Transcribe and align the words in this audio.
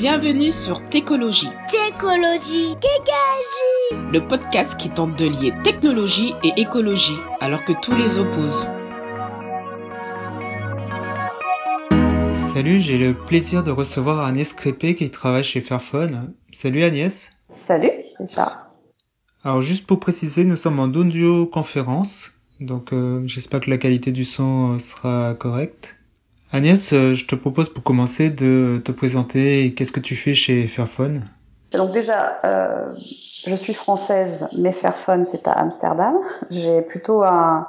Bienvenue 0.00 0.52
sur 0.52 0.88
Técologie. 0.90 1.48
Técologie, 1.68 2.76
Técologie. 2.80 4.12
Le 4.12 4.20
podcast 4.20 4.78
qui 4.78 4.90
tente 4.90 5.18
de 5.18 5.24
lier 5.24 5.52
technologie 5.64 6.34
et 6.44 6.52
écologie 6.56 7.18
alors 7.40 7.64
que 7.64 7.72
tous 7.72 7.96
les 7.96 8.16
opposent. 8.16 8.68
Salut, 12.36 12.78
j'ai 12.78 12.96
le 12.96 13.12
plaisir 13.12 13.64
de 13.64 13.72
recevoir 13.72 14.24
Agnès 14.24 14.52
Crépé 14.52 14.94
qui 14.94 15.10
travaille 15.10 15.42
chez 15.42 15.60
Fairphone. 15.60 16.32
Salut 16.52 16.84
Agnès. 16.84 17.32
Salut 17.48 17.90
Richard. 18.20 18.70
Alors 19.42 19.62
juste 19.62 19.84
pour 19.84 19.98
préciser, 19.98 20.44
nous 20.44 20.56
sommes 20.56 20.78
en 20.78 20.92
audio 20.94 21.44
conférence, 21.44 22.34
donc 22.60 22.92
euh, 22.92 23.22
j'espère 23.26 23.58
que 23.58 23.70
la 23.70 23.78
qualité 23.78 24.12
du 24.12 24.24
son 24.24 24.74
euh, 24.74 24.78
sera 24.78 25.34
correcte. 25.34 25.97
Agnès, 26.52 26.92
euh, 26.92 27.14
je 27.14 27.26
te 27.26 27.34
propose 27.34 27.68
pour 27.68 27.82
commencer 27.84 28.30
de 28.30 28.80
te 28.84 28.92
présenter 28.92 29.74
qu'est-ce 29.74 29.92
que 29.92 30.00
tu 30.00 30.16
fais 30.16 30.32
chez 30.34 30.66
Fairphone? 30.66 31.22
Donc 31.72 31.92
déjà, 31.92 32.40
euh, 32.44 32.94
je 33.46 33.54
suis 33.54 33.74
française, 33.74 34.48
mais 34.56 34.72
Fairphone 34.72 35.24
c'est 35.24 35.46
à 35.46 35.52
Amsterdam. 35.52 36.16
J'ai 36.50 36.80
plutôt 36.80 37.22
un, 37.22 37.68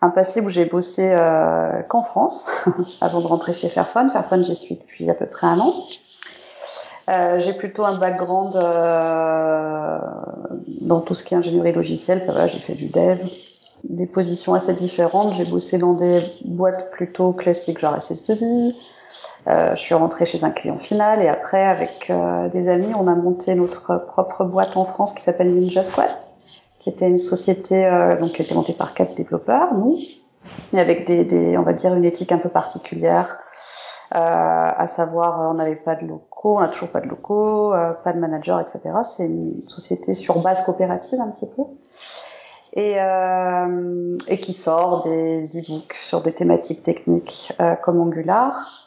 un 0.00 0.10
passé 0.10 0.40
où 0.40 0.48
j'ai 0.48 0.64
bossé 0.64 1.12
euh, 1.12 1.82
qu'en 1.88 2.02
France 2.02 2.64
avant 3.00 3.20
de 3.20 3.26
rentrer 3.26 3.52
chez 3.52 3.68
Fairphone. 3.68 4.08
Fairphone 4.08 4.44
j'y 4.44 4.54
suis 4.54 4.76
depuis 4.76 5.10
à 5.10 5.14
peu 5.14 5.26
près 5.26 5.46
un 5.46 5.58
an. 5.58 5.74
Euh, 7.08 7.38
j'ai 7.38 7.52
plutôt 7.52 7.84
un 7.84 7.96
background 7.96 8.56
euh, 8.56 9.98
dans 10.80 11.00
tout 11.00 11.14
ce 11.14 11.22
qui 11.22 11.34
est 11.34 11.36
ingénierie 11.36 11.72
logicielle. 11.72 12.22
Ça 12.26 12.32
va, 12.32 12.46
j'ai 12.46 12.58
fait 12.58 12.74
du 12.74 12.86
dev, 12.86 13.20
des 13.88 14.06
positions 14.06 14.54
assez 14.54 14.74
différentes. 14.74 15.34
J'ai 15.34 15.44
bossé 15.44 15.78
dans 15.78 15.94
des 15.94 16.20
boîtes 16.44 16.90
plutôt 16.90 17.32
classiques, 17.32 17.78
genre 17.78 17.96
SS2I. 17.96 18.74
Euh, 19.46 19.74
je 19.74 19.80
suis 19.80 19.94
rentrée 19.94 20.26
chez 20.26 20.44
un 20.44 20.50
client 20.50 20.78
final 20.78 21.22
et 21.22 21.28
après, 21.28 21.64
avec 21.64 22.10
euh, 22.10 22.48
des 22.48 22.68
amis, 22.68 22.92
on 22.98 23.06
a 23.06 23.14
monté 23.14 23.54
notre 23.54 23.96
propre 23.96 24.44
boîte 24.44 24.76
en 24.76 24.84
France 24.84 25.12
qui 25.12 25.22
s'appelle 25.22 25.52
Ninja 25.52 25.84
Squad, 25.84 26.10
qui 26.78 26.90
était 26.90 27.08
une 27.08 27.18
société 27.18 27.86
euh, 27.86 28.18
donc 28.18 28.32
qui 28.32 28.42
était 28.42 28.54
montée 28.54 28.72
par 28.72 28.94
quatre 28.94 29.14
développeurs, 29.14 29.74
nous, 29.74 29.96
et 30.72 30.80
avec 30.80 31.06
des, 31.06 31.24
des, 31.24 31.56
on 31.56 31.62
va 31.62 31.72
dire, 31.72 31.94
une 31.94 32.04
éthique 32.04 32.32
un 32.32 32.38
peu 32.38 32.48
particulière. 32.48 33.38
Euh, 34.14 34.18
à 34.18 34.86
savoir, 34.86 35.50
on 35.50 35.54
n'avait 35.54 35.74
pas 35.74 35.96
de 35.96 36.06
locaux, 36.06 36.58
on 36.58 36.60
n'a 36.60 36.68
toujours 36.68 36.90
pas 36.90 37.00
de 37.00 37.08
locaux, 37.08 37.74
euh, 37.74 37.92
pas 37.92 38.12
de 38.12 38.20
manager, 38.20 38.60
etc. 38.60 38.80
C'est 39.02 39.26
une 39.26 39.62
société 39.66 40.14
sur 40.14 40.40
base 40.40 40.64
coopérative 40.64 41.20
un 41.20 41.28
petit 41.28 41.46
peu 41.46 41.62
et, 42.76 43.00
euh, 43.00 44.18
et 44.28 44.38
qui 44.38 44.52
sort 44.52 45.02
des 45.02 45.58
e-books 45.58 45.94
sur 45.94 46.20
des 46.20 46.32
thématiques 46.32 46.82
techniques 46.82 47.52
euh, 47.58 47.74
comme 47.74 48.00
Angular, 48.00 48.86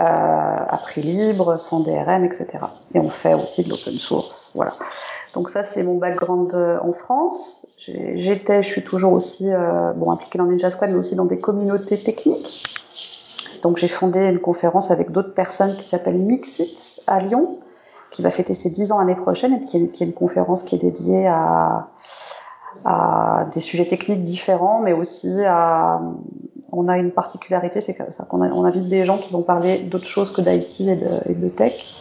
euh, 0.00 0.04
à 0.04 0.78
prix 0.82 1.02
libre, 1.02 1.56
sans 1.58 1.80
DRM, 1.80 2.24
etc. 2.24 2.48
Et 2.94 2.98
on 2.98 3.08
fait 3.08 3.34
aussi 3.34 3.62
de 3.62 3.70
l'open 3.70 3.94
source, 3.94 4.50
voilà. 4.54 4.74
Donc 5.34 5.50
ça 5.50 5.62
c'est 5.62 5.84
mon 5.84 5.98
background 5.98 6.52
en 6.82 6.92
France. 6.92 7.66
J'étais, 7.76 8.60
je 8.62 8.68
suis 8.68 8.82
toujours 8.82 9.12
aussi 9.12 9.52
euh, 9.52 9.92
bon 9.92 10.10
impliquée 10.10 10.38
dans 10.38 10.46
Ninja 10.46 10.70
Squad, 10.70 10.90
mais 10.90 10.96
aussi 10.96 11.14
dans 11.14 11.26
des 11.26 11.38
communautés 11.38 11.98
techniques. 11.98 12.64
Donc 13.62 13.76
j'ai 13.76 13.88
fondé 13.88 14.26
une 14.28 14.40
conférence 14.40 14.90
avec 14.90 15.12
d'autres 15.12 15.34
personnes 15.34 15.76
qui 15.76 15.84
s'appelle 15.84 16.18
Mixit 16.18 17.02
à 17.06 17.20
Lyon, 17.20 17.60
qui 18.10 18.22
va 18.22 18.30
fêter 18.30 18.54
ses 18.54 18.70
10 18.70 18.92
ans 18.92 18.98
l'année 18.98 19.14
prochaine 19.14 19.54
et 19.54 19.60
qui 19.60 19.76
est, 19.76 19.88
qui 19.88 20.02
est, 20.02 20.06
une 20.06 20.12
conférence 20.12 20.64
qui 20.64 20.74
est 20.74 20.78
dédiée 20.78 21.26
à, 21.28 21.88
à 22.84 23.46
des 23.52 23.60
sujets 23.60 23.86
techniques 23.86 24.24
différents, 24.24 24.80
mais 24.80 24.92
aussi 24.92 25.44
à 25.44 26.00
on 26.72 26.88
a 26.88 26.98
une 26.98 27.10
particularité, 27.10 27.80
c'est 27.80 27.94
qu'on 27.94 28.42
on 28.42 28.64
invite 28.64 28.88
des 28.88 29.04
gens 29.04 29.18
qui 29.18 29.32
vont 29.32 29.42
parler 29.42 29.78
d'autres 29.78 30.06
choses 30.06 30.32
que 30.32 30.40
d'IT 30.40 30.80
et 30.80 31.34
de, 31.34 31.48
tech, 31.48 31.94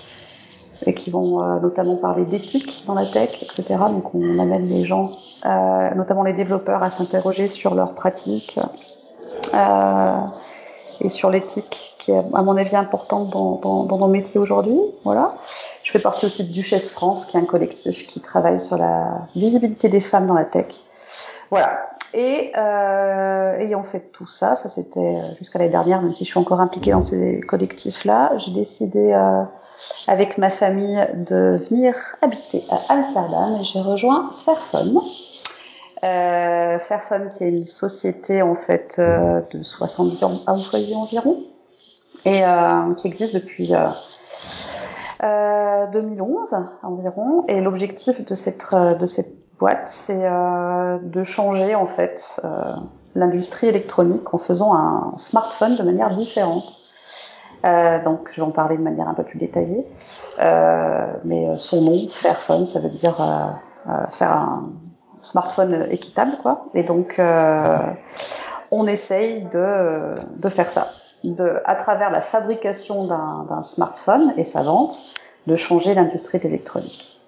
et 0.86 0.94
qui 0.94 1.09
vont 1.09 1.42
euh, 1.42 1.59
notamment 1.59 1.95
parler 1.95 2.25
d'éthique 2.25 2.83
dans 2.86 2.94
la 2.94 3.05
tech, 3.05 3.44
etc. 3.44 3.66
Donc 3.89 4.14
on 4.14 4.39
amène 4.39 4.67
les 4.67 4.83
gens, 4.83 5.11
euh, 5.45 5.94
notamment 5.95 6.23
les 6.23 6.33
développeurs, 6.33 6.83
à 6.83 6.89
s'interroger 6.89 7.48
sur 7.48 7.75
leurs 7.75 7.95
pratiques. 7.95 8.60
Euh, 9.54 10.17
et 10.99 11.10
sur 11.10 11.30
l'éthique 11.30 11.95
qui 11.99 12.11
est 12.11 12.17
à 12.17 12.42
mon 12.42 12.58
avis 12.58 12.76
importante 12.76 13.30
dans, 13.30 13.86
dans 13.86 13.98
nos 13.98 14.08
métiers 14.08 14.39
aujourd'hui. 14.39 14.80
Voilà. 15.04 15.36
Je 15.87 15.93
fais 15.93 15.99
partie 15.99 16.25
aussi 16.25 16.43
de 16.43 16.52
Duchesse 16.52 16.92
France, 16.92 17.25
qui 17.25 17.37
est 17.37 17.39
un 17.39 17.45
collectif 17.45 18.08
qui 18.08 18.20
travaille 18.20 18.59
sur 18.59 18.77
la 18.77 19.25
visibilité 19.37 19.87
des 19.87 20.02
femmes 20.02 20.27
dans 20.27 20.33
la 20.33 20.43
tech. 20.43 20.65
Voilà. 21.49 21.87
Et 22.14 22.52
euh, 22.58 23.58
ayant 23.58 23.83
fait 23.83 24.11
tout 24.11 24.27
ça, 24.27 24.58
ça 24.58 24.67
c'était 24.67 25.15
jusqu'à 25.37 25.59
l'année 25.59 25.71
dernière, 25.71 26.02
même 26.02 26.11
si 26.11 26.25
je 26.25 26.30
suis 26.30 26.39
encore 26.39 26.59
impliquée 26.59 26.92
dans 26.92 27.02
ces 27.02 27.39
collectifs-là, 27.39 28.33
j'ai 28.36 28.52
décidé 28.52 29.14
euh, 29.14 29.43
avec 30.08 30.37
ma 30.37 30.49
famille 30.49 31.08
de 31.15 31.55
venir 31.70 31.95
habiter 32.21 32.65
à 32.69 32.93
Amsterdam 32.93 33.58
et 33.61 33.64
j'ai 33.64 33.80
rejoint 33.80 34.30
Fairphone. 34.43 34.99
Euh, 36.04 36.80
Fairphone 36.80 37.30
qui 37.30 37.45
est 37.45 37.49
une 37.49 37.64
société 37.64 38.42
en 38.42 38.55
fait 38.55 38.98
euh, 38.99 39.39
de 39.52 39.64
70 39.64 40.21
employés 40.48 40.95
environ 40.95 41.43
et 42.25 42.43
euh, 42.43 42.93
qui 42.95 43.08
existe 43.08 43.36
depuis 43.36 43.71
2011 45.22 46.55
environ 46.83 47.45
et 47.48 47.61
l'objectif 47.61 48.26
de 48.26 48.36
cette 48.36 48.73
de 48.73 49.05
cette 49.05 49.33
boîte 49.58 49.88
c'est 49.88 50.30
de 51.02 51.23
changer 51.23 51.73
en 51.76 51.88
fait 51.88 52.42
l'industrie 53.16 53.67
électronique 53.67 54.33
en 54.33 54.38
faisant 54.38 54.76
un 54.76 55.14
smartphone 55.17 55.76
de 55.76 55.83
manière 55.83 56.11
différente. 56.11 56.66
donc 57.64 58.30
je 58.32 58.42
vais 58.42 58.48
en 58.48 58.52
parler 58.52 58.78
de 58.78 58.83
manière 58.83 59.10
un 59.10 59.16
peu 59.16 59.23
plus 59.23 59.39
détaillée 59.39 59.86
mais 60.38 61.58
son 61.58 61.82
nom 61.82 62.08
Fairphone 62.11 62.66
ça 62.66 62.80
veut 62.80 62.89
dire 62.89 63.16
faire 64.11 64.32
un 64.32 64.70
smartphone 65.22 65.88
équitable, 65.92 66.38
quoi. 66.42 66.66
Et 66.73 66.84
donc, 66.84 67.20
euh, 67.20 67.78
on 68.72 68.88
essaye 68.88 69.42
de, 69.44 70.16
de 70.38 70.49
faire 70.49 70.72
ça, 70.72 70.92
de, 71.23 71.60
à 71.66 71.76
travers 71.76 72.11
la 72.11 72.22
fabrication 72.22 73.05
d'un 73.05 73.64
smartphone 73.64 74.33
et 74.38 74.44
sa 74.44 74.64
vente, 74.64 75.14
de 75.48 75.55
changer 75.55 75.94
l'industrie 75.94 76.39
de 76.39 76.44
l'électronique. 76.44 77.20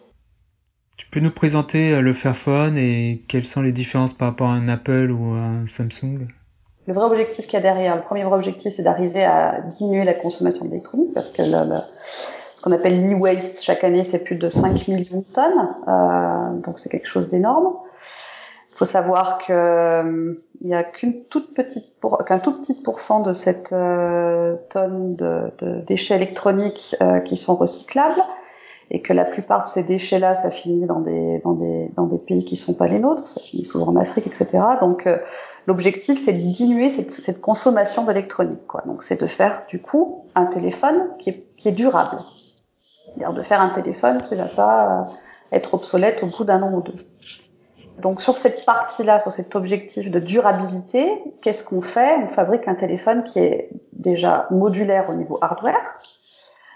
Tu 0.98 1.08
peux 1.10 1.22
nous 1.22 1.32
présenter 1.32 2.02
le 2.02 2.14
Fairphone 2.14 2.78
et 2.78 3.24
quelles 3.28 3.46
sont 3.46 3.62
les 3.62 3.72
différences 3.72 4.14
par 4.14 4.30
rapport 4.30 4.50
à 4.50 4.54
un 4.54 4.68
Apple 4.68 5.12
ou 5.12 5.32
un 5.32 5.66
Samsung? 5.66 6.28
Le 6.88 6.94
vrai 6.94 7.06
objectif 7.06 7.46
qu'il 7.46 7.54
y 7.54 7.58
a 7.58 7.62
derrière, 7.62 7.96
le 7.96 8.02
premier 8.02 8.24
vrai 8.24 8.36
objectif, 8.36 8.74
c'est 8.74 8.84
d'arriver 8.84 9.24
à 9.24 9.62
diminuer 9.62 10.04
la 10.04 10.14
consommation 10.14 10.66
d'électronique 10.66 11.14
parce 11.14 11.30
que 11.30 11.42
le, 11.42 11.70
le, 11.70 11.80
ce 12.60 12.62
qu'on 12.62 12.74
appelle 12.74 13.00
l'e-waste 13.00 13.64
chaque 13.64 13.86
année, 13.86 14.04
c'est 14.04 14.26
plus 14.26 14.36
de 14.36 14.50
5 14.50 14.90
millions 14.90 15.20
de 15.20 15.34
tonnes, 15.34 15.76
euh, 15.88 16.62
donc 16.62 16.78
c'est 16.78 16.90
quelque 16.90 17.08
chose 17.08 17.30
d'énorme. 17.30 17.76
Faut 18.80 18.86
savoir 18.86 19.40
que 19.40 19.52
euh, 19.52 20.36
y 20.62 20.74
a 20.74 20.86
qu'une 20.86 21.26
toute 21.26 21.54
petite 21.54 21.86
qu'un 22.26 22.40
tout 22.40 22.62
petit 22.62 22.76
pourcent 22.76 23.20
de 23.20 23.34
cette 23.34 23.74
euh, 23.74 24.56
tonne 24.70 25.18
de, 25.18 25.52
de, 25.58 25.82
déchets 25.82 26.16
électroniques 26.16 26.96
euh, 27.02 27.20
qui 27.20 27.36
sont 27.36 27.56
recyclables 27.56 28.22
et 28.90 29.02
que 29.02 29.12
la 29.12 29.26
plupart 29.26 29.64
de 29.64 29.68
ces 29.68 29.84
déchets-là, 29.84 30.34
ça 30.34 30.50
finit 30.50 30.86
dans 30.86 31.02
des 31.02 31.40
dans 31.40 31.52
des 31.52 31.92
dans 31.98 32.06
des 32.06 32.20
pays 32.20 32.46
qui 32.46 32.56
sont 32.56 32.74
pas 32.74 32.88
les 32.88 33.00
nôtres, 33.00 33.28
ça 33.28 33.42
finit 33.42 33.66
souvent 33.66 33.88
en 33.88 33.98
Afrique, 33.98 34.28
etc. 34.28 34.48
Donc 34.80 35.08
euh, 35.08 35.18
l'objectif, 35.68 36.18
c'est 36.18 36.32
de 36.32 36.50
diminuer 36.50 36.88
cette, 36.88 37.12
cette 37.12 37.42
consommation 37.42 38.06
d'électronique, 38.06 38.66
quoi. 38.66 38.84
Donc 38.86 39.04
c'est 39.04 39.20
de 39.20 39.28
faire 39.28 39.64
du 39.68 39.82
coup 39.82 40.24
un 40.36 40.46
téléphone 40.46 41.10
qui 41.20 41.32
est, 41.32 41.44
qui 41.58 41.68
est 41.68 41.74
durable 41.74 42.20
c'est-à-dire 43.04 43.34
de 43.34 43.42
faire 43.42 43.60
un 43.60 43.72
téléphone 43.72 44.22
qui 44.22 44.36
va 44.36 44.46
pas 44.46 45.08
être 45.52 45.74
obsolète 45.74 46.24
au 46.24 46.28
bout 46.28 46.46
d'un 46.46 46.62
an 46.62 46.74
ou 46.74 46.82
deux. 46.82 46.94
Donc 48.00 48.22
sur 48.22 48.36
cette 48.36 48.66
partie-là, 48.66 49.20
sur 49.20 49.32
cet 49.32 49.56
objectif 49.56 50.10
de 50.10 50.20
durabilité, 50.20 51.22
qu'est-ce 51.42 51.64
qu'on 51.64 51.82
fait? 51.82 52.16
On 52.24 52.28
fabrique 52.28 52.68
un 52.68 52.76
téléphone 52.76 53.24
qui 53.24 53.40
est 53.40 53.70
déjà 53.94 54.48
modulaire 54.52 55.10
au 55.10 55.14
niveau 55.14 55.38
hardware. 55.42 56.00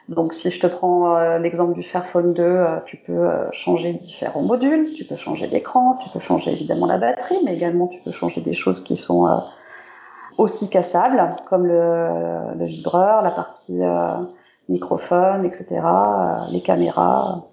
Donc 0.09 0.33
si 0.33 0.51
je 0.51 0.59
te 0.59 0.67
prends 0.67 1.15
euh, 1.15 1.39
l'exemple 1.39 1.73
du 1.73 1.83
Fairphone 1.83 2.33
2, 2.33 2.43
euh, 2.43 2.79
tu 2.85 2.97
peux 2.97 3.13
euh, 3.13 3.49
changer 3.51 3.93
différents 3.93 4.41
modules, 4.41 4.91
tu 4.91 5.05
peux 5.05 5.15
changer 5.15 5.47
l'écran, 5.47 5.97
tu 6.03 6.09
peux 6.09 6.19
changer 6.19 6.51
évidemment 6.51 6.87
la 6.87 6.97
batterie, 6.97 7.37
mais 7.45 7.53
également 7.53 7.87
tu 7.87 8.01
peux 8.01 8.11
changer 8.11 8.41
des 8.41 8.53
choses 8.53 8.83
qui 8.83 8.97
sont 8.97 9.41
aussi 10.37 10.69
cassables, 10.69 11.35
comme 11.47 11.65
le, 11.65 12.53
le 12.57 12.65
vibreur, 12.65 13.21
la 13.21 13.31
partie 13.31 13.79
microphone, 14.67 15.45
etc., 15.45 15.81
les 16.49 16.61
caméras, 16.61 17.45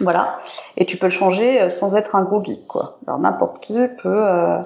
voilà. 0.00 0.38
Et 0.76 0.86
tu 0.86 0.96
peux 0.96 1.06
le 1.06 1.10
changer 1.10 1.68
sans 1.70 1.96
être 1.96 2.16
un 2.16 2.22
gros 2.22 2.44
geek, 2.44 2.66
quoi. 2.66 2.98
Alors 3.06 3.18
n'importe 3.18 3.60
qui 3.60 3.78
peut 4.00 4.26
euh, 4.26 4.58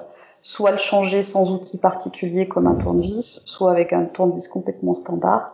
soit 0.43 0.71
le 0.71 0.77
changer 0.77 1.23
sans 1.23 1.51
outil 1.51 1.79
particulier 1.79 2.47
comme 2.47 2.67
un 2.67 2.75
tournevis, 2.75 3.41
soit 3.45 3.71
avec 3.71 3.93
un 3.93 4.03
tournevis 4.03 4.47
complètement 4.47 4.93
standard. 4.93 5.53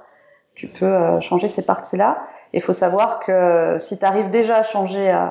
Tu 0.56 0.68
peux 0.68 0.86
euh, 0.86 1.22
changer 1.22 1.48
ces 1.48 1.64
parties-là. 1.64 2.18
Il 2.54 2.62
faut 2.62 2.74
savoir 2.74 3.20
que 3.20 3.78
si 3.78 3.98
tu 4.00 4.04
arrives 4.04 4.32
déjà 4.32 4.58
à 4.58 4.64
changer 4.64 5.12
euh, 5.12 5.28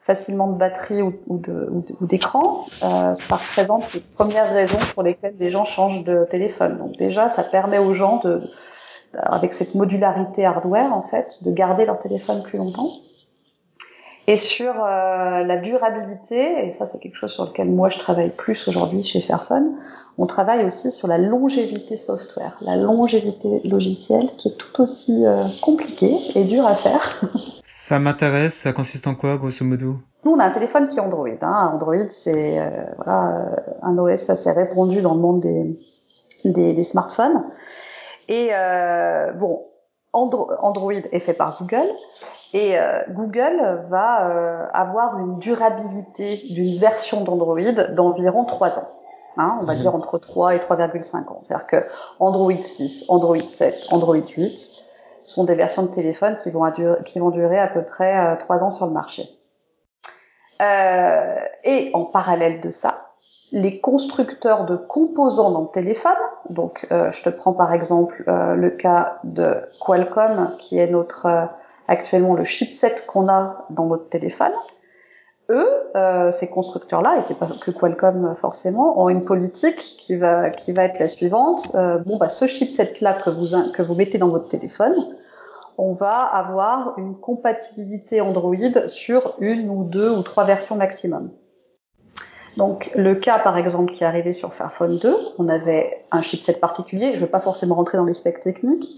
facilement 0.00 0.48
de 0.48 0.56
batterie 0.56 1.02
ou, 1.02 1.12
ou 1.28 2.06
d'écran, 2.06 2.64
euh, 2.82 3.14
ça 3.14 3.36
représente 3.36 3.92
les 3.92 4.00
premières 4.00 4.50
raisons 4.50 4.78
pour 4.94 5.02
lesquelles 5.02 5.36
les 5.38 5.50
gens 5.50 5.64
changent 5.64 6.04
de 6.04 6.26
téléphone. 6.28 6.78
Donc 6.78 6.96
déjà, 6.96 7.28
ça 7.28 7.44
permet 7.44 7.78
aux 7.78 7.92
gens 7.92 8.16
de 8.24 8.40
avec 9.14 9.52
cette 9.52 9.74
modularité 9.74 10.46
hardware 10.46 10.90
en 10.94 11.02
fait, 11.02 11.44
de 11.44 11.52
garder 11.52 11.84
leur 11.84 11.98
téléphone 11.98 12.42
plus 12.42 12.56
longtemps. 12.56 12.88
Et 14.28 14.36
sur 14.36 14.84
euh, 14.84 15.42
la 15.42 15.56
durabilité, 15.56 16.66
et 16.66 16.70
ça 16.70 16.86
c'est 16.86 17.00
quelque 17.00 17.16
chose 17.16 17.32
sur 17.32 17.44
lequel 17.46 17.68
moi 17.68 17.88
je 17.88 17.98
travaille 17.98 18.30
plus 18.30 18.68
aujourd'hui 18.68 19.02
chez 19.02 19.20
Fairphone, 19.20 19.76
on 20.16 20.26
travaille 20.26 20.64
aussi 20.64 20.92
sur 20.92 21.08
la 21.08 21.18
longévité 21.18 21.96
software, 21.96 22.56
la 22.60 22.76
longévité 22.76 23.60
logicielle 23.64 24.28
qui 24.36 24.48
est 24.48 24.56
tout 24.56 24.80
aussi 24.80 25.26
euh, 25.26 25.44
compliquée 25.60 26.16
et 26.36 26.44
dure 26.44 26.66
à 26.66 26.76
faire. 26.76 27.20
Ça 27.64 27.98
m'intéresse, 27.98 28.54
ça 28.54 28.72
consiste 28.72 29.08
en 29.08 29.16
quoi 29.16 29.36
grosso 29.38 29.64
modo? 29.64 29.96
Nous 30.24 30.30
on 30.30 30.38
a 30.38 30.44
un 30.44 30.50
téléphone 30.50 30.88
qui 30.88 30.98
est 30.98 31.00
Android. 31.00 31.28
Hein. 31.40 31.70
Android 31.74 32.08
c'est 32.10 32.60
euh, 32.60 32.68
voilà, 32.96 33.56
un 33.82 33.98
OS 33.98 34.30
assez 34.30 34.52
répandu 34.52 35.02
dans 35.02 35.14
le 35.14 35.20
monde 35.20 35.40
des, 35.40 35.78
des, 36.44 36.74
des 36.74 36.84
smartphones. 36.84 37.42
Et 38.28 38.50
bon, 39.36 39.64
Android 40.12 40.92
est 40.92 41.18
fait 41.18 41.32
par 41.32 41.58
Google 41.58 41.88
et 42.52 42.78
euh, 42.78 43.02
Google 43.10 43.80
va 43.84 44.28
euh, 44.28 44.66
avoir 44.72 45.18
une 45.18 45.38
durabilité 45.38 46.42
d'une 46.50 46.76
version 46.76 47.22
d'Android 47.22 47.72
d'environ 47.90 48.44
3 48.44 48.78
ans. 48.78 48.88
Hein, 49.38 49.58
on 49.62 49.64
va 49.64 49.74
mhm. 49.74 49.80
dire 49.80 49.94
entre 49.94 50.18
3 50.18 50.56
et 50.56 50.58
3,5 50.58 51.28
ans. 51.28 51.40
C'est-à-dire 51.42 51.66
que 51.66 51.86
Android 52.20 52.52
6, 52.52 53.06
Android 53.08 53.40
7, 53.40 53.86
Android 53.90 54.16
8 54.16 54.84
sont 55.22 55.44
des 55.44 55.54
versions 55.54 55.84
de 55.84 55.90
téléphone 55.90 56.36
qui 56.36 56.50
vont, 56.50 56.70
qui 57.06 57.18
vont 57.18 57.30
durer 57.30 57.58
à 57.58 57.68
peu 57.68 57.82
près 57.82 58.18
euh, 58.18 58.36
3 58.36 58.62
ans 58.62 58.70
sur 58.70 58.86
le 58.86 58.92
marché. 58.92 59.28
Euh, 60.60 61.36
et 61.64 61.90
en 61.94 62.04
parallèle 62.04 62.60
de 62.60 62.70
ça, 62.70 63.12
les 63.50 63.80
constructeurs 63.80 64.64
de 64.64 64.76
composants 64.76 65.50
dans 65.50 65.62
le 65.62 65.70
téléphone, 65.72 66.16
donc 66.50 66.86
euh, 66.90 67.10
je 67.12 67.22
te 67.22 67.28
prends 67.28 67.52
par 67.52 67.72
exemple 67.72 68.24
le 68.26 68.70
cas 68.70 69.18
de 69.24 69.56
Qualcomm, 69.80 70.56
qui 70.58 70.78
est 70.78 70.86
notre 70.86 71.48
actuellement 71.88 72.34
le 72.34 72.44
chipset 72.44 72.94
qu'on 73.06 73.28
a 73.28 73.66
dans 73.70 73.86
notre 73.86 74.08
téléphone, 74.08 74.52
eux, 75.50 75.68
euh, 75.96 76.30
ces 76.30 76.48
constructeurs-là, 76.48 77.16
et 77.18 77.22
c'est 77.22 77.38
pas 77.38 77.48
que 77.60 77.70
Qualcomm 77.70 78.34
forcément, 78.34 79.00
ont 79.00 79.08
une 79.08 79.24
politique 79.24 79.76
qui 79.76 80.16
va 80.16 80.46
être 80.46 80.98
la 80.98 81.08
suivante. 81.08 81.72
Euh, 81.74 81.98
bon 81.98 82.16
bah 82.16 82.28
ce 82.28 82.46
chipset-là 82.46 83.14
que 83.14 83.82
vous 83.82 83.94
mettez 83.94 84.18
dans 84.18 84.28
votre 84.28 84.48
téléphone, 84.48 84.94
on 85.78 85.92
va 85.92 86.22
avoir 86.22 86.98
une 86.98 87.16
compatibilité 87.16 88.20
Android 88.20 88.88
sur 88.88 89.34
une 89.40 89.68
ou 89.68 89.84
deux 89.84 90.10
ou 90.10 90.22
trois 90.22 90.44
versions 90.44 90.76
maximum. 90.76 91.30
Donc 92.56 92.90
le 92.94 93.14
cas 93.14 93.38
par 93.38 93.56
exemple 93.56 93.92
qui 93.92 94.04
est 94.04 94.06
arrivé 94.06 94.32
sur 94.32 94.52
Fairphone 94.52 94.98
2, 94.98 95.16
on 95.38 95.48
avait 95.48 96.04
un 96.10 96.20
chipset 96.20 96.54
particulier, 96.54 97.14
je 97.14 97.20
ne 97.20 97.26
vais 97.26 97.30
pas 97.30 97.40
forcément 97.40 97.74
rentrer 97.74 97.98
dans 97.98 98.04
les 98.04 98.14
specs 98.14 98.40
techniques, 98.40 98.90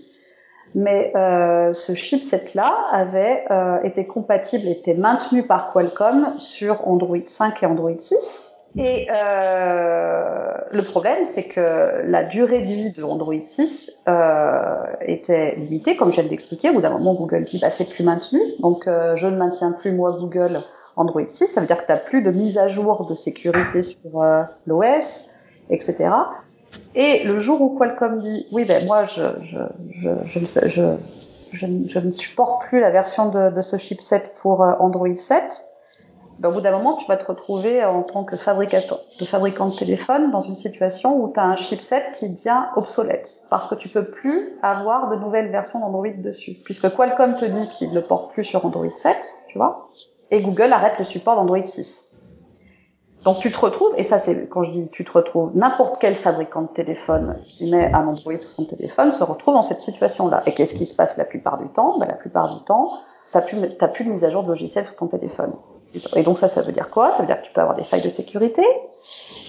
mais 0.74 1.12
euh, 1.14 1.72
ce 1.72 1.94
chipset-là 1.94 2.74
avait 2.90 3.44
euh, 3.50 3.80
été 3.84 4.06
compatible, 4.06 4.66
était 4.66 4.94
maintenu 4.94 5.46
par 5.46 5.72
Qualcomm 5.72 6.34
sur 6.38 6.88
Android 6.88 7.16
5 7.24 7.62
et 7.62 7.66
Android 7.66 7.94
6. 7.96 8.54
Et 8.76 9.06
euh, 9.08 10.48
le 10.72 10.82
problème, 10.82 11.24
c'est 11.24 11.44
que 11.44 12.02
la 12.06 12.24
durée 12.24 12.62
de 12.62 12.66
vie 12.66 12.90
de 12.90 13.04
Android 13.04 13.40
6 13.40 14.02
euh, 14.08 14.82
était 15.02 15.54
limitée, 15.54 15.96
comme 15.96 16.10
je 16.10 16.20
viens 16.20 16.28
d'expliquer. 16.28 16.70
Au 16.70 16.74
bout 16.74 16.80
d'un 16.80 16.90
moment, 16.90 17.14
Google 17.14 17.44
dit 17.44 17.60
bah, 17.60 17.70
c'est 17.70 17.88
plus 17.88 18.02
maintenu, 18.02 18.40
donc 18.58 18.88
euh, 18.88 19.14
je 19.14 19.28
ne 19.28 19.36
maintiens 19.36 19.72
plus 19.72 19.92
moi 19.92 20.16
Google 20.18 20.58
Android 20.96 21.26
6. 21.26 21.46
Ça 21.46 21.60
veut 21.60 21.66
dire 21.66 21.78
que 21.78 21.86
tu 21.86 21.92
n'as 21.92 21.98
plus 21.98 22.22
de 22.22 22.30
mise 22.30 22.58
à 22.58 22.68
jour 22.68 23.06
de 23.06 23.14
sécurité 23.14 23.82
sur 23.82 24.22
euh, 24.22 24.42
l'OS, 24.66 25.34
etc. 25.70 26.10
Et 26.94 27.24
le 27.24 27.38
jour 27.38 27.60
où 27.60 27.76
Qualcomm 27.76 28.20
dit 28.20 28.46
oui, 28.52 28.64
ben 28.64 28.84
moi 28.86 29.04
je 29.04 29.22
je 29.40 29.58
je 29.92 30.10
je, 31.52 31.98
ne 32.00 32.12
supporte 32.12 32.62
plus 32.66 32.80
la 32.80 32.90
version 32.90 33.28
de, 33.28 33.60
ce 33.60 33.76
chipset 33.76 34.24
pour 34.42 34.62
euh, 34.62 34.74
Android 34.80 35.14
7, 35.14 35.64
ben, 36.38 36.48
au 36.48 36.52
bout 36.52 36.60
d'un 36.60 36.72
moment, 36.72 36.96
tu 36.96 37.06
vas 37.06 37.16
te 37.16 37.24
retrouver 37.24 37.84
en 37.84 38.02
tant 38.02 38.24
que 38.24 38.36
fabricant 38.36 38.78
de 39.20 39.24
fabricant 39.24 39.70
téléphone 39.70 40.32
dans 40.32 40.40
une 40.40 40.54
situation 40.54 41.22
où 41.22 41.32
tu 41.32 41.38
as 41.38 41.44
un 41.44 41.54
chipset 41.54 42.10
qui 42.12 42.28
devient 42.28 42.64
obsolète 42.76 43.46
parce 43.50 43.68
que 43.68 43.76
tu 43.76 43.88
peux 43.88 44.04
plus 44.04 44.58
avoir 44.62 45.10
de 45.10 45.16
nouvelles 45.16 45.50
versions 45.50 45.78
d'Android 45.78 46.08
dessus. 46.18 46.54
Puisque 46.64 46.92
Qualcomm 46.94 47.36
te 47.36 47.44
dit 47.44 47.68
qu'il 47.68 47.92
ne 47.92 48.00
porte 48.00 48.32
plus 48.32 48.44
sur 48.44 48.66
Android 48.66 48.90
7, 48.90 49.16
tu 49.48 49.58
vois, 49.58 49.90
et 50.30 50.40
Google 50.40 50.72
arrête 50.72 50.98
le 50.98 51.04
support 51.04 51.36
d'Android 51.36 51.64
6. 51.64 52.12
Donc 53.24 53.38
tu 53.38 53.50
te 53.50 53.58
retrouves, 53.58 53.94
et 53.96 54.02
ça 54.02 54.18
c'est 54.18 54.48
quand 54.48 54.62
je 54.62 54.70
dis 54.70 54.88
tu 54.90 55.04
te 55.04 55.12
retrouves, 55.12 55.52
n'importe 55.54 55.96
quel 55.98 56.14
fabricant 56.14 56.62
de 56.62 56.68
téléphone 56.68 57.38
qui 57.48 57.70
met 57.70 57.92
un 57.92 58.06
Android 58.06 58.38
sur 58.38 58.50
son 58.50 58.64
téléphone 58.66 59.12
se 59.12 59.24
retrouve 59.24 59.54
dans 59.54 59.62
cette 59.62 59.80
situation-là. 59.80 60.42
Et 60.46 60.52
qu'est-ce 60.52 60.74
qui 60.74 60.84
se 60.84 60.94
passe 60.94 61.16
la 61.16 61.24
plupart 61.24 61.58
du 61.58 61.68
temps? 61.68 61.98
Ben, 61.98 62.06
La 62.06 62.14
plupart 62.14 62.54
du 62.54 62.62
temps, 62.64 62.90
tu 63.32 63.38
n'as 63.38 63.40
plus, 63.40 63.56
plus 63.92 64.04
de 64.04 64.10
mise 64.10 64.24
à 64.24 64.30
jour 64.30 64.42
de 64.42 64.48
logiciel 64.48 64.84
sur 64.84 64.96
ton 64.96 65.06
téléphone. 65.06 65.52
Et 66.16 66.22
donc 66.22 66.38
ça, 66.38 66.48
ça 66.48 66.62
veut 66.62 66.72
dire 66.72 66.90
quoi? 66.90 67.12
Ça 67.12 67.22
veut 67.22 67.26
dire 67.26 67.40
que 67.40 67.46
tu 67.46 67.52
peux 67.52 67.60
avoir 67.60 67.76
des 67.76 67.84
failles 67.84 68.02
de 68.02 68.10
sécurité. 68.10 68.64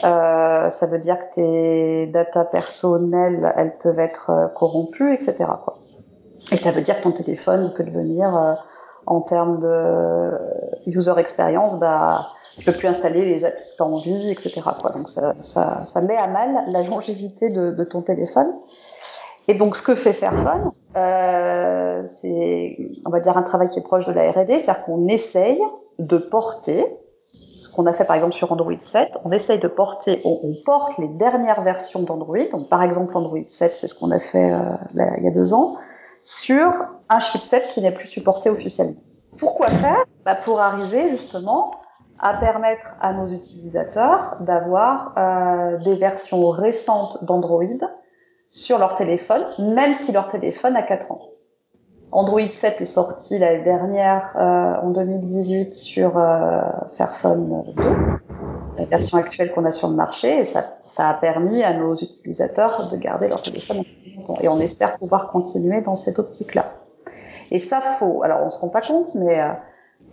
Euh, 0.03 0.69
ça 0.69 0.87
veut 0.87 0.99
dire 0.99 1.19
que 1.19 1.33
tes 1.33 2.07
datas 2.07 2.45
personnelles, 2.45 3.51
elles 3.55 3.77
peuvent 3.77 3.99
être 3.99 4.29
euh, 4.29 4.47
corrompues, 4.47 5.13
etc. 5.13 5.45
Quoi. 5.63 5.79
Et 6.51 6.57
ça 6.57 6.71
veut 6.71 6.81
dire 6.81 6.97
que 6.97 7.03
ton 7.03 7.11
téléphone 7.11 7.73
peut 7.75 7.83
devenir, 7.83 8.35
euh, 8.35 8.53
en 9.07 9.21
termes 9.21 9.59
de 9.59 10.31
user 10.87 11.13
experience, 11.17 11.79
bah, 11.79 12.27
tu 12.57 12.65
peux 12.65 12.71
plus 12.71 12.87
installer 12.87 13.25
les 13.25 13.45
apps 13.45 13.65
que 13.65 13.75
tu 13.77 13.83
envie, 13.83 14.31
etc. 14.31 14.61
Quoi. 14.79 14.91
Donc 14.91 15.09
ça, 15.09 15.33
ça, 15.41 15.81
ça, 15.83 16.01
met 16.01 16.15
à 16.15 16.27
mal 16.27 16.65
la 16.67 16.83
longévité 16.83 17.49
de, 17.49 17.71
de, 17.71 17.83
ton 17.83 18.01
téléphone. 18.01 18.53
Et 19.47 19.53
donc 19.53 19.75
ce 19.75 19.83
que 19.83 19.95
fait 19.95 20.13
Fairphone, 20.13 20.71
euh, 20.95 22.03
c'est, 22.05 22.77
on 23.05 23.09
va 23.09 23.19
dire, 23.19 23.37
un 23.37 23.43
travail 23.43 23.69
qui 23.69 23.79
est 23.79 23.83
proche 23.83 24.05
de 24.05 24.13
la 24.13 24.31
R&D, 24.31 24.59
c'est-à-dire 24.59 24.83
qu'on 24.85 25.07
essaye 25.07 25.59
de 25.99 26.17
porter 26.17 26.85
ce 27.59 27.69
qu'on 27.69 27.85
a 27.85 27.93
fait 27.93 28.05
par 28.05 28.15
exemple 28.15 28.33
sur 28.33 28.51
Android 28.51 28.73
7, 28.79 29.11
on 29.23 29.31
essaye 29.31 29.59
de 29.59 29.67
porter, 29.67 30.21
on, 30.25 30.39
on 30.43 30.53
porte 30.65 30.97
les 30.97 31.07
dernières 31.07 31.61
versions 31.61 32.01
d'Android, 32.01 32.37
donc 32.51 32.69
par 32.69 32.83
exemple 32.83 33.17
Android 33.17 33.39
7, 33.47 33.75
c'est 33.75 33.87
ce 33.87 33.95
qu'on 33.95 34.11
a 34.11 34.19
fait 34.19 34.51
euh, 34.51 34.59
il 35.17 35.23
y 35.23 35.27
a 35.27 35.31
deux 35.31 35.53
ans, 35.53 35.77
sur 36.25 36.73
un 37.07 37.19
chipset 37.19 37.61
qui 37.69 37.81
n'est 37.81 37.93
plus 37.93 38.07
supporté 38.07 38.49
officiellement. 38.49 38.99
Pourquoi 39.37 39.69
faire? 39.69 40.03
Bah 40.25 40.35
Pour 40.35 40.59
arriver 40.59 41.07
justement 41.07 41.71
à 42.19 42.33
permettre 42.33 42.95
à 42.99 43.13
nos 43.13 43.27
utilisateurs 43.27 44.37
d'avoir 44.39 45.13
euh, 45.17 45.77
des 45.77 45.95
versions 45.95 46.49
récentes 46.49 47.23
d'Android 47.23 47.63
sur 48.49 48.79
leur 48.79 48.95
téléphone, 48.95 49.45
même 49.59 49.93
si 49.93 50.11
leur 50.11 50.27
téléphone 50.27 50.75
a 50.75 50.81
4 50.81 51.11
ans. 51.11 51.21
Android 52.11 52.41
7 52.41 52.81
est 52.81 52.85
sorti 52.85 53.37
l'année 53.37 53.63
dernière 53.63 54.31
euh, 54.37 54.87
en 54.87 54.91
2018 54.91 55.75
sur 55.75 56.17
euh, 56.17 56.61
Fairphone 56.95 57.63
2, 57.75 57.83
la 58.77 58.85
version 58.85 59.17
actuelle 59.17 59.51
qu'on 59.51 59.65
a 59.65 59.71
sur 59.71 59.87
le 59.87 59.95
marché, 59.95 60.39
et 60.39 60.45
ça, 60.45 60.77
ça, 60.83 61.09
a 61.09 61.13
permis 61.13 61.63
à 61.63 61.73
nos 61.73 61.93
utilisateurs 61.93 62.89
de 62.91 62.97
garder 62.97 63.27
leur 63.27 63.41
téléphone 63.41 63.83
et 64.41 64.47
on 64.47 64.59
espère 64.59 64.97
pouvoir 64.97 65.29
continuer 65.29 65.81
dans 65.81 65.95
cette 65.95 66.19
optique-là. 66.19 66.73
Et 67.51 67.59
ça 67.59 67.79
faut, 67.79 68.23
alors 68.23 68.41
on 68.43 68.49
se 68.49 68.59
rend 68.59 68.69
pas 68.69 68.81
compte, 68.81 69.13
mais 69.15 69.41
euh, 69.41 69.49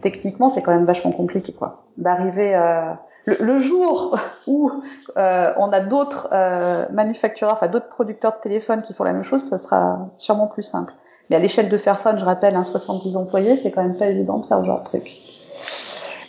techniquement, 0.01 0.49
c'est 0.49 0.63
quand 0.63 0.73
même 0.73 0.85
vachement 0.85 1.13
compliqué, 1.13 1.53
quoi. 1.53 1.85
D'arriver 1.97 2.55
euh, 2.55 2.93
le, 3.25 3.59
jour 3.59 4.17
où 4.47 4.71
euh, 5.17 5.53
on 5.57 5.71
a 5.71 5.81
d'autres 5.81 6.29
euh, 6.33 6.87
manufactureurs, 6.93 7.55
enfin 7.55 7.69
d'autres 7.69 7.89
producteurs 7.89 8.33
de 8.37 8.41
téléphones 8.41 8.83
qui 8.83 8.93
font 8.93 9.05
la 9.05 9.13
même 9.13 9.23
chose, 9.23 9.43
ça 9.43 9.59
sera 9.59 10.09
sûrement 10.17 10.47
plus 10.47 10.63
simple. 10.63 10.93
Mais 11.31 11.37
à 11.37 11.39
l'échelle 11.39 11.69
de 11.69 11.77
Fairphone, 11.77 12.19
je 12.19 12.25
rappelle, 12.25 12.57
hein, 12.57 12.65
70 12.65 13.17
employés, 13.17 13.57
c'est 13.57 13.71
quand 13.71 13.83
même 13.83 13.97
pas 13.97 14.07
évident 14.07 14.39
de 14.39 14.47
faire 14.47 14.61
ce 14.61 14.65
genre 14.65 14.81
de 14.81 14.85
truc. 14.85 15.17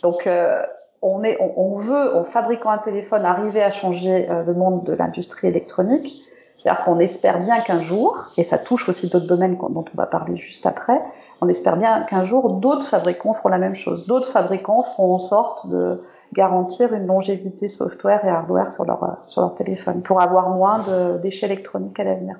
Donc 0.03 0.27
euh, 0.27 0.61
on 1.03 1.23
est, 1.23 1.37
on, 1.39 1.53
on, 1.57 1.75
veut, 1.75 2.15
en 2.15 2.23
fabriquant 2.23 2.69
un 2.71 2.77
téléphone, 2.77 3.25
arriver 3.25 3.61
à 3.61 3.69
changer 3.69 4.29
euh, 4.29 4.43
le 4.43 4.53
monde 4.53 4.83
de 4.85 4.93
l'industrie 4.93 5.47
électronique. 5.47 6.23
C'est-à-dire 6.57 6.85
qu'on 6.85 6.99
espère 6.99 7.39
bien 7.39 7.59
qu'un 7.59 7.81
jour, 7.81 8.29
et 8.37 8.43
ça 8.43 8.57
touche 8.57 8.87
aussi 8.87 9.09
d'autres 9.09 9.27
domaines 9.27 9.57
dont 9.57 9.83
on 9.93 9.97
va 9.97 10.05
parler 10.05 10.37
juste 10.37 10.65
après, 10.65 11.01
on 11.41 11.49
espère 11.49 11.75
bien 11.75 12.03
qu'un 12.03 12.23
jour 12.23 12.53
d'autres 12.53 12.87
fabricants 12.87 13.33
feront 13.33 13.49
la 13.49 13.57
même 13.57 13.75
chose. 13.75 14.07
D'autres 14.07 14.29
fabricants 14.29 14.81
feront 14.81 15.13
en 15.13 15.17
sorte 15.17 15.67
de 15.67 16.01
garantir 16.31 16.93
une 16.93 17.05
longévité 17.05 17.67
software 17.67 18.23
et 18.23 18.29
hardware 18.29 18.71
sur 18.71 18.85
leur 18.85 19.17
sur 19.25 19.41
leur 19.41 19.53
téléphone 19.55 20.01
pour 20.01 20.21
avoir 20.21 20.49
moins 20.49 20.79
de 20.79 21.17
déchets 21.17 21.47
électroniques 21.47 21.99
à 21.99 22.05
l'avenir. 22.05 22.37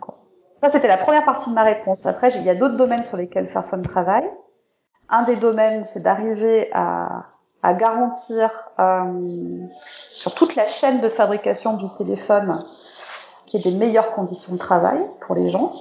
Ça 0.62 0.70
c'était 0.70 0.88
la 0.88 0.98
première 0.98 1.25
partie 1.25 1.50
de 1.50 1.55
ma 1.55 1.63
réponse. 1.63 2.05
Après 2.05 2.34
il 2.34 2.43
y 2.43 2.50
a 2.50 2.55
d'autres 2.55 2.77
domaines 2.77 3.03
sur 3.03 3.17
lesquels 3.17 3.46
Fairphone 3.46 3.82
travaille. 3.82 4.29
Un 5.10 5.24
des 5.24 5.36
domaines 5.36 5.84
c'est 5.84 6.01
d'arriver 6.01 6.70
à, 6.74 7.25
à 7.63 7.74
garantir 7.74 8.70
euh, 8.79 9.65
sur 10.12 10.36
toute 10.36 10.55
la 10.55 10.67
chaîne 10.67 11.01
de 11.01 11.10
fabrication 11.10 11.74
du 11.74 11.86
téléphone 11.98 12.63
qu'il 13.46 13.65
y 13.65 13.67
ait 13.67 13.72
des 13.72 13.77
meilleures 13.77 14.12
conditions 14.12 14.53
de 14.53 14.60
travail 14.60 15.00
pour 15.22 15.36
les 15.36 15.50
gens 15.50 15.74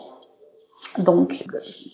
donc, 0.98 1.44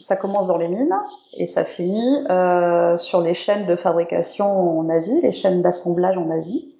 ça 0.00 0.16
commence 0.16 0.48
dans 0.48 0.56
les 0.56 0.68
mines 0.68 0.96
et 1.34 1.46
ça 1.46 1.64
finit 1.64 2.26
euh, 2.30 2.96
sur 2.96 3.20
les 3.20 3.34
chaînes 3.34 3.66
de 3.66 3.76
fabrication 3.76 4.80
en 4.80 4.88
Asie, 4.88 5.20
les 5.20 5.30
chaînes 5.30 5.62
d'assemblage 5.62 6.18
en 6.18 6.30
Asie. 6.30 6.74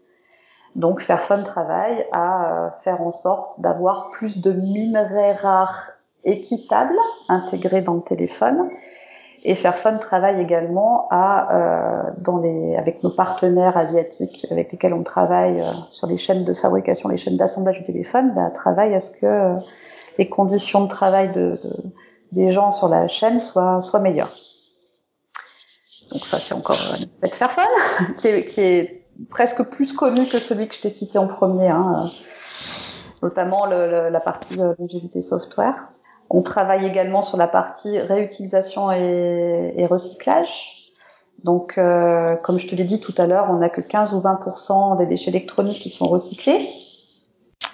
Donc, 0.74 1.00
Fairphone 1.00 1.44
travaille 1.44 2.06
à 2.12 2.66
euh, 2.66 2.70
faire 2.72 3.02
en 3.02 3.12
sorte 3.12 3.60
d'avoir 3.60 4.10
plus 4.10 4.40
de 4.40 4.50
minerais 4.52 5.32
rares 5.32 5.90
équitable 6.24 6.96
intégré 7.28 7.82
dans 7.82 7.94
le 7.94 8.02
téléphone. 8.02 8.68
Et 9.44 9.54
Fairphone 9.54 9.98
travaille 9.98 10.40
également 10.40 11.06
à, 11.10 11.54
euh, 11.54 12.10
dans 12.18 12.38
les, 12.38 12.76
avec 12.76 13.02
nos 13.02 13.10
partenaires 13.10 13.76
asiatiques 13.76 14.46
avec 14.50 14.72
lesquels 14.72 14.94
on 14.94 15.04
travaille 15.04 15.60
euh, 15.60 15.70
sur 15.90 16.06
les 16.06 16.16
chaînes 16.16 16.44
de 16.44 16.52
fabrication, 16.52 17.08
les 17.08 17.16
chaînes 17.16 17.36
d'assemblage 17.36 17.78
du 17.78 17.84
téléphone, 17.84 18.32
bah, 18.34 18.50
travaille 18.50 18.94
à 18.94 19.00
ce 19.00 19.12
que 19.12 19.26
euh, 19.26 19.54
les 20.18 20.28
conditions 20.28 20.82
de 20.82 20.88
travail 20.88 21.30
de, 21.30 21.58
de, 21.62 21.72
des 22.32 22.48
gens 22.50 22.72
sur 22.72 22.88
la 22.88 23.06
chaîne 23.06 23.38
soient, 23.38 23.80
soient 23.80 24.00
meilleures. 24.00 24.34
Donc 26.10 26.26
ça, 26.26 26.40
c'est 26.40 26.54
encore 26.54 26.76
un 27.22 27.28
Fairphone, 27.28 27.64
qui 28.16 28.28
est, 28.28 28.44
qui 28.44 28.60
est 28.60 29.06
presque 29.30 29.62
plus 29.62 29.92
connu 29.92 30.26
que 30.26 30.38
celui 30.38 30.68
que 30.68 30.74
je 30.74 30.80
t'ai 30.80 30.90
cité 30.90 31.18
en 31.18 31.28
premier, 31.28 31.68
hein, 31.68 32.10
notamment 33.22 33.66
le, 33.66 33.86
le, 33.86 34.08
la 34.08 34.20
partie 34.20 34.56
longévité 34.78 35.22
software. 35.22 35.90
On 36.30 36.42
travaille 36.42 36.86
également 36.86 37.22
sur 37.22 37.38
la 37.38 37.48
partie 37.48 37.98
réutilisation 37.98 38.90
et, 38.90 39.86
recyclage. 39.86 40.92
Donc, 41.44 41.78
euh, 41.78 42.36
comme 42.36 42.58
je 42.58 42.66
te 42.66 42.74
l'ai 42.74 42.84
dit 42.84 43.00
tout 43.00 43.14
à 43.16 43.26
l'heure, 43.26 43.46
on 43.48 43.56
n'a 43.56 43.68
que 43.68 43.80
15 43.80 44.12
ou 44.12 44.20
20% 44.20 44.98
des 44.98 45.06
déchets 45.06 45.30
électroniques 45.30 45.78
qui 45.78 45.88
sont 45.88 46.06
recyclés 46.06 46.68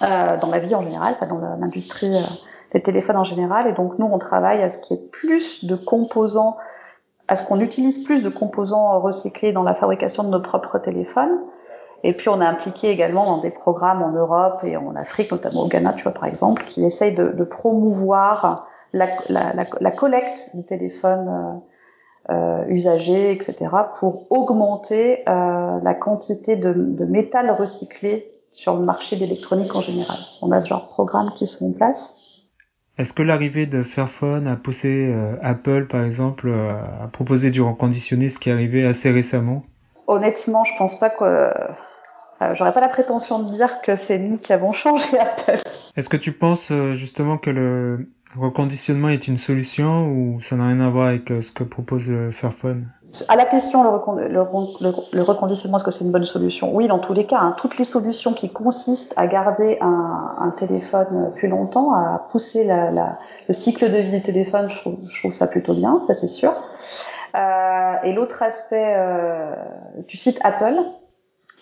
euh, 0.03 0.37
dans 0.37 0.49
la 0.49 0.59
vie 0.59 0.75
en 0.75 0.81
général, 0.81 1.15
enfin 1.15 1.25
dans 1.25 1.39
l'industrie 1.39 2.15
euh, 2.15 2.21
des 2.73 2.81
téléphones 2.81 3.17
en 3.17 3.23
général. 3.23 3.67
Et 3.67 3.73
donc, 3.73 3.97
nous, 3.97 4.05
on 4.05 4.19
travaille 4.19 4.61
à 4.61 4.69
ce 4.69 4.79
qu'il 4.79 4.97
y 4.97 4.99
ait 4.99 5.03
plus 5.03 5.65
de 5.65 5.75
composants, 5.75 6.57
à 7.27 7.35
ce 7.35 7.45
qu'on 7.47 7.59
utilise 7.59 8.03
plus 8.03 8.21
de 8.21 8.29
composants 8.29 8.99
recyclés 8.99 9.51
dans 9.51 9.63
la 9.63 9.73
fabrication 9.73 10.23
de 10.23 10.29
nos 10.29 10.41
propres 10.41 10.77
téléphones. 10.77 11.39
Et 12.07 12.13
puis 12.13 12.29
on 12.29 12.39
a 12.39 12.45
impliqué 12.45 12.91
également 12.91 13.25
dans 13.25 13.39
des 13.39 13.49
programmes 13.49 14.03
en 14.03 14.11
Europe 14.11 14.63
et 14.63 14.77
en 14.77 14.95
Afrique, 14.95 15.31
notamment 15.31 15.63
au 15.63 15.67
Ghana, 15.67 15.93
tu 15.93 16.03
vois 16.03 16.11
par 16.11 16.25
exemple, 16.25 16.63
qui 16.65 16.85
essayent 16.85 17.15
de, 17.15 17.29
de 17.29 17.43
promouvoir 17.43 18.67
la, 18.93 19.07
la, 19.27 19.53
la, 19.55 19.65
la, 19.81 19.91
collecte 19.91 20.55
de 20.55 20.61
téléphones 20.61 21.63
euh, 22.29 22.33
euh, 22.33 22.65
usagés, 22.67 23.31
etc., 23.31 23.55
pour 23.99 24.31
augmenter 24.31 25.27
euh, 25.27 25.79
la 25.81 25.93
quantité 25.95 26.57
de, 26.57 26.73
de, 26.73 27.05
métal 27.05 27.49
recyclé 27.49 28.31
sur 28.51 28.75
le 28.77 28.85
marché 28.85 29.15
d'électronique 29.15 29.75
en 29.75 29.81
général. 29.81 30.17
On 30.43 30.51
a 30.51 30.61
ce 30.61 30.67
genre 30.67 30.83
de 30.83 30.89
programmes 30.89 31.31
qui 31.33 31.47
sont 31.47 31.69
en 31.69 31.73
place. 31.73 32.19
Est-ce 32.99 33.13
que 33.13 33.23
l'arrivée 33.23 33.65
de 33.65 33.81
Fairphone 33.81 34.45
a 34.45 34.55
poussé 34.55 35.11
euh, 35.11 35.37
Apple, 35.41 35.87
par 35.87 36.05
exemple, 36.05 36.53
à 36.53 37.07
proposer 37.07 37.49
du 37.49 37.63
reconditionné, 37.63 38.29
ce 38.29 38.37
qui 38.37 38.51
est 38.51 38.53
arrivé 38.53 38.85
assez 38.85 39.09
récemment? 39.09 39.63
Honnêtement, 40.05 40.63
je 40.63 40.77
pense 40.77 40.99
pas 40.99 41.09
que 41.09 41.49
euh, 42.41 42.53
J'aurais 42.53 42.73
pas 42.73 42.81
la 42.81 42.89
prétention 42.89 43.39
de 43.39 43.51
dire 43.51 43.81
que 43.81 43.95
c'est 43.95 44.19
nous 44.19 44.37
qui 44.37 44.53
avons 44.53 44.71
changé 44.71 45.17
Apple. 45.19 45.59
Est-ce 45.95 46.09
que 46.09 46.17
tu 46.17 46.31
penses 46.31 46.69
euh, 46.71 46.93
justement 46.93 47.37
que 47.37 47.49
le 47.49 48.09
reconditionnement 48.37 49.09
est 49.09 49.27
une 49.27 49.37
solution 49.37 50.07
ou 50.07 50.41
ça 50.41 50.55
n'a 50.55 50.67
rien 50.67 50.79
à 50.81 50.89
voir 50.89 51.07
avec 51.07 51.31
euh, 51.31 51.41
ce 51.41 51.51
que 51.51 51.63
propose 51.63 52.11
Fairphone? 52.31 52.87
À 53.29 53.37
la 53.37 53.45
question 53.45 53.83
le, 53.83 53.89
recond 53.89 54.15
le, 54.15 54.27
le, 54.27 54.93
le 55.13 55.21
reconditionnement, 55.21 55.77
est-ce 55.77 55.85
que 55.85 55.91
c'est 55.91 56.03
une 56.03 56.11
bonne 56.11 56.25
solution? 56.25 56.75
Oui, 56.75 56.87
dans 56.87 56.99
tous 56.99 57.13
les 57.13 57.25
cas. 57.25 57.39
Hein, 57.39 57.55
toutes 57.57 57.77
les 57.77 57.85
solutions 57.85 58.33
qui 58.33 58.49
consistent 58.51 59.13
à 59.15 59.27
garder 59.27 59.77
un, 59.79 60.35
un 60.37 60.49
téléphone 60.49 61.31
plus 61.35 61.47
longtemps, 61.47 61.93
à 61.93 62.27
pousser 62.29 62.65
la, 62.65 62.91
la, 62.91 63.17
le 63.47 63.53
cycle 63.53 63.89
de 63.89 63.97
vie 63.99 64.11
du 64.11 64.21
téléphone, 64.21 64.69
je 64.69 64.77
trouve, 64.77 64.97
je 65.07 65.19
trouve 65.19 65.33
ça 65.33 65.47
plutôt 65.47 65.73
bien, 65.73 66.01
ça 66.05 66.13
c'est 66.13 66.27
sûr. 66.27 66.53
Euh, 67.35 67.93
et 68.03 68.13
l'autre 68.13 68.43
aspect, 68.43 68.95
euh, 68.97 69.53
tu 70.07 70.17
cites 70.17 70.39
Apple. 70.43 70.79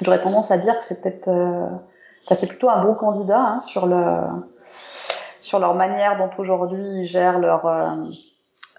J'aurais 0.03 0.21
tendance 0.21 0.51
à 0.51 0.57
dire 0.57 0.77
que 0.77 0.85
c'est 0.85 1.01
peut-être, 1.01 1.27
euh, 1.27 1.67
enfin, 2.25 2.35
c'est 2.35 2.47
plutôt 2.47 2.69
un 2.69 2.83
bon 2.83 2.93
candidat 2.93 3.39
hein, 3.39 3.59
sur 3.59 3.85
le 3.87 4.21
sur 5.41 5.59
leur 5.59 5.75
manière 5.75 6.17
dont 6.17 6.29
aujourd'hui 6.37 6.83
ils 6.83 7.05
gèrent 7.05 7.39
leur 7.39 7.65
euh, 7.65 7.95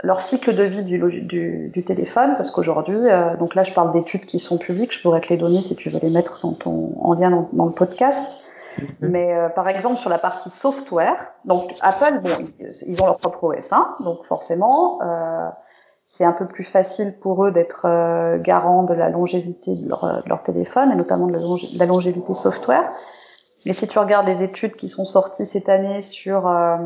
leur 0.03 0.21
cycle 0.21 0.55
de 0.55 0.65
vie 0.65 0.83
du, 0.83 0.99
du, 0.99 1.71
du 1.73 1.85
téléphone, 1.85 2.35
parce 2.37 2.51
qu'aujourd'hui, 2.51 2.99
euh, 2.99 3.37
donc 3.37 3.55
là 3.55 3.63
je 3.63 3.73
parle 3.73 3.93
d'études 3.93 4.27
qui 4.27 4.39
sont 4.39 4.59
publiques, 4.59 4.93
je 4.93 5.01
pourrais 5.01 5.21
te 5.21 5.29
les 5.29 5.37
donner 5.37 5.63
si 5.63 5.77
tu 5.77 5.89
veux 5.89 6.01
les 6.01 6.11
mettre 6.11 6.41
dans 6.43 6.53
ton, 6.53 6.93
en 7.01 7.15
lien 7.15 7.31
dans, 7.31 7.49
dans 7.53 7.67
le 7.67 7.73
podcast. 7.73 8.45
Mm-hmm. 8.79 8.85
Mais 9.03 9.37
euh, 9.37 9.49
par 9.49 9.69
exemple 9.69 9.99
sur 9.99 10.11
la 10.11 10.19
partie 10.19 10.51
software, 10.51 11.33
donc 11.45 11.75
Apple, 11.81 12.21
bon, 12.23 12.49
ils, 12.59 12.71
ils 12.89 13.03
ont 13.03 13.07
leur 13.07 13.19
propre 13.19 13.45
OS, 13.45 13.73
hein, 13.73 13.95
donc 14.01 14.25
forcément, 14.25 14.99
euh, 15.03 15.49
c'est 16.05 16.25
un 16.25 16.33
peu 16.33 16.47
plus 16.47 16.65
facile 16.65 17.19
pour 17.19 17.45
eux 17.45 17.51
d'être 17.51 17.87
euh, 17.87 18.39
garant 18.39 18.83
de 18.83 18.95
la 18.95 19.09
longévité 19.09 19.75
de 19.75 19.89
leur, 19.89 20.23
de 20.23 20.29
leur, 20.29 20.43
téléphone 20.43 20.93
et 20.93 20.95
notamment 20.95 21.27
de 21.27 21.33
la, 21.33 21.41
la, 21.77 21.87
longévité 21.87 22.35
software. 22.35 22.93
Mais 23.65 23.73
si 23.73 23.89
tu 23.89 23.99
regardes 23.99 24.27
les 24.27 24.43
études 24.43 24.77
qui 24.77 24.89
sont 24.89 25.07
sorties 25.07 25.47
cette 25.47 25.71
année 25.71 26.03
sur 26.03 26.47
euh, 26.47 26.77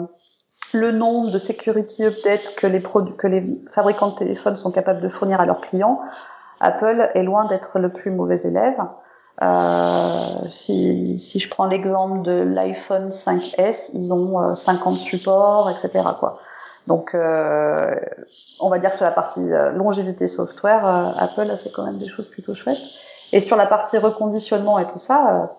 le 0.73 0.93
nombre 0.93 1.33
de 1.33 1.39
security 1.39 2.05
updates 2.05 2.55
que 2.57 2.69
les, 2.69 2.81
que 2.81 3.27
les 3.27 3.45
fabricants 3.69 4.11
de 4.11 4.15
téléphones 4.15 4.55
sont 4.55 4.71
capables 4.71 5.01
de 5.01 5.09
fournir 5.09 5.41
à 5.41 5.47
leurs 5.47 5.61
clients, 5.61 6.01
Apple 6.61 7.11
est 7.15 7.25
loin 7.25 7.45
d'être 7.47 7.81
le 7.81 7.93
plus 7.93 8.13
mauvais 8.13 8.41
élève. 8.43 8.81
Euh, 9.43 10.49
si, 10.49 11.19
si 11.19 11.41
je 11.41 11.51
prends 11.51 11.67
l'exemple 11.67 12.23
de 12.23 12.33
l'iPhone 12.33 13.09
5S, 13.09 13.91
ils 13.95 14.13
ont 14.13 14.55
50 14.55 14.97
supports, 14.97 15.71
etc. 15.71 16.05
Quoi. 16.19 16.39
Donc, 16.89 17.15
euh, 17.15 17.95
on 18.61 18.71
va 18.71 18.79
dire 18.79 18.91
que 18.91 18.97
sur 18.97 19.05
la 19.05 19.11
partie 19.11 19.53
euh, 19.53 19.71
longévité 19.73 20.27
software, 20.27 20.87
euh, 20.87 21.11
Apple 21.19 21.51
a 21.51 21.59
fait 21.59 21.71
quand 21.71 21.85
même 21.85 21.99
des 21.99 22.09
choses 22.09 22.29
plutôt 22.29 22.55
chouettes. 22.55 22.79
Et 23.35 23.41
sur 23.41 23.57
la 23.57 23.67
partie 23.67 23.99
reconditionnement 23.99 24.79
et 24.79 24.87
tout 24.87 24.99
ça, 24.99 25.55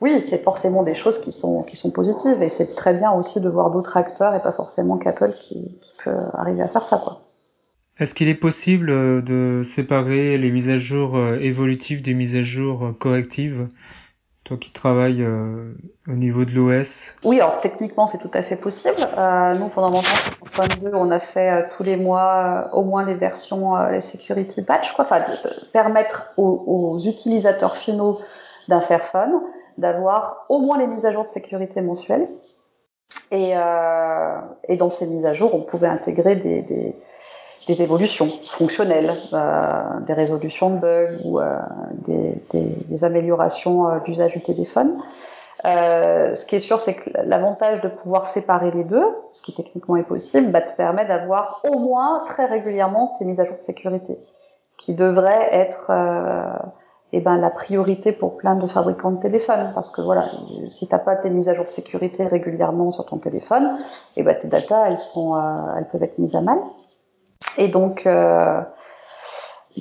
oui, 0.00 0.20
c'est 0.20 0.42
forcément 0.42 0.82
des 0.82 0.94
choses 0.94 1.20
qui 1.20 1.30
sont 1.30 1.62
qui 1.62 1.92
positives. 1.92 2.42
Et 2.42 2.48
c'est 2.48 2.74
très 2.74 2.92
bien 2.92 3.12
aussi 3.12 3.40
de 3.40 3.48
voir 3.48 3.70
d'autres 3.70 3.96
acteurs 3.96 4.34
et 4.34 4.42
pas 4.42 4.50
forcément 4.50 4.98
qu'Apple 4.98 5.34
qui, 5.40 5.78
peut 6.02 6.16
arriver 6.34 6.62
à 6.62 6.66
faire 6.66 6.82
ça. 6.82 7.00
Est-ce 8.00 8.12
qu'il 8.12 8.26
est 8.26 8.34
possible 8.34 8.88
de 9.22 9.62
séparer 9.62 10.36
les 10.36 10.50
mises 10.50 10.68
à 10.68 10.78
jour 10.78 11.16
évolutives 11.40 12.02
des 12.02 12.14
mises 12.14 12.34
à 12.34 12.42
jour 12.42 12.92
correctives 12.98 13.68
qui 14.56 14.72
travailles 14.72 15.22
euh, 15.22 15.74
au 16.08 16.12
niveau 16.12 16.44
de 16.44 16.52
l'OS 16.52 17.14
Oui, 17.24 17.40
alors 17.40 17.60
techniquement 17.60 18.06
c'est 18.06 18.18
tout 18.18 18.30
à 18.34 18.42
fait 18.42 18.56
possible. 18.56 18.96
Euh, 19.18 19.54
nous 19.54 19.68
pendant 19.68 19.90
mon 19.90 20.00
temps 20.00 20.44
sur 20.50 20.66
2, 20.82 20.90
on 20.94 21.10
a 21.10 21.18
fait 21.18 21.50
euh, 21.50 21.68
tous 21.74 21.82
les 21.82 21.96
mois 21.96 22.68
euh, 22.72 22.76
au 22.76 22.82
moins 22.82 23.04
les 23.04 23.14
versions, 23.14 23.74
les 23.88 24.00
security 24.00 24.62
patch, 24.62 24.92
quoi, 24.92 25.04
enfin 25.04 25.24
permettre 25.72 26.32
aux, 26.36 26.98
utilisateurs 27.04 27.76
finaux 27.76 28.20
d'un 28.68 28.80
Fairphone 28.80 29.40
d'avoir 29.78 30.44
au 30.48 30.58
moins 30.58 30.78
les 30.78 30.86
mises 30.86 31.06
à 31.06 31.10
jour 31.10 31.24
de 31.24 31.28
sécurité 31.28 31.80
mensuelles. 31.80 32.28
Et, 33.32 33.54
dans 33.54 34.90
ces 34.90 35.06
mises 35.06 35.24
à 35.24 35.32
jour, 35.32 35.54
on 35.54 35.62
pouvait 35.62 35.86
intégrer 35.86 36.36
des 36.36 36.96
des 37.70 37.82
évolutions 37.82 38.26
fonctionnelles, 38.26 39.14
euh, 39.32 40.00
des 40.04 40.12
résolutions 40.12 40.70
de 40.70 40.78
bugs 40.80 41.18
ou 41.24 41.38
euh, 41.38 41.56
des, 42.04 43.04
améliorations 43.04 43.88
euh, 43.88 44.00
d'usage 44.00 44.32
du 44.32 44.40
téléphone. 44.40 44.98
Ce 45.62 46.46
qui 46.46 46.56
est 46.56 46.60
sûr, 46.60 46.80
c'est 46.80 46.94
que 46.94 47.10
l'avantage 47.24 47.80
de 47.80 47.88
pouvoir 47.88 48.26
séparer 48.26 48.72
les 48.72 48.82
deux, 48.82 49.06
ce 49.30 49.40
qui 49.42 49.54
techniquement 49.54 49.96
est 49.96 50.02
possible, 50.02 50.50
bah, 50.50 50.62
te 50.62 50.72
permet 50.72 51.06
d'avoir 51.06 51.60
au 51.62 51.78
moins 51.78 52.24
très 52.26 52.46
régulièrement 52.46 53.12
tes 53.16 53.24
mises 53.24 53.40
à 53.40 53.44
jour 53.44 53.54
de 53.54 53.60
sécurité, 53.60 54.18
qui 54.76 54.94
devraient 54.94 55.48
être 55.52 55.92
eh 57.12 57.20
ben, 57.20 57.36
la 57.36 57.50
priorité 57.50 58.12
pour 58.12 58.38
plein 58.38 58.56
de 58.56 58.66
fabricants 58.66 59.10
de 59.10 59.20
téléphones. 59.20 59.70
Parce 59.74 59.90
que 59.90 60.00
voilà, 60.00 60.24
si 60.66 60.88
t'as 60.88 60.98
pas 60.98 61.14
tes 61.14 61.28
mises 61.28 61.50
à 61.50 61.54
jour 61.54 61.66
de 61.66 61.70
sécurité 61.70 62.26
régulièrement 62.26 62.90
sur 62.90 63.04
ton 63.04 63.18
téléphone, 63.18 63.78
eh 64.16 64.22
ben, 64.22 64.36
tes 64.36 64.48
datas, 64.48 64.88
elles 64.88 65.86
peuvent 65.92 66.02
être 66.02 66.18
mises 66.18 66.34
à 66.34 66.40
mal. 66.40 66.58
Et 67.58 67.68
donc, 67.68 68.06
euh, 68.06 68.60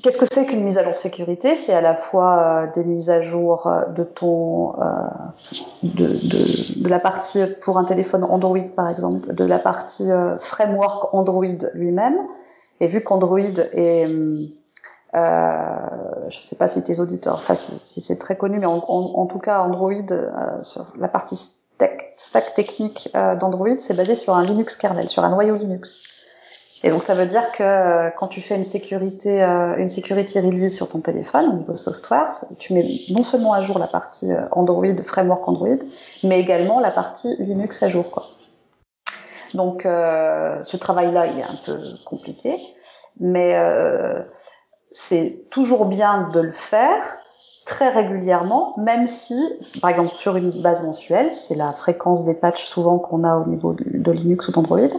qu'est-ce 0.02 0.18
que 0.18 0.26
c'est 0.32 0.46
qu'une 0.46 0.64
mise 0.64 0.78
à 0.78 0.84
jour 0.84 0.96
sécurité? 0.96 1.56
C'est 1.56 1.74
à 1.74 1.82
la 1.82 1.96
fois 1.96 2.64
euh, 2.64 2.72
des 2.74 2.84
mises 2.84 3.10
à 3.10 3.22
jour 3.22 3.68
euh, 3.68 3.86
de 3.86 4.04
ton, 4.04 4.80
euh, 4.82 4.86
de, 5.84 6.08
de, 6.08 6.84
de, 6.84 6.90
la 6.90 7.00
partie 7.00 7.46
pour 7.62 7.78
un 7.78 7.84
téléphone 7.84 8.24
Android 8.24 8.58
par 8.76 8.90
exemple, 8.90 9.34
de 9.34 9.46
la 9.46 9.60
partie 9.60 10.12
euh, 10.12 10.38
framework 10.38 11.14
Android 11.14 11.46
lui-même. 11.74 12.18
Et 12.80 12.88
vu 12.88 13.02
qu'Android 13.02 13.40
est 13.40 14.08
euh, 15.16 15.66
je 16.30 16.38
ne 16.38 16.42
sais 16.42 16.56
pas 16.56 16.68
si 16.68 16.84
tes 16.84 17.00
auditeurs, 17.00 17.34
enfin 17.34 17.56
si, 17.56 18.00
c'est 18.00 18.20
très 18.20 18.38
connu, 18.38 18.60
mais 18.60 18.68
en, 18.68 19.26
tout 19.26 19.40
cas 19.40 19.62
Android 19.62 19.92
sur 20.62 20.94
la 20.98 21.08
partie 21.08 21.36
stack, 21.36 22.14
stack 22.16 22.54
technique 22.54 23.10
d'Android, 23.14 23.80
c'est 23.80 23.96
basé 23.96 24.16
sur 24.16 24.36
un 24.36 24.44
Linux 24.44 24.76
kernel, 24.76 25.10
sur 25.10 25.24
un 25.24 25.30
noyau 25.30 25.56
Linux. 25.56 26.04
Et 26.84 26.90
donc 26.90 27.04
ça 27.04 27.14
veut 27.14 27.26
dire 27.26 27.52
que 27.52 27.64
euh, 27.64 28.10
quand 28.12 28.28
tu 28.28 28.40
fais 28.40 28.56
une 28.56 28.64
sécurité, 28.64 29.44
euh, 29.44 29.76
une 29.78 29.90
security 29.90 30.40
release 30.40 30.76
sur 30.76 30.88
ton 30.88 31.02
téléphone 31.02 31.50
au 31.50 31.54
niveau 31.54 31.76
software, 31.76 32.32
tu 32.58 32.74
mets 32.74 32.88
non 33.10 33.24
seulement 33.24 33.54
à 33.54 33.62
jour 33.62 33.80
la 33.80 33.88
partie 33.88 34.32
euh, 34.32 34.44
Android, 34.52 34.96
framework 35.04 35.46
Android, 35.48 35.80
mais 36.24 36.40
également 36.40 36.80
la 36.80 36.92
partie 36.92 37.36
Linux 37.40 37.84
à 37.84 37.90
jour. 37.90 38.10
Quoi. 38.12 38.28
Donc 39.54 39.86
euh, 39.86 40.64
ce 40.64 40.78
travail-là, 40.78 41.28
il 41.28 41.40
est 41.40 41.44
un 41.44 41.60
peu 41.66 41.80
compliqué, 42.06 42.58
mais 43.20 43.58
euh, 43.58 44.22
c'est 44.94 45.50
toujours 45.50 45.86
bien 45.86 46.30
de 46.34 46.40
le 46.40 46.52
faire 46.52 47.04
très 47.66 47.90
régulièrement, 47.90 48.74
même 48.78 49.06
si, 49.06 49.40
par 49.80 49.92
exemple, 49.92 50.16
sur 50.16 50.38
une 50.38 50.50
base 50.62 50.84
mensuelle, 50.84 51.34
c'est 51.34 51.56
la 51.56 51.72
fréquence 51.74 52.24
des 52.24 52.34
patchs 52.34 52.64
souvent 52.64 52.98
qu'on 52.98 53.24
a 53.24 53.36
au 53.36 53.46
niveau 53.46 53.74
de 53.74 54.12
Linux 54.12 54.48
ou 54.48 54.52
d'Android, 54.52 54.90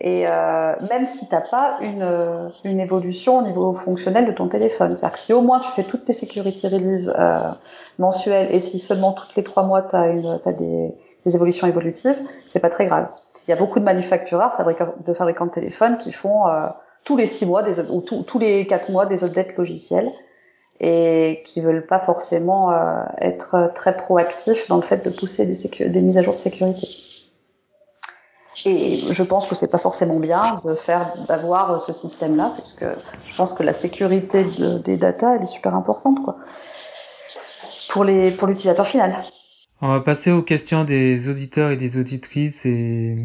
et 0.00 0.26
euh, 0.26 0.72
même 0.90 1.06
si 1.06 1.28
t'as 1.28 1.40
pas 1.40 1.78
une, 1.80 2.02
euh, 2.02 2.48
une 2.64 2.80
évolution 2.80 3.38
au 3.38 3.42
niveau 3.42 3.72
fonctionnel 3.72 4.26
de 4.26 4.32
ton 4.32 4.48
téléphone. 4.48 4.96
C'est-à-dire 4.96 5.12
que 5.12 5.18
si 5.18 5.32
au 5.32 5.42
moins 5.42 5.60
tu 5.60 5.70
fais 5.70 5.84
toutes 5.84 6.04
tes 6.04 6.12
security 6.12 6.68
releases 6.68 7.14
euh, 7.18 7.50
mensuelles 7.98 8.54
et 8.54 8.60
si 8.60 8.78
seulement 8.78 9.12
toutes 9.12 9.34
les 9.36 9.44
trois 9.44 9.62
mois 9.62 9.82
tu 9.82 9.96
as, 9.96 10.02
as 10.44 10.52
des, 10.52 10.94
des 11.24 11.36
évolutions 11.36 11.66
évolutives, 11.66 12.18
c'est 12.46 12.60
pas 12.60 12.70
très 12.70 12.86
grave. 12.86 13.08
Il 13.46 13.50
y 13.50 13.54
a 13.54 13.56
beaucoup 13.56 13.78
de 13.78 13.84
manufactureurs, 13.84 14.52
de 15.06 15.12
fabricants 15.14 15.46
de 15.46 15.50
téléphones 15.50 15.98
qui 15.98 16.12
font 16.12 16.46
euh, 16.46 16.66
tous 17.04 17.16
les 17.16 17.26
six 17.26 17.46
mois 17.46 17.62
des, 17.62 17.80
ou 17.80 18.00
tous 18.00 18.38
les 18.38 18.66
quatre 18.66 18.90
mois 18.90 19.06
des 19.06 19.24
updates 19.24 19.56
logiciels 19.56 20.10
et 20.80 21.42
qui 21.46 21.60
veulent 21.60 21.86
pas 21.86 21.98
forcément 21.98 22.70
euh, 22.70 23.02
être 23.20 23.70
très 23.74 23.96
proactifs 23.96 24.68
dans 24.68 24.76
le 24.76 24.82
fait 24.82 25.04
de 25.04 25.10
pousser 25.10 25.46
des, 25.46 25.88
des 25.88 26.00
mises 26.00 26.18
à 26.18 26.22
jour 26.22 26.34
de 26.34 26.38
sécurité. 26.38 26.88
Et 28.64 29.00
je 29.10 29.22
pense 29.22 29.46
que 29.46 29.54
c'est 29.54 29.70
pas 29.70 29.78
forcément 29.78 30.18
bien 30.18 30.42
de 30.64 30.74
faire, 30.74 31.14
d'avoir 31.28 31.80
ce 31.80 31.92
système-là, 31.92 32.52
puisque 32.56 32.84
je 33.24 33.36
pense 33.36 33.52
que 33.52 33.62
la 33.62 33.74
sécurité 33.74 34.44
de, 34.44 34.78
des 34.78 34.96
data, 34.96 35.36
elle 35.36 35.42
est 35.42 35.46
super 35.46 35.74
importante, 35.74 36.22
quoi, 36.24 36.38
pour 37.90 38.04
les, 38.04 38.30
pour 38.30 38.48
l'utilisateur 38.48 38.86
final. 38.86 39.22
On 39.82 39.88
va 39.88 40.00
passer 40.00 40.32
aux 40.32 40.42
questions 40.42 40.84
des 40.84 41.28
auditeurs 41.28 41.70
et 41.70 41.76
des 41.76 41.98
auditrices 41.98 42.64
et, 42.64 43.18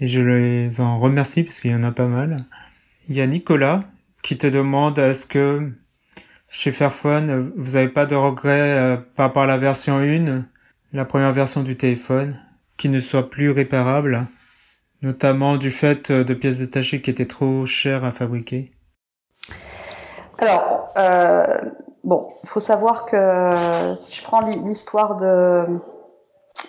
et 0.00 0.06
je 0.06 0.22
les 0.22 0.80
en 0.80 0.98
remercie 0.98 1.42
parce 1.42 1.60
qu'il 1.60 1.70
y 1.70 1.74
en 1.74 1.82
a 1.82 1.92
pas 1.92 2.06
mal. 2.06 2.46
Il 3.10 3.16
y 3.16 3.20
a 3.20 3.26
Nicolas 3.26 3.84
qui 4.22 4.38
te 4.38 4.46
demande 4.46 4.98
est-ce 4.98 5.26
que 5.26 5.70
chez 6.48 6.72
Fairphone, 6.72 7.52
vous 7.56 7.72
n'avez 7.72 7.90
pas 7.90 8.06
de 8.06 8.14
regrets 8.14 8.78
euh, 8.78 8.96
par 9.16 9.26
rapport 9.26 9.42
à 9.42 9.46
la 9.46 9.58
version 9.58 9.98
1, 9.98 10.44
la 10.94 11.04
première 11.04 11.32
version 11.32 11.62
du 11.62 11.76
téléphone, 11.76 12.40
qui 12.78 12.88
ne 12.88 13.00
soit 13.00 13.28
plus 13.28 13.50
réparable? 13.50 14.26
Notamment 15.02 15.56
du 15.56 15.70
fait 15.70 16.10
euh, 16.10 16.24
de 16.24 16.34
pièces 16.34 16.58
détachées 16.58 17.00
qui 17.00 17.10
étaient 17.10 17.26
trop 17.26 17.66
chères 17.66 18.04
à 18.04 18.10
fabriquer 18.10 18.72
Alors, 20.38 20.92
euh, 20.96 21.56
bon, 22.04 22.28
il 22.42 22.48
faut 22.48 22.60
savoir 22.60 23.06
que 23.06 23.94
si 23.96 24.14
je 24.14 24.22
prends 24.22 24.40
l'histoire 24.40 25.16
de, 25.16 25.66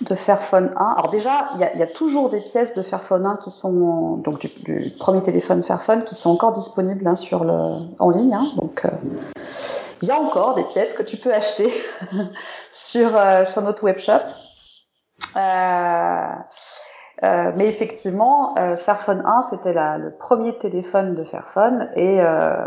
de 0.01 0.15
Fairphone 0.15 0.71
1, 0.75 0.95
alors 0.97 1.09
déjà, 1.09 1.49
il 1.55 1.79
y 1.79 1.83
a, 1.83 1.87
toujours 1.87 2.29
des 2.29 2.41
pièces 2.41 2.75
de 2.75 2.81
Fairphone 2.81 3.25
1 3.25 3.37
qui 3.37 3.51
sont, 3.51 4.17
donc 4.17 4.39
du, 4.39 4.49
du 4.63 4.91
premier 4.97 5.21
téléphone 5.21 5.63
Fairphone, 5.63 6.03
qui 6.03 6.15
sont 6.15 6.29
encore 6.29 6.53
disponibles 6.53 7.07
hein, 7.07 7.15
sur 7.15 7.43
le, 7.43 7.53
en 7.99 8.09
ligne. 8.09 8.33
Hein, 8.33 8.47
donc, 8.55 8.85
euh, 8.85 8.89
il 10.01 10.07
y 10.07 10.11
a 10.11 10.19
encore 10.19 10.55
des 10.55 10.63
pièces 10.63 10.93
que 10.93 11.03
tu 11.03 11.17
peux 11.17 11.33
acheter 11.33 11.71
sur, 12.71 13.15
euh, 13.17 13.43
sur 13.45 13.61
notre 13.61 13.83
webshop. 13.83 14.21
Euh, 15.35 16.33
euh, 17.23 17.51
mais 17.55 17.67
effectivement, 17.67 18.57
euh, 18.57 18.77
Fairphone 18.77 19.21
1, 19.25 19.41
c'était 19.41 19.73
le 19.73 20.11
premier 20.11 20.57
téléphone 20.57 21.15
de 21.15 21.23
Fairphone 21.23 21.89
et 21.95 22.21
euh, 22.21 22.65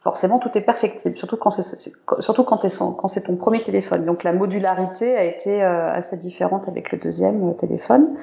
forcément 0.00 0.40
tout 0.40 0.50
est 0.58 0.62
perfectible, 0.62 1.16
surtout 1.16 1.36
quand 1.36 1.50
c'est 1.50 1.92
quand, 2.04 2.16
quand 2.44 3.24
ton 3.24 3.36
premier 3.36 3.60
téléphone. 3.60 4.02
Donc 4.02 4.24
la 4.24 4.32
modularité 4.32 5.16
a 5.16 5.22
été 5.22 5.62
euh, 5.62 5.92
assez 5.92 6.16
différente 6.16 6.66
avec 6.66 6.90
le 6.90 6.98
deuxième 6.98 7.54
téléphone. 7.54 8.16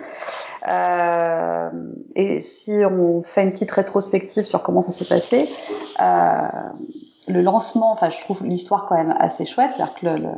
Euh, 0.67 1.69
et 2.15 2.41
si 2.41 2.73
on 2.83 3.23
fait 3.23 3.43
une 3.43 3.51
petite 3.51 3.71
rétrospective 3.71 4.43
sur 4.43 4.61
comment 4.61 4.81
ça 4.81 4.91
s'est 4.91 5.05
passé, 5.05 5.49
le 7.29 7.41
lancement, 7.41 7.93
enfin 7.93 8.09
je 8.09 8.19
trouve 8.19 8.45
l'histoire 8.45 8.87
quand 8.87 8.97
même 8.97 9.15
assez 9.17 9.45
chouette, 9.45 9.71
c'est-à-dire 9.73 9.95
que 9.95 10.05
le, 10.05 10.17
le 10.17 10.29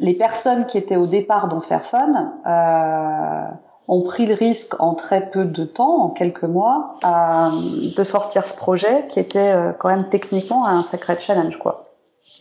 les 0.00 0.14
personnes 0.14 0.66
qui 0.66 0.78
étaient 0.78 0.96
au 0.96 1.06
départ 1.06 1.48
dans 1.48 1.60
Fairphone 1.60 2.32
euh, 2.46 3.54
ont 3.86 4.02
pris 4.02 4.26
le 4.26 4.34
risque 4.34 4.80
en 4.80 4.94
très 4.94 5.30
peu 5.30 5.44
de 5.44 5.64
temps, 5.64 6.04
en 6.04 6.08
quelques 6.08 6.44
mois, 6.44 6.96
euh, 7.04 7.48
de 7.96 8.04
sortir 8.04 8.46
ce 8.46 8.56
projet 8.56 9.06
qui 9.08 9.20
était 9.20 9.52
euh, 9.52 9.72
quand 9.72 9.88
même 9.88 10.08
techniquement 10.08 10.66
un 10.66 10.82
sacré 10.82 11.18
challenge, 11.18 11.58
quoi. 11.58 11.86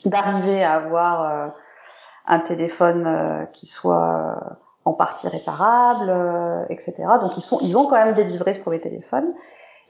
D'arriver 0.05 0.63
à 0.63 0.75
avoir 0.75 1.24
euh, 1.24 1.48
un 2.27 2.39
téléphone 2.39 3.05
euh, 3.07 3.45
qui 3.45 3.65
soit 3.65 4.37
en 4.85 4.93
partie 4.93 5.27
réparable, 5.27 6.11
etc. 6.69 6.95
Donc 7.19 7.35
ils 7.35 7.41
sont, 7.41 7.59
ils 7.61 7.77
ont 7.77 7.85
quand 7.85 7.98
même 7.98 8.13
délivré 8.13 8.53
ce 8.53 8.61
premier 8.61 8.79
téléphone. 8.79 9.33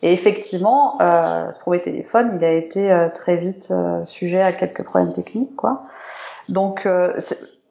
Et 0.01 0.13
effectivement, 0.13 0.97
ce 0.99 1.59
premier 1.59 1.81
téléphone, 1.81 2.31
il 2.35 2.43
a 2.43 2.51
été 2.51 3.07
très 3.13 3.35
vite 3.35 3.73
sujet 4.05 4.41
à 4.41 4.51
quelques 4.51 4.83
problèmes 4.83 5.13
techniques, 5.13 5.55
quoi. 5.55 5.83
Donc 6.47 6.87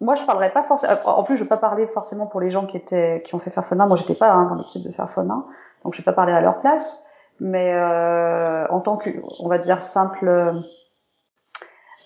moi, 0.00 0.14
je 0.14 0.22
parlerai 0.24 0.50
pas 0.52 0.62
forcément. 0.62 0.94
En 1.04 1.24
plus, 1.24 1.36
je 1.36 1.42
vais 1.42 1.48
pas 1.48 1.56
parler 1.56 1.86
forcément 1.86 2.26
pour 2.26 2.40
les 2.40 2.50
gens 2.50 2.66
qui 2.66 2.76
étaient, 2.76 3.22
qui 3.24 3.34
ont 3.34 3.38
fait 3.38 3.50
Fairphone 3.50 3.80
1. 3.80 3.86
Moi, 3.86 3.96
j'étais 3.96 4.14
pas 4.14 4.30
hein, 4.30 4.46
dans 4.46 4.54
l'équipe 4.54 4.82
de 4.82 4.92
Fairphone 4.92 5.30
1, 5.30 5.44
donc 5.84 5.94
je 5.94 5.98
vais 5.98 6.04
pas 6.04 6.12
parler 6.12 6.32
à 6.32 6.40
leur 6.40 6.60
place. 6.60 7.06
Mais 7.40 7.72
euh, 7.74 8.66
en 8.68 8.80
tant 8.80 8.96
que, 8.96 9.10
on 9.40 9.48
va 9.48 9.58
dire 9.58 9.80
simple 9.80 10.64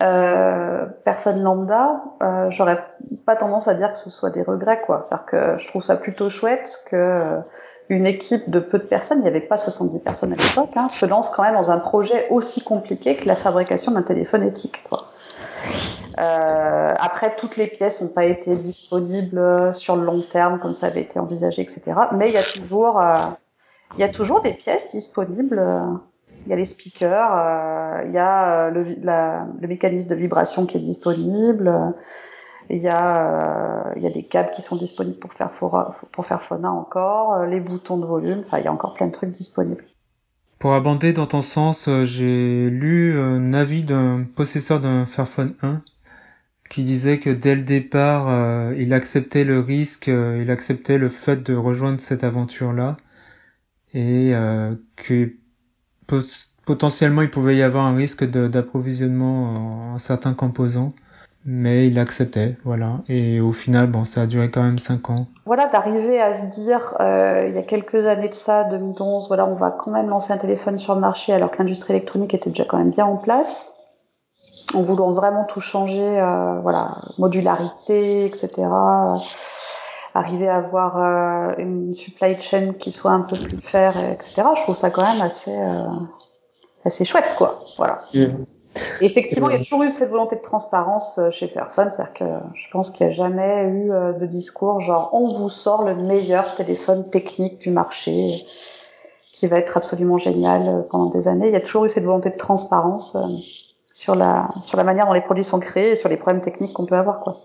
euh, 0.03 0.87
personne 1.05 1.43
lambda, 1.43 2.03
euh, 2.23 2.51
j'aurais 2.51 2.85
pas 3.25 3.37
tendance 3.37 3.69
à 3.69 3.75
dire 3.75 3.93
que 3.93 3.99
ce 3.99 4.11
soit 4.11 4.31
des 4.31 4.43
regrets, 4.43 4.83
quoi. 4.83 5.03
C'est-à-dire 5.05 5.27
que 5.27 5.59
je 5.59 5.69
trouve 5.69 5.83
ça 5.83 5.95
plutôt 5.95 6.29
chouette 6.29 6.83
que 6.91 6.97
euh, 6.97 7.39
une 7.89 8.07
équipe 8.07 8.51
de 8.51 8.59
peu 8.59 8.79
de 8.79 8.85
personnes, 8.85 9.19
il 9.19 9.23
n'y 9.23 9.29
avait 9.29 9.41
pas 9.41 9.57
70 9.57 10.01
personnes 10.01 10.33
à 10.33 10.37
l'époque, 10.37 10.71
hein, 10.75 10.89
se 10.89 11.07
lance 11.07 11.31
quand 11.31 11.45
même 11.45 11.55
dans 11.55 11.71
un 11.71 11.79
projet 11.79 12.27
aussi 12.31 12.65
compliqué 12.65 13.17
que 13.17 13.29
la 13.29 13.37
fabrication 13.37 13.93
d'un 13.93 14.03
téléphone 14.03 14.43
éthique, 14.43 14.83
quoi. 14.89 15.12
Euh, 16.19 16.95
après, 16.99 17.35
toutes 17.37 17.57
les 17.57 17.67
pièces 17.67 18.03
n'ont 18.03 18.09
pas 18.09 18.25
été 18.25 18.57
disponibles 18.57 19.75
sur 19.75 19.97
le 19.97 20.05
long 20.05 20.21
terme 20.21 20.59
comme 20.61 20.73
ça 20.73 20.87
avait 20.87 21.03
été 21.03 21.19
envisagé, 21.19 21.63
etc. 21.63 21.93
Mais 22.13 22.29
il 22.29 22.35
y 22.35 22.39
a 22.39 22.43
toujours, 22.43 23.01
euh, 23.01 23.17
il 23.95 24.01
y 24.01 24.05
a 24.05 24.09
toujours 24.09 24.41
des 24.41 24.53
pièces 24.53 24.91
disponibles. 24.91 25.63
Il 26.45 26.51
y 26.51 26.53
a 26.53 26.57
les 26.57 26.65
speakers, 26.65 27.33
euh, 27.35 28.03
il 28.05 28.13
y 28.13 28.19
a 28.19 28.71
le, 28.71 29.67
mécanisme 29.67 30.09
de 30.09 30.15
vibration 30.15 30.67
qui 30.67 30.77
est 30.77 30.81
disponible. 30.81 31.95
Il 32.71 32.79
y 32.79 32.89
a, 32.89 33.93
des 33.97 34.25
câbles 34.25 34.51
qui 34.51 34.63
sont 34.63 34.77
disponibles 34.77 35.19
pour 35.19 35.33
faire 35.33 36.43
Fauna 36.43 36.73
encore, 36.73 37.45
les 37.45 37.61
boutons 37.61 37.97
de 37.97 38.07
volume. 38.07 38.41
Enfin, 38.41 38.59
il 38.59 38.65
y 38.65 38.69
a 38.69 38.73
encore 38.73 38.95
plein 38.95 39.07
de 39.07 39.13
trucs 39.13 39.31
disponibles. 39.31 39.85
Pour 40.63 40.75
abonder 40.75 41.13
dans 41.13 41.27
ton 41.27 41.43
sens, 41.43 41.89
j'ai 42.05 42.71
lu 42.71 43.19
un 43.19 43.53
avis 43.53 43.81
d'un 43.81 44.23
possesseur 44.37 44.79
d'un 44.79 45.07
Fairphone 45.07 45.57
1 45.61 45.83
qui 46.71 46.85
disait 46.85 47.19
que 47.19 47.31
dès 47.31 47.57
le 47.57 47.65
départ, 47.65 48.29
euh, 48.29 48.73
il 48.79 48.95
acceptait 48.95 49.43
le 49.43 49.59
risque, 49.59 50.07
euh, 50.07 50.41
il 50.41 50.53
acceptait 50.53 50.99
le 50.99 51.09
fait 51.09 51.43
de 51.43 51.57
rejoindre 51.57 51.99
cette 51.99 52.23
aventure-là, 52.23 52.97
et 53.93 54.37
euh, 54.37 54.77
que 54.95 55.35
potentiellement 56.65 57.23
il 57.23 57.31
pouvait 57.31 57.57
y 57.57 57.63
avoir 57.63 57.85
un 57.85 57.97
risque 57.97 58.23
d'approvisionnement 58.23 59.95
en, 59.95 59.99
certains 59.99 60.33
composants, 60.33 60.95
mais 61.45 61.89
il 61.89 61.99
acceptait, 61.99 62.57
voilà. 62.65 62.99
Et 63.09 63.41
au 63.41 63.53
final, 63.53 63.89
bon, 63.89 64.05
ça 64.05 64.23
a 64.23 64.27
duré 64.27 64.51
quand 64.51 64.63
même 64.63 64.79
cinq 64.79 65.11
ans. 65.11 65.27
Voilà, 65.45 65.69
d'arriver 65.69 66.21
à 66.21 66.33
se 66.33 66.47
dire, 66.47 66.97
il 67.01 67.55
y 67.55 67.59
a 67.59 67.63
quelques 67.63 68.07
années 68.07 68.29
de 68.29 68.35
ça, 68.35 68.65
2011, 68.65 69.29
voilà, 69.29 69.47
on 69.47 69.55
va 69.55 69.71
quand 69.71 69.91
même 69.91 70.09
lancer 70.09 70.33
un 70.33 70.39
téléphone 70.39 70.79
sur 70.79 70.95
le 70.95 71.01
marché 71.01 71.33
alors 71.33 71.51
que 71.51 71.59
l'industrie 71.59 71.95
électronique 71.95 72.35
était 72.35 72.51
déjà 72.51 72.65
quand 72.65 72.79
même 72.79 72.91
bien 72.91 73.07
en 73.07 73.17
place 73.17 73.83
en 74.75 74.83
voulant 74.83 75.13
vraiment 75.13 75.45
tout 75.45 75.61
changer, 75.61 76.21
euh, 76.21 76.61
voilà, 76.61 76.97
modularité, 77.19 78.27
etc. 78.27 78.51
arriver 80.15 80.49
à 80.49 80.57
avoir 80.57 80.99
euh, 80.99 81.55
une 81.59 81.93
supply 81.93 82.41
chain 82.41 82.73
qui 82.79 82.93
soit 82.93 83.13
un 83.13 83.21
peu 83.21 83.37
plus 83.37 83.61
fair, 83.61 83.97
etc. 83.99 84.43
Je 84.57 84.63
trouve 84.63 84.77
ça 84.77 84.91
quand 84.91 85.03
même 85.03 85.21
assez 85.21 85.55
euh, 85.55 85.85
assez 86.85 87.05
chouette, 87.05 87.35
quoi. 87.37 87.61
Voilà. 87.77 88.03
Mmh. 88.15 88.45
Effectivement, 89.01 89.51
il 89.51 89.53
y 89.53 89.57
a 89.57 89.59
toujours 89.59 89.83
eu 89.83 89.91
cette 89.91 90.11
volonté 90.11 90.37
de 90.37 90.41
transparence 90.41 91.21
chez 91.31 91.47
Fairphone, 91.47 91.91
c'est-à-dire 91.91 92.15
que 92.15 92.25
je 92.55 92.71
pense 92.71 92.91
qu'il 92.91 93.07
n'y 93.07 93.13
a 93.13 93.15
jamais 93.15 93.65
eu 93.65 93.89
de 93.89 94.27
discours 94.27 94.81
genre 94.81 95.11
on 95.13 95.29
vous 95.29 95.51
sort 95.51 95.85
le 95.85 95.95
meilleur 95.95 96.55
téléphone 96.55 97.11
technique 97.11 97.61
du 97.61 97.71
marché 97.71 98.45
qui 99.33 99.47
va 99.47 99.59
être 99.59 99.77
absolument 99.77 100.19
génial 100.19 100.87
pendant 100.91 101.11
des 101.11 101.29
années. 101.29 101.49
Il 101.49 101.53
y 101.53 101.57
a 101.57 101.61
toujours 101.61 101.85
eu 101.85 101.89
cette 101.89 102.05
volonté 102.05 102.31
de 102.31 102.37
transparence 102.37 103.17
sur 103.93 104.15
la, 104.15 104.51
sur 104.63 104.77
la 104.77 104.85
manière 104.85 105.07
dont 105.07 105.13
les 105.13 105.21
produits 105.21 105.45
sont 105.45 105.61
créés 105.61 105.93
et 105.93 105.97
sur 105.97 106.09
les 106.09 106.17
problèmes 106.17 106.41
techniques 106.41 106.73
qu'on 106.73 106.87
peut 106.87 106.97
avoir, 106.97 107.21
quoi. 107.21 107.41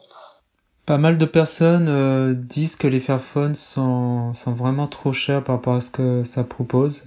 Pas 0.85 0.97
mal 0.97 1.17
de 1.17 1.25
personnes 1.25 1.87
euh, 1.89 2.33
disent 2.33 2.77
que 2.77 2.87
les 2.87 3.01
Fairphones 3.01 3.55
sont, 3.55 4.31
vraiment 4.45 4.87
trop 4.87 5.11
chers 5.11 5.43
par 5.43 5.55
rapport 5.55 5.75
à 5.75 5.81
ce 5.81 5.89
que 5.89 6.23
ça 6.23 6.45
propose. 6.45 7.03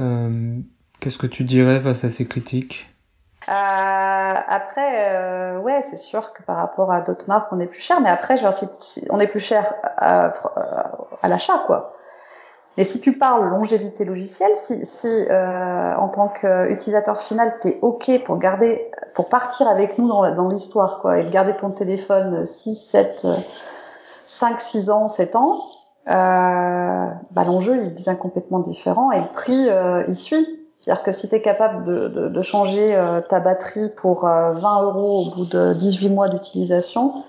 Euh, 0.00 0.58
Qu'est-ce 0.98 1.18
que 1.18 1.28
tu 1.28 1.44
dirais 1.44 1.78
face 1.80 2.02
à 2.02 2.08
ces 2.08 2.26
critiques? 2.26 2.88
euh, 2.88 2.99
après, 3.46 5.14
euh, 5.14 5.60
ouais, 5.60 5.82
c'est 5.82 5.96
sûr 5.96 6.32
que 6.32 6.42
par 6.42 6.56
rapport 6.56 6.92
à 6.92 7.00
d'autres 7.00 7.26
marques, 7.28 7.52
on 7.52 7.60
est 7.60 7.66
plus 7.66 7.80
cher, 7.80 8.00
mais 8.00 8.10
après, 8.10 8.36
genre, 8.36 8.52
si, 8.52 8.66
si 8.78 9.06
on 9.10 9.18
est 9.18 9.26
plus 9.26 9.40
cher 9.40 9.74
à, 9.82 10.32
à 11.22 11.28
l'achat, 11.28 11.62
quoi. 11.66 11.94
Mais 12.76 12.84
si 12.84 13.00
tu 13.00 13.18
parles 13.18 13.48
longévité 13.48 14.04
logicielle, 14.04 14.54
si, 14.54 14.86
si 14.86 15.06
euh, 15.06 15.94
en 15.96 16.08
tant 16.08 16.28
qu'utilisateur 16.28 17.18
final, 17.18 17.54
tu 17.60 17.68
es 17.68 17.78
OK 17.82 18.10
pour 18.24 18.38
garder 18.38 18.90
pour 19.14 19.28
partir 19.28 19.68
avec 19.68 19.98
nous 19.98 20.08
dans, 20.08 20.34
dans 20.34 20.48
l'histoire, 20.48 21.00
quoi, 21.00 21.18
et 21.18 21.24
de 21.24 21.30
garder 21.30 21.54
ton 21.54 21.70
téléphone 21.70 22.46
6, 22.46 22.74
7, 22.74 23.26
5, 24.24 24.60
6 24.60 24.90
ans, 24.90 25.08
7 25.08 25.36
ans, 25.36 25.60
euh, 26.08 26.12
bah, 27.30 27.44
l'enjeu 27.44 27.82
il 27.82 27.94
devient 27.94 28.16
complètement 28.18 28.60
différent 28.60 29.10
et 29.10 29.20
le 29.20 29.28
prix 29.32 29.68
euh, 29.68 30.04
il 30.08 30.16
suit. 30.16 30.59
C'est-à-dire 30.80 31.02
que 31.02 31.12
si 31.12 31.28
tu 31.28 31.34
es 31.34 31.42
capable 31.42 31.84
de, 31.84 32.08
de, 32.08 32.28
de 32.28 32.42
changer 32.42 32.94
euh, 32.94 33.20
ta 33.20 33.40
batterie 33.40 33.90
pour 33.96 34.22
20 34.22 34.52
euh, 34.52 34.84
euros 34.84 35.26
au 35.26 35.30
bout 35.34 35.44
de 35.44 35.74
18 35.74 36.08
mois 36.08 36.28
d'utilisation, 36.28 37.22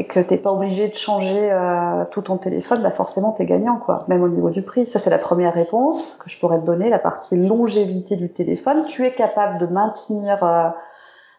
et 0.00 0.04
que 0.04 0.18
t'es 0.18 0.38
pas 0.38 0.50
obligé 0.50 0.88
de 0.88 0.94
changer 0.94 1.52
euh, 1.52 2.06
tout 2.10 2.22
ton 2.22 2.38
téléphone, 2.38 2.80
bah 2.80 2.90
forcément 2.90 3.32
t'es 3.32 3.44
gagnant 3.44 3.76
quoi, 3.76 4.06
même 4.08 4.22
au 4.22 4.28
niveau 4.28 4.48
du 4.48 4.62
prix. 4.62 4.86
Ça 4.86 4.98
c'est 4.98 5.10
la 5.10 5.18
première 5.18 5.52
réponse 5.52 6.16
que 6.16 6.30
je 6.30 6.38
pourrais 6.38 6.58
te 6.58 6.64
donner, 6.64 6.88
la 6.88 6.98
partie 6.98 7.36
longévité 7.36 8.16
du 8.16 8.30
téléphone. 8.30 8.86
Tu 8.86 9.04
es 9.04 9.12
capable 9.12 9.58
de 9.58 9.66
maintenir 9.66 10.42
euh, 10.42 10.70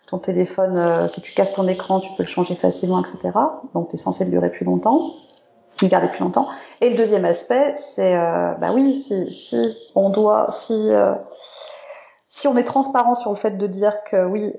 ton 0.06 0.20
téléphone, 0.20 0.78
euh, 0.78 1.08
si 1.08 1.22
tu 1.22 1.34
casses 1.34 1.54
ton 1.54 1.68
écran, 1.68 2.02
tu 2.02 2.12
peux 2.16 2.22
le 2.22 2.28
changer 2.28 2.54
facilement, 2.54 3.00
etc. 3.00 3.32
Donc 3.74 3.90
t'es 3.90 3.98
censé 3.98 4.26
le 4.26 4.30
durer 4.30 4.52
plus 4.52 4.66
longtemps, 4.66 5.16
le 5.86 5.92
garder 5.92 6.08
plus 6.08 6.24
longtemps. 6.24 6.48
Et 6.82 6.90
le 6.90 6.96
deuxième 6.96 7.26
aspect, 7.26 7.74
c'est 7.76 8.16
bah 8.16 8.72
oui, 8.74 8.96
si, 8.96 9.32
si 9.32 9.78
on 9.96 10.10
doit, 10.10 10.48
si 10.52 10.92
si 12.30 12.48
on 12.48 12.58
est 12.58 12.64
transparent 12.64 13.14
sur 13.14 13.30
le 13.30 13.36
fait 13.36 13.58
de 13.58 13.68
dire 13.68 14.04
que 14.06 14.26
oui, 14.26 14.54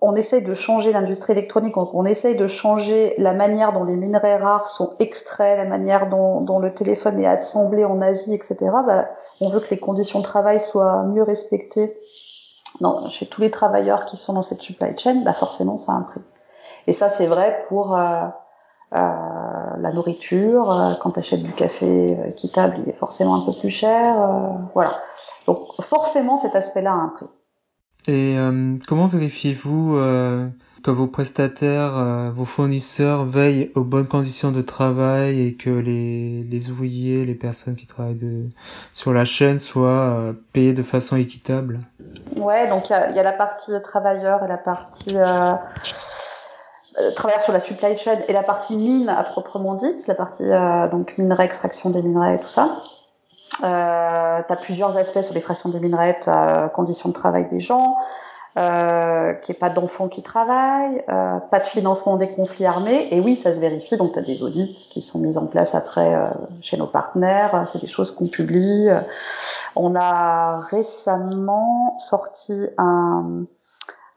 on 0.00 0.14
essaye 0.14 0.42
de 0.42 0.54
changer 0.54 0.92
l'industrie 0.92 1.32
électronique, 1.32 1.76
on, 1.76 2.04
essaye 2.04 2.36
de 2.36 2.46
changer 2.46 3.14
la 3.18 3.32
manière 3.32 3.72
dont 3.72 3.82
les 3.82 3.96
minerais 3.96 4.36
rares 4.36 4.66
sont 4.66 4.94
extraits, 5.00 5.56
la 5.56 5.64
manière 5.64 6.08
dont, 6.08 6.58
le 6.58 6.72
téléphone 6.72 7.18
est 7.18 7.26
assemblé 7.26 7.84
en 7.84 8.00
Asie, 8.00 8.34
etc. 8.34 8.56
Bah, 8.86 9.08
on 9.40 9.48
veut 9.48 9.60
que 9.60 9.70
les 9.70 9.78
conditions 9.78 10.20
de 10.20 10.24
travail 10.24 10.60
soient 10.60 11.02
mieux 11.04 11.22
respectées 11.22 11.98
non, 12.80 13.08
chez 13.08 13.26
tous 13.26 13.40
les 13.40 13.50
travailleurs 13.50 14.04
qui 14.04 14.16
sont 14.16 14.34
dans 14.34 14.42
cette 14.42 14.60
supply 14.60 14.96
chain. 14.98 15.22
Bah 15.24 15.32
forcément, 15.32 15.78
ça 15.78 15.92
a 15.92 15.94
un 15.96 16.02
prix. 16.02 16.20
Et 16.86 16.92
ça, 16.92 17.08
c'est 17.08 17.26
vrai 17.26 17.58
pour 17.68 17.96
euh, 17.96 18.26
euh, 18.94 19.35
la 19.80 19.92
nourriture. 19.92 20.70
Euh, 20.70 20.94
quand 21.00 21.12
tu 21.12 21.20
achètes 21.20 21.42
du 21.42 21.52
café 21.52 22.16
équitable, 22.28 22.76
il 22.82 22.88
est 22.88 22.96
forcément 22.96 23.42
un 23.42 23.44
peu 23.44 23.52
plus 23.52 23.70
cher. 23.70 24.16
voilà. 24.74 25.00
Donc 25.46 25.58
forcément, 25.80 26.36
cet 26.36 26.54
aspect-là 26.54 26.92
a 26.92 26.96
un 26.96 27.08
prix. 27.08 27.26
Et 28.08 28.38
euh, 28.38 28.76
comment 28.86 29.08
vérifiez-vous 29.08 29.96
euh, 29.96 30.46
que 30.84 30.92
vos 30.92 31.08
prestataires, 31.08 31.96
euh, 31.96 32.30
vos 32.30 32.44
fournisseurs 32.44 33.24
veillent 33.24 33.72
aux 33.74 33.82
bonnes 33.82 34.06
conditions 34.06 34.52
de 34.52 34.62
travail 34.62 35.40
et 35.40 35.54
que 35.54 35.70
les, 35.70 36.44
les 36.44 36.70
ouvriers, 36.70 37.24
les 37.24 37.34
personnes 37.34 37.74
qui 37.74 37.86
travaillent 37.86 38.14
de, 38.14 38.44
sur 38.92 39.12
la 39.12 39.24
chaîne 39.24 39.58
soient 39.58 40.34
payés 40.52 40.72
de 40.72 40.84
façon 40.84 41.16
équitable? 41.16 41.80
Ouais, 42.36 42.68
donc 42.68 42.90
il 42.90 42.92
y 42.92 43.18
a, 43.18 43.22
la 43.24 43.32
partie 43.32 43.72
travailleur 43.82 44.44
et 44.44 44.48
la 44.48 44.58
partie 44.58 45.16
euh, 47.00 47.10
travailleur 47.12 47.42
sur 47.42 47.52
la 47.52 47.60
supply 47.60 47.96
chain 47.96 48.18
et 48.28 48.32
la 48.32 48.42
partie 48.42 48.76
mine 48.76 49.08
à 49.08 49.22
proprement 49.22 49.74
dite, 49.74 50.06
la 50.06 50.14
partie 50.14 50.48
donc 50.90 51.16
minerai, 51.18 51.44
extraction 51.44 51.90
des 51.90 52.02
minerais 52.02 52.36
et 52.36 52.40
tout 52.40 52.48
ça. 52.48 52.82
Euh, 53.64 54.42
tu 54.48 54.56
plusieurs 54.56 54.96
aspects 54.96 55.22
sur 55.22 55.34
l'extraction 55.34 55.70
des 55.70 55.80
minerais, 55.80 56.18
as 56.26 56.68
conditions 56.74 57.08
de 57.08 57.14
travail 57.14 57.48
des 57.48 57.60
gens, 57.60 57.96
euh, 58.58 59.34
qu'il 59.34 59.52
n'y 59.52 59.56
ait 59.56 59.58
pas 59.58 59.68
d'enfants 59.68 60.08
qui 60.08 60.22
travaillent, 60.22 61.04
euh, 61.10 61.38
pas 61.50 61.60
de 61.60 61.66
financement 61.66 62.16
des 62.16 62.28
conflits 62.28 62.64
armés. 62.64 63.08
Et 63.10 63.20
oui, 63.20 63.36
ça 63.36 63.52
se 63.52 63.60
vérifie. 63.60 63.98
Donc, 63.98 64.12
tu 64.12 64.18
as 64.18 64.22
des 64.22 64.42
audits 64.42 64.88
qui 64.90 65.02
sont 65.02 65.18
mis 65.18 65.36
en 65.36 65.46
place 65.46 65.74
après 65.74 66.14
euh, 66.14 66.28
chez 66.62 66.78
nos 66.78 66.86
partenaires. 66.86 67.64
C'est 67.66 67.80
des 67.80 67.86
choses 67.86 68.12
qu'on 68.12 68.28
publie. 68.28 68.88
On 69.74 69.94
a 69.94 70.60
récemment 70.60 71.96
sorti 71.98 72.66
un, 72.78 73.44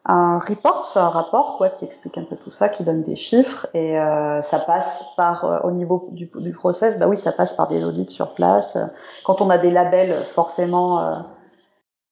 un 0.06 0.38
report, 0.38 0.92
un 0.96 1.10
rapport 1.10 1.58
quoi, 1.58 1.70
qui 1.70 1.86
explique 1.86 2.18
un 2.18 2.24
peu 2.24 2.36
tout 2.36 2.52
ça, 2.52 2.70
qui 2.70 2.84
donne 2.84 3.04
des 3.04 3.16
chiffres 3.16 3.68
et 3.74 4.00
euh, 4.00 4.42
ça 4.42 4.60
passe 4.60 5.14
par 5.18 5.46
euh, 5.46 5.60
au 5.64 5.72
niveau 5.72 6.08
du, 6.12 6.30
du, 6.34 6.52
process, 6.52 6.98
bah 6.98 7.08
oui, 7.08 7.18
ça 7.18 7.32
passe 7.32 7.54
par 7.54 7.68
des 7.68 7.84
audits 7.84 8.10
sur 8.10 8.34
place. 8.34 8.78
Quand 9.26 9.42
on 9.42 9.50
a 9.50 9.58
des 9.58 9.72
labels, 9.72 10.24
forcément, 10.24 11.00
euh, 11.00 11.20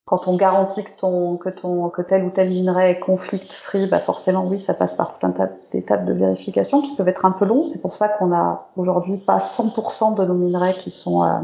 quand 0.06 0.28
on 0.28 0.36
garantit 0.36 0.84
que 0.84 0.97
ton 0.97 1.38
que 1.38 1.50
ton 1.50 1.89
que 1.89 2.02
tel 2.02 2.23
ou 2.26 2.30
tel 2.30 2.50
minerai 2.50 2.91
est 2.91 3.00
conflict 3.00 3.54
free, 3.54 3.88
bah 3.88 4.00
forcément 4.00 4.45
oui, 4.45 4.60
ça 4.60 4.73
passe 4.73 4.93
par 4.93 5.17
tout 5.17 5.26
un 5.26 5.32
tas 5.32 5.50
d'étapes 5.71 6.06
de 6.06 6.13
vérification 6.13 6.82
qui 6.82 6.95
peuvent 6.95 7.08
être 7.08 7.26
un 7.26 7.32
peu 7.32 7.45
longs. 7.45 7.65
C'est 7.65 7.82
pour 7.82 7.95
ça 7.95 8.10
qu'on 8.10 8.34
a 8.34 8.67
aujourd'hui 8.76 9.17
pas 9.17 9.38
100% 9.38 10.15
de 10.15 10.26
nos 10.26 10.34
minerais 10.34 10.73
qui 10.73 10.91
sont 10.91 11.23
euh, 11.23 11.39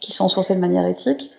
qui 0.00 0.12
sont 0.12 0.28
sourcés 0.28 0.54
de 0.54 0.60
manière 0.60 0.86
éthique 0.86 1.30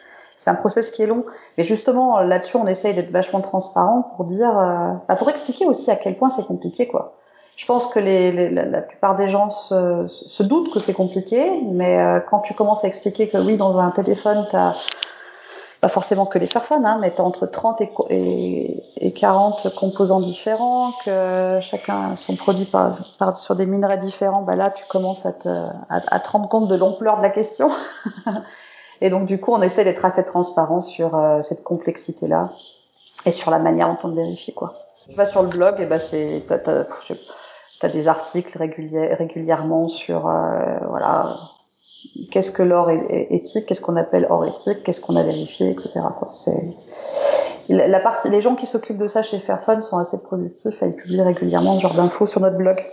c'est 0.42 0.50
un 0.50 0.56
process 0.56 0.90
qui 0.90 1.04
est 1.04 1.06
long. 1.06 1.24
Mais 1.56 1.64
justement, 1.64 2.20
là-dessus, 2.22 2.58
on 2.58 2.66
essaye 2.66 2.96
d'être 2.96 3.12
vachement 3.12 3.42
transparent 3.42 4.12
pour 4.16 4.26
dire, 4.26 4.58
euh, 4.58 4.94
bah, 5.08 5.16
pour 5.16 5.30
expliquer 5.30 5.68
aussi 5.68 5.92
à 5.92 5.96
quel 5.96 6.18
point 6.18 6.32
c'est 6.32 6.48
compliqué, 6.48 6.88
quoi. 6.88 7.14
Je 7.56 7.68
pense 7.68 7.94
que 7.94 8.00
la, 8.00 8.82
plupart 8.82 9.16
des 9.16 9.28
gens 9.28 9.52
se, 9.52 10.42
doutent 10.42 10.74
que 10.74 10.80
c'est 10.80 10.94
compliqué, 10.94 11.62
mais 11.72 12.00
euh, 12.00 12.20
quand 12.22 12.40
tu 12.40 12.56
commences 12.56 12.84
à 12.84 12.88
expliquer 12.88 13.30
que 13.30 13.38
oui, 13.38 13.56
dans 13.56 13.78
un 13.78 13.92
téléphone, 13.92 14.48
tu 14.50 14.56
as 14.56 14.74
pas 15.80 15.90
forcément 15.90 16.26
que 16.26 16.40
les 16.40 16.48
Fairphone, 16.48 16.88
hein, 16.88 16.98
mais 17.00 17.14
tu 17.14 17.22
as 17.22 17.24
entre 17.24 17.46
30 17.46 17.82
et, 18.10 18.84
et, 18.98 19.14
40 19.14 19.76
composants 19.76 20.22
différents, 20.22 20.92
que 21.06 21.60
chacun 21.62 22.16
son 22.16 22.36
produit 22.36 22.66
par, 22.66 23.38
sur 23.38 23.56
des 23.56 23.68
minerais 23.68 24.00
différents, 24.00 24.42
bah 24.42 24.56
là 24.56 24.72
tu 24.72 24.86
commences 24.86 25.28
à 25.28 25.34
te, 25.34 25.50
à 25.90 26.20
te 26.20 26.30
rendre 26.32 26.50
compte 26.50 26.68
de 26.68 26.76
l'ampleur 26.76 27.18
de 27.18 27.22
la 27.22 27.30
question. 27.30 27.70
Et 29.02 29.10
donc, 29.10 29.26
du 29.26 29.40
coup, 29.40 29.52
on 29.52 29.62
essaie 29.62 29.84
d'être 29.84 30.06
assez 30.06 30.24
transparent 30.24 30.80
sur 30.80 31.16
euh, 31.16 31.42
cette 31.42 31.64
complexité-là 31.64 32.52
et 33.26 33.32
sur 33.32 33.52
la 33.52 33.60
manière 33.60 33.88
dont 33.88 33.98
on 34.04 34.08
le 34.10 34.16
vérifie, 34.16 34.54
quoi. 34.54 34.74
Tu 35.10 35.16
vas 35.16 35.26
sur 35.26 35.42
le 35.42 35.50
blog, 35.50 35.80
et 35.80 35.88
ben 35.88 36.00
c'est, 36.00 36.44
t'as, 36.48 36.60
t'as, 36.60 37.90
des 37.90 38.08
articles 38.08 38.56
réguliers, 38.58 39.14
régulièrement 39.16 39.88
sur, 39.88 40.28
euh, 40.28 40.78
voilà, 40.88 41.36
qu'est-ce 42.32 42.52
que 42.52 42.62
l'or 42.62 42.92
est, 42.92 43.28
éthique, 43.32 43.66
qu'est-ce 43.66 43.82
qu'on 43.82 43.96
appelle 43.96 44.28
or 44.30 44.46
éthique, 44.46 44.84
qu'est-ce 44.84 45.02
qu'on 45.02 45.16
a 45.16 45.24
vérifié, 45.24 45.70
etc. 45.70 46.02
Quoi. 46.18 46.30
C'est 46.32 46.76
la 47.70 48.00
partie, 48.00 48.30
les 48.30 48.42
gens 48.42 48.56
qui 48.56 48.68
s'occupent 48.68 48.98
de 48.98 49.08
ça 49.08 49.22
chez 49.22 49.40
Fairphone 49.40 49.82
sont 49.82 49.98
assez 49.98 50.22
productifs 50.22 50.82
et 50.84 50.88
ils 50.88 50.96
publient 50.96 51.22
régulièrement 51.22 51.78
ce 51.78 51.82
genre 51.82 51.94
d'infos 51.94 52.28
sur 52.28 52.42
notre 52.42 52.58
blog. 52.58 52.86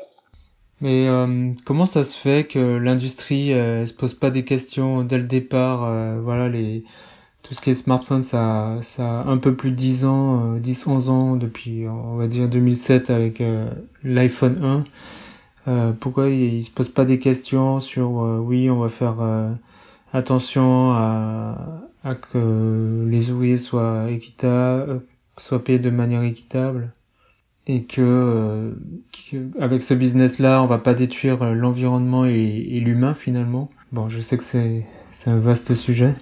Mais 0.81 1.09
euh, 1.09 1.53
comment 1.65 1.87
ça 1.87 2.05
se 2.05 2.17
fait 2.17 2.47
que 2.47 2.59
l'industrie 2.59 3.53
euh, 3.53 3.85
se 3.85 3.93
pose 3.93 4.15
pas 4.15 4.31
des 4.31 4.45
questions 4.45 5.03
dès 5.03 5.19
le 5.19 5.25
départ 5.25 5.85
euh, 5.85 6.21
Voilà, 6.23 6.49
les 6.49 6.85
tout 7.43 7.55
ce 7.55 7.61
qui 7.61 7.71
est 7.71 7.75
smartphone, 7.75 8.23
ça, 8.23 8.79
ça 8.83 9.21
a 9.23 9.27
un 9.27 9.39
peu 9.39 9.57
plus 9.57 9.71
de 9.71 9.77
10 9.77 10.05
ans, 10.05 10.57
10-11 10.59 11.09
ans 11.09 11.37
depuis, 11.37 11.89
on 11.89 12.17
va 12.17 12.27
dire 12.27 12.49
2007 12.49 13.11
avec 13.11 13.43
l'iPhone 14.05 14.85
1. 15.67 15.95
pourquoi 16.01 16.29
ils 16.29 16.63
se 16.63 16.71
posent 16.71 16.91
pas 16.91 17.07
des 17.07 17.19
questions 17.19 17.81
sur 17.81 18.11
oui, 18.45 18.69
on 18.71 18.81
va 18.81 18.89
faire 18.89 19.17
attention 20.13 20.93
à, 20.93 21.89
à 22.05 22.15
que 22.17 23.07
les 23.09 23.31
ouvriers 23.31 23.59
soient 23.59 24.11
équitables, 24.11 25.03
soient 25.39 25.63
payés 25.65 25.79
de 25.79 25.91
manière 25.91 26.23
équitable? 26.25 26.93
Et 27.69 27.85
que, 27.85 28.75
avec 29.61 29.83
ce 29.83 29.95
business 29.95 30.39
là 30.39 30.63
on 30.63 30.67
va 30.67 30.79
pas 30.79 30.95
détruire 30.95 31.45
l'environnement 31.55 32.25
et, 32.25 32.81
l'humain 32.81 33.15
finalement 33.15 33.69
bon 33.93 34.09
je 34.09 34.21
sais 34.21 34.37
que 34.39 34.45
c'est 34.45 34.85
un 35.27 35.39
vaste 35.39 35.75
sujet 35.75 36.15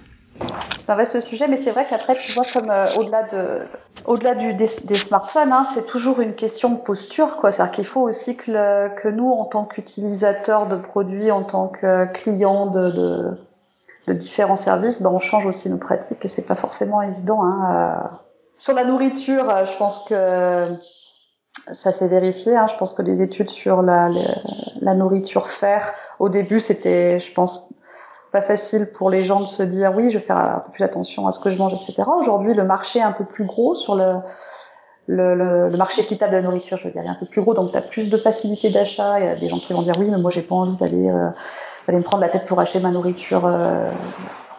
c'est 0.77 0.93
un 0.93 0.95
vaste 0.95 1.19
sujet, 1.19 1.47
mais 1.47 1.57
c'est 1.57 1.71
vrai 1.71 1.85
qu'après, 1.89 2.15
tu 2.15 2.31
vois, 2.31 2.45
comme 2.53 2.69
euh, 2.69 2.85
au-delà 2.97 3.23
de, 3.23 3.65
au-delà 4.05 4.35
des, 4.35 4.67
smartphones, 4.67 5.51
hein, 5.51 5.67
c'est 5.73 5.85
toujours 5.85 6.21
une 6.21 6.33
question 6.33 6.69
de 6.69 6.77
posture, 6.77 7.35
quoi. 7.37 7.51
C'est-à-dire 7.51 7.73
qu'il 7.73 7.85
faut 7.85 8.01
aussi 8.01 8.37
que, 8.37 9.09
nous, 9.09 9.29
en 9.29 9.45
tant 9.45 9.65
qu'utilisateurs 9.65 10.67
de 10.67 10.77
produits, 10.77 11.29
en 11.31 11.43
tant 11.43 11.67
que 11.67 12.05
clients 12.13 12.67
de, 12.67 13.31
différents 14.07 14.55
services, 14.55 15.01
ben, 15.01 15.09
on 15.09 15.19
change 15.19 15.45
aussi 15.45 15.69
nos 15.69 15.77
pratiques 15.77 16.23
et 16.23 16.29
c'est 16.29 16.45
pas 16.45 16.55
forcément 16.55 17.01
évident. 17.01 17.43
Hein. 17.43 17.65
Euh. 17.69 18.15
Sur 18.57 18.73
la 18.73 18.85
nourriture, 18.85 19.49
euh, 19.49 19.65
je 19.65 19.75
pense 19.75 20.05
que 20.05 20.69
ça 21.71 21.91
s'est 21.91 22.07
vérifié. 22.07 22.55
Hein. 22.55 22.67
Je 22.67 22.75
pense 22.75 22.93
que 22.93 23.01
les 23.01 23.21
études 23.21 23.49
sur 23.49 23.81
la, 23.81 24.09
la, 24.81 24.93
nourriture 24.95 25.49
fer, 25.49 25.93
au 26.19 26.29
début, 26.29 26.59
c'était, 26.59 27.19
je 27.19 27.31
pense, 27.33 27.69
pas 28.31 28.41
facile 28.41 28.91
pour 28.91 29.09
les 29.09 29.23
gens 29.23 29.39
de 29.39 29.45
se 29.45 29.63
dire 29.63 29.93
oui, 29.95 30.09
je 30.09 30.17
vais 30.17 30.23
faire 30.23 30.37
un 30.37 30.59
peu 30.59 30.71
plus 30.71 30.83
attention 30.83 31.27
à 31.27 31.31
ce 31.31 31.39
que 31.39 31.49
je 31.49 31.57
mange, 31.57 31.73
etc. 31.73 32.03
Aujourd'hui, 32.17 32.53
le 32.53 32.63
marché 32.63 32.99
est 32.99 33.03
un 33.03 33.11
peu 33.11 33.25
plus 33.25 33.45
gros 33.45 33.75
sur 33.75 33.95
le, 33.95 34.15
le, 35.07 35.69
le, 35.69 35.77
marché 35.77 36.01
équitable 36.01 36.31
de 36.31 36.37
la 36.37 36.43
nourriture, 36.43 36.77
je 36.77 36.85
veux 36.85 36.91
dire, 36.91 37.03
est 37.03 37.07
un 37.07 37.15
peu 37.15 37.25
plus 37.25 37.41
gros, 37.41 37.53
donc 37.53 37.71
tu 37.71 37.77
as 37.77 37.81
plus 37.81 38.09
de 38.09 38.17
facilité 38.17 38.69
d'achat. 38.69 39.19
Il 39.19 39.25
y 39.25 39.29
a 39.29 39.35
des 39.35 39.47
gens 39.47 39.59
qui 39.59 39.73
vont 39.73 39.81
dire 39.81 39.95
oui, 39.97 40.09
mais 40.09 40.17
moi 40.17 40.31
j'ai 40.31 40.41
pas 40.41 40.55
envie 40.55 40.75
d'aller 40.75 41.09
euh, 41.09 41.29
me 41.87 42.01
prendre 42.01 42.21
la 42.21 42.29
tête 42.29 42.45
pour 42.45 42.59
acheter 42.59 42.79
ma 42.79 42.91
nourriture 42.91 43.45
euh, 43.45 43.89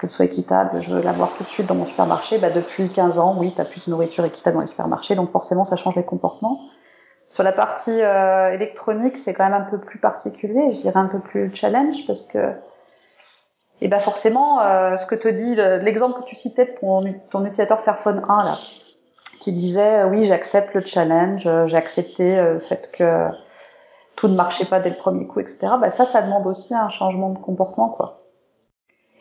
qu'elle 0.00 0.10
soit 0.10 0.24
équitable, 0.24 0.80
je 0.80 0.90
veux 0.90 1.02
l'avoir 1.02 1.32
tout 1.34 1.42
de 1.42 1.48
suite 1.48 1.66
dans 1.66 1.74
mon 1.74 1.84
supermarché. 1.84 2.38
Bah, 2.38 2.50
depuis 2.50 2.88
15 2.88 3.18
ans, 3.18 3.36
oui, 3.38 3.52
tu 3.54 3.60
as 3.60 3.64
plus 3.64 3.86
de 3.86 3.90
nourriture 3.90 4.24
équitable 4.24 4.54
dans 4.54 4.60
les 4.60 4.66
supermarchés, 4.66 5.14
donc 5.14 5.30
forcément 5.30 5.64
ça 5.64 5.76
change 5.76 5.96
les 5.96 6.04
comportements. 6.04 6.60
Sur 7.28 7.42
la 7.42 7.52
partie 7.52 8.02
euh, 8.02 8.52
électronique, 8.52 9.16
c'est 9.16 9.34
quand 9.34 9.44
même 9.44 9.60
un 9.60 9.66
peu 9.66 9.78
plus 9.78 9.98
particulier, 9.98 10.70
je 10.70 10.80
dirais 10.80 10.98
un 10.98 11.08
peu 11.08 11.20
plus 11.20 11.54
challenge 11.54 12.06
parce 12.06 12.26
que 12.26 12.52
eh 13.80 13.86
ben 13.86 14.00
forcément, 14.00 14.60
euh, 14.60 14.96
ce 14.96 15.06
que 15.06 15.14
te 15.14 15.28
dit 15.28 15.54
l'exemple 15.54 16.20
que 16.20 16.24
tu 16.24 16.34
citais 16.34 16.64
de 16.64 16.74
ton, 17.30 17.44
utilisateur 17.44 17.80
Fairphone 17.80 18.24
1 18.28 18.44
là, 18.44 18.58
qui 19.38 19.52
disait 19.52 20.04
oui 20.04 20.24
j'accepte 20.24 20.74
le 20.74 20.80
challenge, 20.80 21.48
j'ai 21.66 21.76
accepté 21.76 22.42
le 22.42 22.58
fait 22.58 22.90
que 22.90 23.28
tout 24.18 24.26
ne 24.26 24.34
marchait 24.34 24.64
pas 24.64 24.80
dès 24.80 24.90
le 24.90 24.96
premier 24.96 25.28
coup, 25.28 25.38
etc. 25.38 25.68
Bah 25.80 25.90
ça, 25.90 26.04
ça 26.04 26.22
demande 26.22 26.46
aussi 26.48 26.74
un 26.74 26.88
changement 26.88 27.30
de 27.30 27.38
comportement, 27.38 27.88
quoi. 27.88 28.24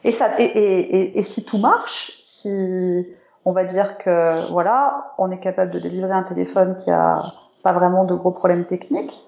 Et 0.03 0.11
ça, 0.11 0.31
et, 0.39 0.43
et, 0.43 1.19
et, 1.19 1.23
si 1.23 1.45
tout 1.45 1.59
marche, 1.59 2.19
si 2.23 3.07
on 3.45 3.51
va 3.51 3.63
dire 3.63 3.97
que 3.99 4.49
voilà, 4.51 5.13
on 5.19 5.29
est 5.29 5.39
capable 5.39 5.71
de 5.71 5.79
délivrer 5.79 6.13
un 6.13 6.23
téléphone 6.23 6.77
qui 6.77 6.89
a 6.89 7.21
pas 7.67 7.73
vraiment 7.73 8.05
de 8.05 8.15
gros 8.15 8.31
problèmes 8.31 8.65
techniques, 8.65 9.27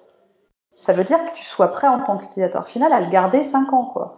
ça 0.78 0.93
veut 0.93 1.04
dire 1.04 1.25
que 1.25 1.34
tu 1.34 1.43
sois 1.43 1.67
prêt 1.67 1.89
en 1.89 1.99
tant 1.99 2.17
qu'utilisateur 2.17 2.65
final 2.65 2.93
à 2.93 3.02
le 3.02 3.10
garder 3.10 3.43
5 3.43 3.73
ans, 3.73 3.84
quoi. 3.84 4.15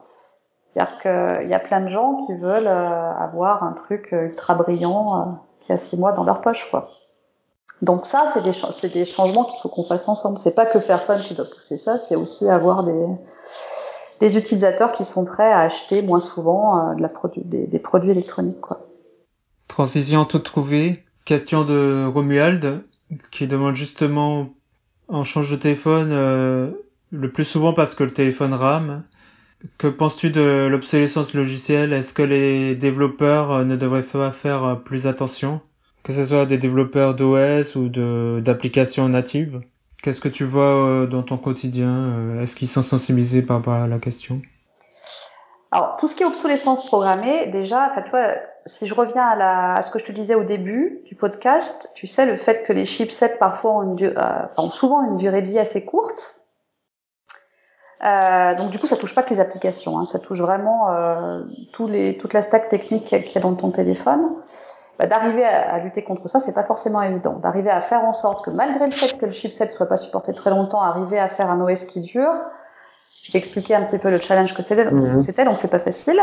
C'est-à-dire 0.73 0.99
qu'il 1.01 1.49
y 1.49 1.55
a 1.55 1.59
plein 1.59 1.81
de 1.81 1.87
gens 1.87 2.17
qui 2.17 2.37
veulent 2.37 2.67
euh, 2.67 3.13
avoir 3.15 3.63
un 3.63 3.73
truc 3.73 4.09
ultra 4.11 4.53
brillant 4.53 5.17
euh, 5.17 5.25
qui 5.59 5.71
a 5.71 5.77
6 5.77 5.97
mois 5.97 6.11
dans 6.11 6.23
leur 6.23 6.41
poche, 6.41 6.69
quoi. 6.69 6.91
Donc 7.81 8.05
ça, 8.05 8.31
c'est 8.31 8.93
des, 8.93 9.05
changements 9.05 9.43
qu'il 9.43 9.59
faut 9.59 9.69
qu'on 9.69 9.83
fasse 9.83 10.07
ensemble. 10.07 10.37
C'est 10.37 10.53
pas 10.53 10.67
que 10.67 10.79
Fairphone 10.79 11.19
qui 11.19 11.33
doit 11.33 11.49
pousser 11.49 11.77
ça, 11.77 11.97
c'est 11.97 12.15
aussi 12.15 12.47
avoir 12.47 12.83
des, 12.83 14.37
utilisateurs 14.37 14.91
qui 14.91 15.03
sont 15.03 15.25
prêts 15.25 15.51
à 15.51 15.61
acheter 15.61 16.03
moins 16.03 16.19
souvent 16.19 16.91
euh, 16.91 17.07
des, 17.37 17.79
produits 17.79 18.11
électroniques. 18.11 18.61
Quoi. 18.61 18.85
Transition 19.67 20.25
toute 20.25 20.43
trouvée. 20.43 21.03
Question 21.25 21.63
de 21.63 22.05
Romuald 22.05 22.83
qui 23.31 23.47
demande 23.47 23.75
justement 23.75 24.53
on 25.07 25.23
change 25.23 25.51
de 25.51 25.55
téléphone 25.55 26.09
euh, 26.11 26.71
le 27.11 27.31
plus 27.31 27.45
souvent 27.45 27.73
parce 27.73 27.95
que 27.95 28.03
le 28.03 28.11
téléphone 28.11 28.53
rame. 28.53 29.03
Que 29.77 29.87
penses-tu 29.87 30.31
de 30.31 30.67
l'obsolescence 30.71 31.33
logicielle? 31.33 31.93
Est-ce 31.93 32.13
que 32.13 32.23
les 32.23 32.75
développeurs 32.75 33.51
euh, 33.51 33.63
ne 33.63 33.75
devraient 33.75 34.03
pas 34.03 34.31
faire 34.31 34.81
plus 34.83 35.07
attention? 35.07 35.61
Que 36.03 36.13
ce 36.13 36.25
soit 36.25 36.45
des 36.45 36.57
développeurs 36.57 37.13
d'OS 37.13 37.75
ou 37.75 37.89
d'applications 38.41 39.07
natives? 39.07 39.61
Qu'est-ce 40.01 40.19
que 40.19 40.29
tu 40.29 40.45
vois 40.45 40.87
euh, 40.87 41.05
dans 41.05 41.21
ton 41.21 41.37
quotidien 41.37 41.91
euh, 41.91 42.41
Est-ce 42.41 42.55
qu'ils 42.55 42.67
sont 42.67 42.81
sensibilisés 42.81 43.43
par 43.43 43.57
rapport 43.57 43.73
à 43.73 43.87
la 43.87 43.99
question? 43.99 44.41
Alors, 45.69 45.97
tout 45.97 46.07
ce 46.07 46.15
qui 46.15 46.23
est 46.23 46.25
obsolescence 46.25 46.85
programmée, 46.87 47.47
déjà, 47.51 47.91
tu 47.93 48.09
vois, 48.09 48.33
si 48.65 48.87
je 48.87 48.93
reviens 48.93 49.25
à, 49.25 49.35
la, 49.35 49.75
à 49.75 49.81
ce 49.81 49.91
que 49.91 49.99
je 49.99 50.05
te 50.05 50.11
disais 50.11 50.35
au 50.35 50.43
début 50.43 51.01
du 51.05 51.15
podcast, 51.15 51.91
tu 51.95 52.07
sais, 52.07 52.25
le 52.25 52.35
fait 52.35 52.63
que 52.63 52.73
les 52.73 52.85
chipsets 52.85 53.37
parfois 53.39 53.77
ont, 53.77 53.81
une, 53.83 54.13
euh, 54.17 54.69
souvent 54.69 55.03
une 55.03 55.17
durée 55.17 55.41
de 55.41 55.47
vie 55.47 55.59
assez 55.59 55.83
courte. 55.83 56.41
Euh, 58.03 58.55
donc 58.55 58.71
du 58.71 58.79
coup, 58.79 58.87
ça 58.87 58.97
touche 58.97 59.13
pas 59.13 59.23
que 59.23 59.29
les 59.29 59.39
applications, 59.39 59.99
hein, 59.99 60.05
ça 60.05 60.19
touche 60.19 60.39
vraiment 60.39 60.89
euh, 60.91 61.43
tous 61.71 61.87
les, 61.87 62.17
toute 62.17 62.33
la 62.33 62.41
stack 62.41 62.69
technique 62.69 63.05
qu'il 63.05 63.35
y 63.35 63.37
a 63.37 63.41
dans 63.41 63.53
ton 63.53 63.71
téléphone. 63.71 64.27
Bah, 64.97 65.07
d'arriver 65.07 65.45
à, 65.45 65.79
lutter 65.79 66.03
contre 66.03 66.27
ça, 66.27 66.39
c'est 66.39 66.53
pas 66.53 66.63
forcément 66.63 67.01
évident. 67.01 67.33
D'arriver 67.33 67.71
à 67.71 67.81
faire 67.81 68.03
en 68.03 68.13
sorte 68.13 68.45
que 68.45 68.51
malgré 68.51 68.85
le 68.85 68.91
fait 68.91 69.17
que 69.17 69.25
le 69.25 69.31
chipset 69.31 69.69
soit 69.71 69.87
pas 69.87 69.97
supporté 69.97 70.33
très 70.33 70.49
longtemps, 70.49 70.81
arriver 70.81 71.19
à 71.19 71.27
faire 71.27 71.49
un 71.49 71.59
OS 71.61 71.85
qui 71.85 72.01
dure. 72.01 72.33
Je 73.23 73.31
t'ai 73.31 73.37
expliqué 73.37 73.75
un 73.75 73.83
petit 73.83 73.99
peu 73.99 74.09
le 74.09 74.17
challenge 74.17 74.55
que 74.55 74.63
c'était, 74.63 74.87
c'était 75.19 75.45
donc 75.45 75.57
c'est 75.57 75.69
pas 75.69 75.79
facile. 75.79 76.19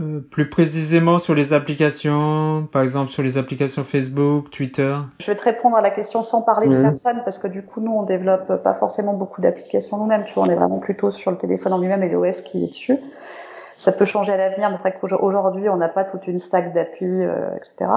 Euh, 0.00 0.20
plus 0.20 0.48
précisément 0.48 1.18
sur 1.18 1.34
les 1.34 1.52
applications, 1.52 2.66
par 2.72 2.82
exemple 2.82 3.10
sur 3.10 3.22
les 3.22 3.36
applications 3.36 3.84
Facebook, 3.84 4.50
Twitter. 4.50 4.96
Je 5.20 5.26
vais 5.30 5.36
te 5.36 5.44
répondre 5.44 5.76
à 5.76 5.82
la 5.82 5.90
question 5.90 6.22
sans 6.22 6.42
parler 6.42 6.68
de. 6.68 6.72
Fairphone 6.72 7.20
parce 7.24 7.38
que 7.38 7.46
du 7.46 7.64
coup 7.64 7.80
nous 7.80 7.92
on 7.92 8.02
développe 8.02 8.62
pas 8.62 8.72
forcément 8.72 9.12
beaucoup 9.12 9.42
d'applications 9.42 9.98
nous-mêmes. 9.98 10.24
Tu 10.24 10.32
vois, 10.34 10.44
on 10.44 10.50
est 10.50 10.54
vraiment 10.54 10.78
plutôt 10.78 11.10
sur 11.10 11.30
le 11.30 11.36
téléphone 11.36 11.74
en 11.74 11.78
lui-même 11.78 12.02
et 12.02 12.08
l'OS 12.08 12.40
qui 12.40 12.64
est 12.64 12.68
dessus. 12.68 12.98
Ça 13.76 13.92
peut 13.92 14.04
changer 14.04 14.32
à 14.32 14.36
l'avenir, 14.36 14.70
mais 14.70 14.76
c'est 14.76 14.82
vrai 14.82 14.98
qu'aujourd'hui, 14.98 15.68
on 15.68 15.76
n'a 15.76 15.88
pas 15.88 16.04
toute 16.04 16.26
une 16.28 16.38
stack 16.38 16.72
d'appli, 16.72 17.24
euh, 17.24 17.54
etc. 17.56 17.90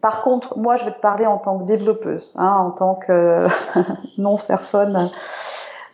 Par 0.00 0.22
contre, 0.22 0.56
moi, 0.56 0.76
je 0.76 0.84
vais 0.84 0.92
te 0.92 1.00
parler 1.00 1.26
en 1.26 1.36
tant 1.36 1.58
que 1.58 1.64
développeuse, 1.64 2.34
hein, 2.38 2.54
en 2.56 2.70
tant 2.70 2.94
que 2.94 3.46
non 4.18 4.36
Fairphone, 4.36 5.10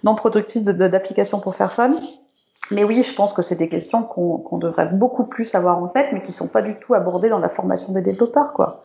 non 0.04 0.14
productrice 0.14 0.64
d'applications 0.64 1.40
pour 1.40 1.54
Fairphone. 1.54 1.96
Mais 2.70 2.84
oui, 2.84 3.02
je 3.02 3.14
pense 3.14 3.32
que 3.32 3.42
c'est 3.42 3.56
des 3.56 3.68
questions 3.68 4.02
qu'on 4.02 4.58
devrait 4.58 4.86
beaucoup 4.86 5.24
plus 5.24 5.54
avoir 5.54 5.82
en 5.82 5.88
tête, 5.88 6.08
mais 6.12 6.22
qui 6.22 6.32
sont 6.32 6.48
pas 6.48 6.62
du 6.62 6.78
tout 6.78 6.94
abordées 6.94 7.28
dans 7.28 7.38
la 7.38 7.48
formation 7.48 7.92
des 7.92 8.02
développeurs, 8.02 8.52
quoi. 8.52 8.84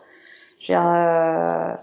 Euh, 0.70 1.74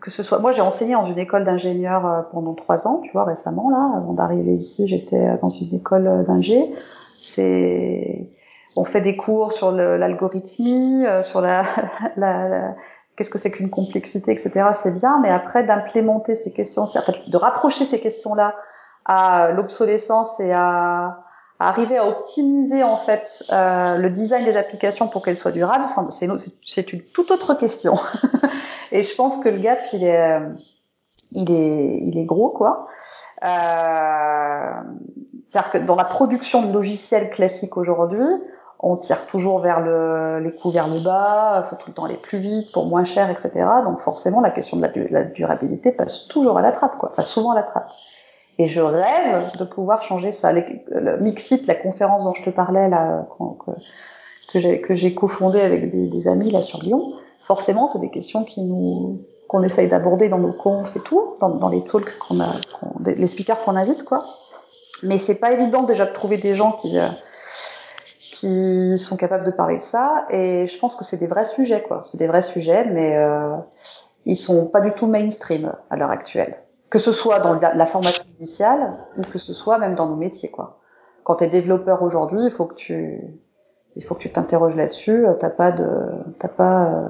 que 0.00 0.10
ce 0.10 0.22
soit, 0.22 0.38
moi, 0.40 0.50
j'ai 0.50 0.62
enseigné 0.62 0.94
dans 0.94 1.04
une 1.04 1.18
école 1.18 1.44
d'ingénieurs 1.44 2.06
euh, 2.06 2.22
pendant 2.32 2.54
trois 2.54 2.88
ans, 2.88 3.00
tu 3.04 3.12
vois, 3.12 3.24
récemment 3.24 3.70
là, 3.70 3.92
avant 3.96 4.12
d'arriver 4.12 4.54
ici, 4.54 4.88
j'étais 4.88 5.38
dans 5.40 5.48
une 5.48 5.74
école 5.74 6.24
d'ingé. 6.26 6.74
C'est 7.20 8.30
on 8.78 8.84
fait 8.84 9.00
des 9.00 9.16
cours 9.16 9.52
sur 9.52 9.72
l'algorithmie, 9.72 11.04
euh, 11.04 11.22
sur 11.22 11.40
la, 11.42 11.64
la, 12.16 12.74
qu'est-ce 13.16 13.30
que 13.30 13.38
c'est 13.38 13.50
qu'une 13.50 13.70
complexité, 13.70 14.32
etc. 14.32 14.70
C'est 14.74 14.94
bien, 14.94 15.18
mais 15.20 15.30
après 15.30 15.64
d'implémenter 15.64 16.34
ces 16.34 16.52
questions, 16.52 16.82
en 16.82 16.86
fait, 16.86 17.28
de 17.28 17.36
rapprocher 17.36 17.84
ces 17.84 18.00
questions-là 18.00 18.54
à 19.04 19.50
l'obsolescence 19.52 20.38
et 20.40 20.52
à, 20.52 21.24
arriver 21.58 21.98
à 21.98 22.06
optimiser 22.06 22.82
en 22.84 22.96
fait 22.96 23.44
euh, 23.52 23.96
le 23.96 24.10
design 24.10 24.44
des 24.44 24.56
applications 24.56 25.08
pour 25.08 25.24
qu'elles 25.24 25.36
soient 25.36 25.50
durables, 25.50 25.84
c'est 26.64 26.92
une 26.92 27.02
toute 27.02 27.30
autre 27.30 27.54
question. 27.54 27.94
et 28.92 29.02
je 29.02 29.14
pense 29.14 29.38
que 29.38 29.48
le 29.48 29.58
gap 29.58 29.80
il 29.92 30.04
est 30.04 30.40
il 31.32 31.50
est 31.50 32.00
il 32.04 32.18
est 32.18 32.24
gros 32.24 32.50
quoi. 32.50 32.86
Euh, 33.44 34.72
c'est-à-dire 35.50 35.70
que 35.70 35.78
dans 35.78 35.96
la 35.96 36.04
production 36.04 36.62
de 36.62 36.72
logiciels 36.72 37.30
classiques 37.30 37.76
aujourd'hui, 37.76 38.24
on 38.80 38.96
tire 38.96 39.26
toujours 39.26 39.58
vers 39.58 39.80
le, 39.80 40.38
les 40.40 40.52
coûts 40.52 40.70
vers 40.70 40.88
le 40.88 41.00
bas, 41.00 41.62
faut 41.64 41.76
tout 41.76 41.88
le 41.88 41.94
temps 41.94 42.04
aller 42.04 42.16
plus 42.16 42.38
vite 42.38 42.70
pour 42.72 42.86
moins 42.86 43.04
cher, 43.04 43.28
etc. 43.30 43.50
Donc 43.84 44.00
forcément, 44.00 44.40
la 44.40 44.50
question 44.50 44.76
de 44.76 44.88
la, 45.10 45.24
durabilité 45.24 45.92
passe 45.92 46.28
toujours 46.28 46.58
à 46.58 46.62
la 46.62 46.70
trappe, 46.70 46.96
quoi. 46.98 47.10
Enfin, 47.10 47.22
souvent 47.22 47.52
à 47.52 47.54
la 47.56 47.62
trappe. 47.62 47.90
Et 48.58 48.66
je 48.66 48.80
rêve 48.80 49.56
de 49.56 49.64
pouvoir 49.64 50.02
changer 50.02 50.32
ça. 50.32 50.52
le 50.52 51.18
Mixit, 51.18 51.66
la 51.66 51.76
conférence 51.76 52.24
dont 52.24 52.34
je 52.34 52.42
te 52.42 52.50
parlais 52.50 52.88
là, 52.88 53.26
que, 54.52 54.76
que 54.76 54.94
j'ai 54.94 55.14
cofondé 55.14 55.60
avec 55.60 56.10
des, 56.10 56.28
amis 56.28 56.50
là 56.50 56.62
sur 56.62 56.82
Lyon, 56.82 57.12
forcément, 57.40 57.86
c'est 57.86 58.00
des 58.00 58.10
questions 58.10 58.44
qui 58.44 58.64
nous 58.64 59.20
qu'on 59.46 59.62
essaye 59.62 59.88
d'aborder 59.88 60.28
dans 60.28 60.36
nos 60.36 60.52
confs 60.52 60.94
et 60.94 61.00
tout, 61.00 61.32
dans, 61.40 61.48
dans 61.48 61.70
les 61.70 61.82
talks 61.82 62.18
qu'on 62.18 62.38
a, 62.40 62.50
les 63.06 63.26
speakers 63.26 63.58
qu'on 63.60 63.76
invite, 63.76 64.04
quoi. 64.04 64.26
Mais 65.02 65.16
c'est 65.16 65.36
pas 65.36 65.52
évident 65.52 65.84
déjà 65.84 66.04
de 66.04 66.12
trouver 66.12 66.36
des 66.36 66.52
gens 66.52 66.72
qui 66.72 66.98
euh, 66.98 67.08
qui 68.30 68.98
sont 68.98 69.16
capables 69.16 69.44
de 69.44 69.50
parler 69.50 69.78
de 69.78 69.82
ça. 69.82 70.26
Et 70.28 70.66
je 70.66 70.78
pense 70.78 70.96
que 70.96 71.04
c'est 71.04 71.16
des 71.16 71.26
vrais 71.26 71.46
sujets, 71.46 71.82
quoi. 71.82 72.02
C'est 72.04 72.18
des 72.18 72.26
vrais 72.26 72.42
sujets, 72.42 72.84
mais 72.84 73.16
euh, 73.16 73.56
ils 74.26 74.36
sont 74.36 74.66
pas 74.66 74.82
du 74.82 74.92
tout 74.92 75.06
mainstream 75.06 75.72
à 75.88 75.96
l'heure 75.96 76.10
actuelle. 76.10 76.58
Que 76.90 76.98
ce 76.98 77.12
soit 77.12 77.40
dans 77.40 77.54
la 77.54 77.86
formation 77.86 78.24
initiale 78.38 78.96
ou 79.16 79.22
que 79.22 79.38
ce 79.38 79.52
soit 79.52 79.78
même 79.78 79.94
dans 79.94 80.08
nos 80.08 80.16
métiers, 80.16 80.50
quoi. 80.50 80.78
Quand 81.24 81.36
tu 81.36 81.44
es 81.44 81.48
développeur 81.48 82.02
aujourd'hui, 82.02 82.40
il 82.44 82.50
faut 82.50 82.66
que 82.66 82.74
tu 82.74 83.22
il 83.96 84.04
faut 84.04 84.14
que 84.14 84.20
tu 84.20 84.30
t'interroges 84.30 84.76
là-dessus. 84.76 85.26
T'as 85.38 85.50
pas 85.50 85.72
de 85.72 85.88
t'as 86.38 86.48
pas 86.48 87.08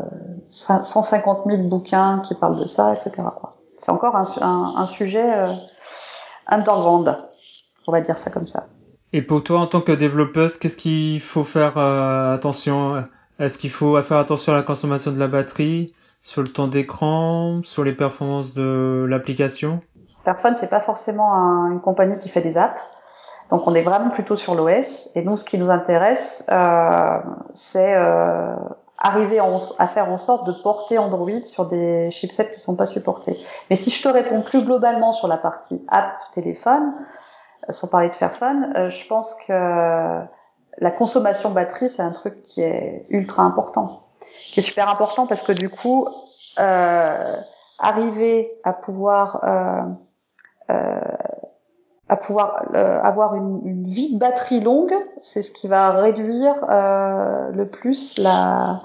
150 0.48 1.46
euh, 1.46 1.50
000 1.50 1.68
bouquins 1.68 2.20
qui 2.20 2.34
parlent 2.34 2.58
de 2.58 2.66
ça, 2.66 2.94
etc. 2.94 3.28
C'est 3.76 3.92
encore 3.92 4.16
un, 4.16 4.24
un, 4.40 4.74
un 4.76 4.86
sujet 4.86 5.32
euh, 5.32 5.52
underground 6.46 7.16
on 7.88 7.92
va 7.92 8.00
dire 8.02 8.16
ça 8.16 8.30
comme 8.30 8.46
ça. 8.46 8.68
Et 9.12 9.22
pour 9.22 9.42
toi, 9.42 9.60
en 9.60 9.66
tant 9.66 9.80
que 9.80 9.92
développeuse, 9.92 10.58
qu'est-ce 10.58 10.76
qu'il 10.76 11.20
faut 11.20 11.44
faire 11.44 11.78
euh, 11.78 12.34
attention 12.34 13.04
Est-ce 13.38 13.56
qu'il 13.56 13.70
faut 13.70 14.00
faire 14.02 14.18
attention 14.18 14.52
à 14.52 14.56
la 14.56 14.62
consommation 14.62 15.10
de 15.10 15.18
la 15.18 15.26
batterie, 15.26 15.94
sur 16.20 16.42
le 16.42 16.48
temps 16.48 16.68
d'écran, 16.68 17.62
sur 17.64 17.84
les 17.84 17.94
performances 17.94 18.52
de 18.52 19.06
l'application? 19.08 19.80
Fairphone, 20.28 20.56
c'est 20.56 20.68
pas 20.68 20.80
forcément 20.80 21.32
une 21.70 21.80
compagnie 21.80 22.18
qui 22.18 22.28
fait 22.28 22.42
des 22.42 22.58
apps. 22.58 22.78
Donc 23.50 23.66
on 23.66 23.74
est 23.74 23.80
vraiment 23.80 24.10
plutôt 24.10 24.36
sur 24.36 24.54
l'OS. 24.54 25.16
Et 25.16 25.22
nous, 25.22 25.38
ce 25.38 25.44
qui 25.44 25.56
nous 25.56 25.70
intéresse, 25.70 26.44
euh, 26.50 27.18
c'est 27.54 27.94
euh, 27.94 28.54
arriver 28.98 29.40
à 29.78 29.86
faire 29.86 30.10
en 30.10 30.18
sorte 30.18 30.46
de 30.46 30.52
porter 30.52 30.98
Android 30.98 31.44
sur 31.44 31.64
des 31.64 32.10
chipsets 32.10 32.50
qui 32.50 32.60
sont 32.60 32.76
pas 32.76 32.84
supportés. 32.84 33.40
Mais 33.70 33.76
si 33.76 33.88
je 33.88 34.02
te 34.02 34.08
réponds 34.08 34.42
plus 34.42 34.62
globalement 34.62 35.12
sur 35.12 35.28
la 35.28 35.38
partie 35.38 35.82
app 35.88 36.12
téléphone, 36.32 36.92
sans 37.70 37.88
parler 37.88 38.10
de 38.10 38.14
Fairphone, 38.14 38.74
euh, 38.76 38.90
je 38.90 39.06
pense 39.06 39.34
que 39.46 39.52
la 39.52 40.90
consommation 40.90 41.52
batterie, 41.52 41.88
c'est 41.88 42.02
un 42.02 42.12
truc 42.12 42.42
qui 42.42 42.60
est 42.60 43.06
ultra 43.08 43.44
important, 43.44 44.02
qui 44.20 44.60
est 44.60 44.62
super 44.62 44.90
important 44.90 45.26
parce 45.26 45.40
que 45.40 45.52
du 45.52 45.70
coup, 45.70 46.06
euh, 46.58 47.36
arriver 47.78 48.52
à 48.64 48.74
pouvoir 48.74 49.40
euh, 49.44 49.48
euh 49.48 50.07
à 52.08 52.16
pouvoir 52.16 52.64
euh, 52.74 53.00
avoir 53.02 53.34
une, 53.34 53.60
une, 53.64 53.84
vie 53.84 54.14
de 54.14 54.18
batterie 54.18 54.60
longue, 54.60 54.94
c'est 55.20 55.42
ce 55.42 55.52
qui 55.52 55.68
va 55.68 55.90
réduire 55.90 56.54
euh, 56.70 57.50
le 57.52 57.68
plus 57.68 58.18
la 58.18 58.82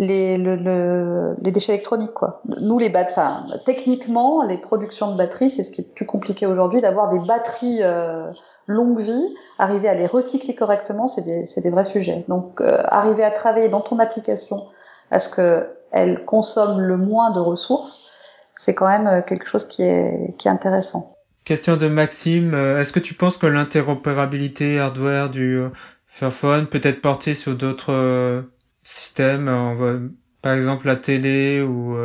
les, 0.00 0.38
le, 0.38 1.34
les 1.42 1.50
déchets 1.50 1.72
électroniques 1.72 2.14
quoi. 2.14 2.40
Nous 2.60 2.78
les 2.78 2.88
batteries, 2.88 3.20
enfin, 3.20 3.46
techniquement 3.64 4.44
les 4.44 4.56
productions 4.56 5.10
de 5.10 5.16
batteries 5.16 5.50
c'est 5.50 5.64
ce 5.64 5.70
qui 5.70 5.80
est 5.82 5.94
plus 5.94 6.06
compliqué 6.06 6.46
aujourd'hui 6.46 6.80
d'avoir 6.80 7.08
des 7.08 7.18
batteries 7.18 7.82
euh, 7.82 8.30
longue 8.66 9.00
vie, 9.00 9.34
arriver 9.58 9.88
à 9.88 9.94
les 9.94 10.06
recycler 10.06 10.54
correctement 10.54 11.08
c'est 11.08 11.22
des, 11.22 11.44
des 11.60 11.70
vrais 11.70 11.84
sujets. 11.84 12.24
Donc 12.28 12.60
euh, 12.60 12.80
arriver 12.86 13.24
à 13.24 13.30
travailler 13.30 13.68
dans 13.68 13.80
ton 13.80 13.98
application 13.98 14.68
à 15.10 15.18
ce 15.18 15.28
que 15.28 15.68
elle 15.90 16.24
consomme 16.24 16.80
le 16.80 16.96
moins 16.96 17.30
de 17.30 17.40
ressources, 17.40 18.10
c'est 18.58 18.74
quand 18.74 18.88
même 18.88 19.22
quelque 19.24 19.48
chose 19.48 19.66
qui 19.66 19.82
est, 19.82 20.36
qui 20.36 20.48
est 20.48 20.50
intéressant. 20.50 21.16
Question 21.44 21.78
de 21.78 21.88
Maxime, 21.88 22.52
est-ce 22.54 22.92
que 22.92 23.00
tu 23.00 23.14
penses 23.14 23.38
que 23.38 23.46
l'interopérabilité 23.46 24.78
hardware 24.78 25.30
du 25.30 25.62
Fairphone 26.06 26.66
peut 26.66 26.80
être 26.82 27.00
portée 27.00 27.32
sur 27.32 27.54
d'autres 27.54 28.44
systèmes, 28.84 30.10
par 30.42 30.52
exemple 30.52 30.86
la 30.86 30.96
télé 30.96 31.62
ou 31.62 31.96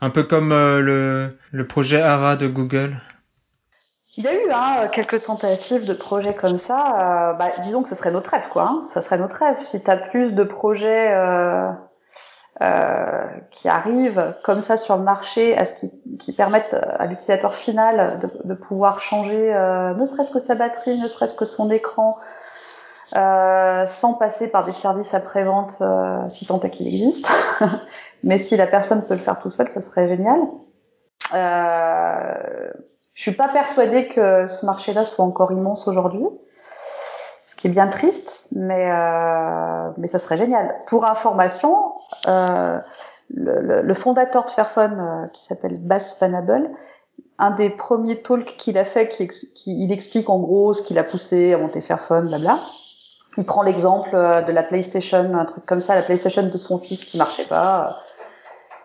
un 0.00 0.10
peu 0.10 0.22
comme 0.22 0.50
le, 0.50 1.36
le 1.50 1.66
projet 1.66 2.00
ARA 2.00 2.36
de 2.36 2.46
Google? 2.46 3.00
Il 4.16 4.24
y 4.24 4.28
a 4.28 4.34
eu 4.34 4.50
hein, 4.50 4.88
quelques 4.88 5.22
tentatives 5.22 5.86
de 5.86 5.94
projets 5.94 6.34
comme 6.34 6.58
ça. 6.58 7.30
Euh, 7.30 7.32
bah, 7.32 7.50
disons 7.62 7.82
que 7.82 7.88
ce 7.88 7.94
serait 7.94 8.10
notre 8.10 8.30
rêve, 8.30 8.48
quoi. 8.50 8.68
Hein. 8.68 8.82
Ça 8.90 9.00
serait 9.00 9.18
notre 9.18 9.36
rêve. 9.36 9.56
Si 9.56 9.82
tu 9.82 9.90
as 9.90 9.96
plus 9.96 10.34
de 10.34 10.44
projets 10.44 11.14
euh, 11.14 11.70
euh, 11.70 11.72
qui 13.50 13.68
arrivent 13.68 14.34
comme 14.44 14.60
ça 14.60 14.76
sur 14.76 14.96
le 14.96 15.02
marché, 15.02 15.56
à 15.56 15.64
ce 15.64 15.74
qui, 15.74 15.92
qui 16.18 16.32
permettent 16.32 16.74
à 16.74 17.06
l'utilisateur 17.06 17.54
final 17.54 18.20
de, 18.20 18.28
de, 18.44 18.54
pouvoir 18.54 19.00
changer, 19.00 19.52
euh, 19.52 19.94
ne 19.94 20.06
serait-ce 20.06 20.32
que 20.32 20.38
sa 20.38 20.54
batterie, 20.54 20.98
ne 20.98 21.08
serait-ce 21.08 21.34
que 21.34 21.44
son 21.44 21.70
écran, 21.70 22.18
euh, 23.16 23.86
sans 23.88 24.14
passer 24.14 24.50
par 24.50 24.64
des 24.64 24.72
services 24.72 25.12
après-vente, 25.12 25.82
si 26.28 26.46
tant 26.46 26.60
est 26.60 26.70
qu'il 26.70 26.86
existe. 26.86 27.28
Mais 28.22 28.38
si 28.38 28.56
la 28.56 28.66
personne 28.68 29.02
peut 29.04 29.14
le 29.14 29.20
faire 29.20 29.38
tout 29.38 29.50
seul, 29.50 29.68
ça 29.68 29.80
serait 29.80 30.06
génial. 30.06 30.38
Euh, 31.34 32.70
je 33.14 33.22
suis 33.22 33.32
pas 33.32 33.48
persuadée 33.48 34.08
que 34.08 34.46
ce 34.46 34.64
marché-là 34.64 35.04
soit 35.04 35.24
encore 35.24 35.52
immense 35.52 35.86
aujourd'hui, 35.86 36.26
qui 37.62 37.68
est 37.68 37.70
bien 37.70 37.86
triste, 37.86 38.48
mais 38.56 38.90
euh, 38.90 39.90
mais 39.96 40.08
ça 40.08 40.18
serait 40.18 40.36
génial. 40.36 40.74
Pour 40.88 41.04
information, 41.04 41.92
euh, 42.26 42.80
le, 43.32 43.82
le, 43.82 43.94
fondateur 43.94 44.44
de 44.44 44.50
Fairphone, 44.50 44.98
euh, 44.98 45.28
qui 45.28 45.44
s'appelle 45.44 45.78
Bass 45.78 46.18
Fanable, 46.18 46.72
un 47.38 47.52
des 47.52 47.70
premiers 47.70 48.20
talks 48.20 48.56
qu'il 48.56 48.76
a 48.78 48.82
fait, 48.82 49.06
qui, 49.06 49.28
qui, 49.28 49.80
il 49.80 49.92
explique 49.92 50.28
en 50.28 50.40
gros 50.40 50.74
ce 50.74 50.82
qu'il 50.82 50.98
a 50.98 51.04
poussé 51.04 51.54
à 51.54 51.58
monter 51.58 51.80
Fairphone, 51.80 52.26
blabla. 52.26 52.58
Il 53.38 53.44
prend 53.44 53.62
l'exemple 53.62 54.10
euh, 54.12 54.42
de 54.42 54.50
la 54.50 54.64
PlayStation, 54.64 55.32
un 55.32 55.44
truc 55.44 55.64
comme 55.64 55.80
ça, 55.80 55.94
la 55.94 56.02
PlayStation 56.02 56.42
de 56.42 56.56
son 56.58 56.78
fils 56.78 57.04
qui 57.04 57.16
marchait 57.16 57.46
pas. 57.46 58.00